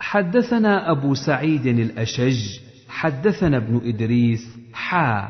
حدثنا 0.00 0.90
أبو 0.90 1.14
سعيد 1.14 1.66
الأشج 1.66 2.58
حدثنا 2.88 3.56
ابن 3.56 3.80
إدريس 3.84 4.58
حا 4.72 5.28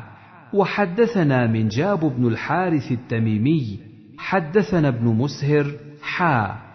وحدثنا 0.53 1.47
من 1.47 1.67
جاب 1.67 1.99
بن 1.99 2.27
الحارث 2.27 2.91
التميمي 2.91 3.79
حدثنا 4.17 4.87
ابن 4.87 5.05
مسهر 5.05 5.71
حا. 6.01 6.66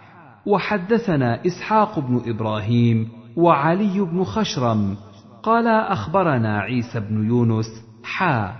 وحدثنا 0.45 1.45
إسحاق 1.45 1.99
بن 1.99 2.21
إبراهيم 2.25 3.09
وعلي 3.35 3.99
بن 4.01 4.23
خشرم 4.23 4.97
قال 5.43 5.67
أخبرنا 5.67 6.59
عيسى 6.59 6.99
بن 6.99 7.27
يونس 7.27 7.65
حا 8.03 8.53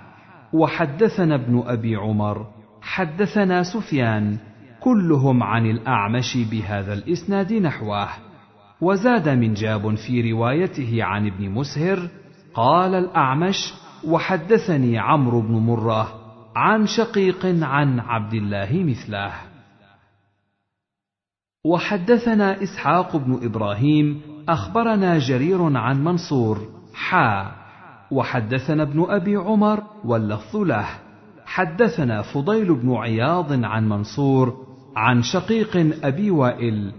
وحدثنا 0.54 1.36
ابن 1.36 1.64
أبي 1.66 1.96
عمر 1.96 2.46
حدثنا 2.82 3.64
سفيان 3.64 4.38
كلهم 4.80 5.44
عن 5.44 5.66
الأعمش 5.66 6.38
بهذا 6.52 6.94
الإسناد 6.94 7.54
نحوه. 7.54 8.08
وزاد 8.82 9.30
من 9.30 9.54
جاب 9.54 9.96
في 9.96 10.32
روايته 10.32 11.04
عن 11.04 11.28
ابن 11.28 11.50
مسهر 11.50 12.08
قال 12.54 12.96
الأعمش 12.96 13.74
وحدثني 14.08 15.00
عمرو 15.00 15.42
بن 15.42 15.54
مرة 15.54 16.08
عن 16.56 16.86
شقيق 16.86 17.46
عن 17.46 18.00
عبد 18.00 18.34
الله 18.34 18.84
مثله. 18.84 19.53
وحدثنا 21.66 22.64
إسحاق 22.64 23.16
بن 23.18 23.40
إبراهيم 23.44 24.22
أخبرنا 24.50 25.18
جرير 25.18 25.78
عن 25.78 26.04
منصور 26.04 26.58
حا. 26.94 27.52
وحدثنا 28.12 28.84
ابن 28.84 29.06
أبي 29.10 29.36
عمر 29.36 29.84
واللفظ 30.06 30.58
له. 30.58 30.86
حدثنا 31.46 32.22
فضيل 32.22 32.76
بن 32.76 32.96
عياض 32.96 33.64
عن 33.64 33.90
منصور 33.90 34.66
عن 34.96 35.22
شقيق 35.22 35.96
أبي 36.04 36.32
وائل. 36.32 36.92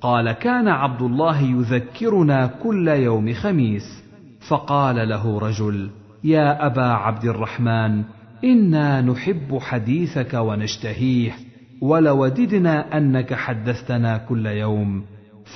قال 0.00 0.32
كان 0.32 0.68
عبد 0.68 1.02
الله 1.02 1.40
يذكرنا 1.40 2.46
كل 2.46 2.88
يوم 2.88 3.32
خميس. 3.32 4.04
فقال 4.48 5.08
له 5.08 5.38
رجل 5.38 5.90
يا 6.24 6.66
أبا 6.66 6.86
عبد 6.86 7.24
الرحمن 7.24 8.04
إنا 8.44 9.00
نحب 9.00 9.58
حديثك 9.58 10.34
ونشتهيه. 10.34 11.47
ولوددنا 11.82 12.96
أنك 12.98 13.34
حدثتنا 13.34 14.18
كل 14.18 14.46
يوم 14.46 15.04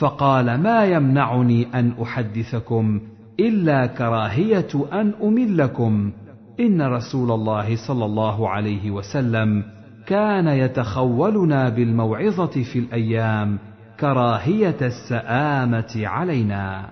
فقال 0.00 0.60
ما 0.60 0.84
يمنعني 0.84 1.66
أن 1.74 1.92
أحدثكم 2.02 3.00
إلا 3.40 3.86
كراهية 3.86 4.68
أن 4.92 5.12
أملكم. 5.22 6.12
إن 6.60 6.82
رسول 6.82 7.30
الله 7.30 7.76
صلى 7.88 8.04
الله 8.04 8.48
عليه 8.48 8.90
وسلم 8.90 9.64
كان 10.06 10.46
يتخولنا 10.46 11.68
بالموعظة 11.68 12.62
في 12.72 12.78
الأيام 12.78 13.58
كراهية 14.00 14.76
السآمة 14.82 15.92
علينا. 15.96 16.90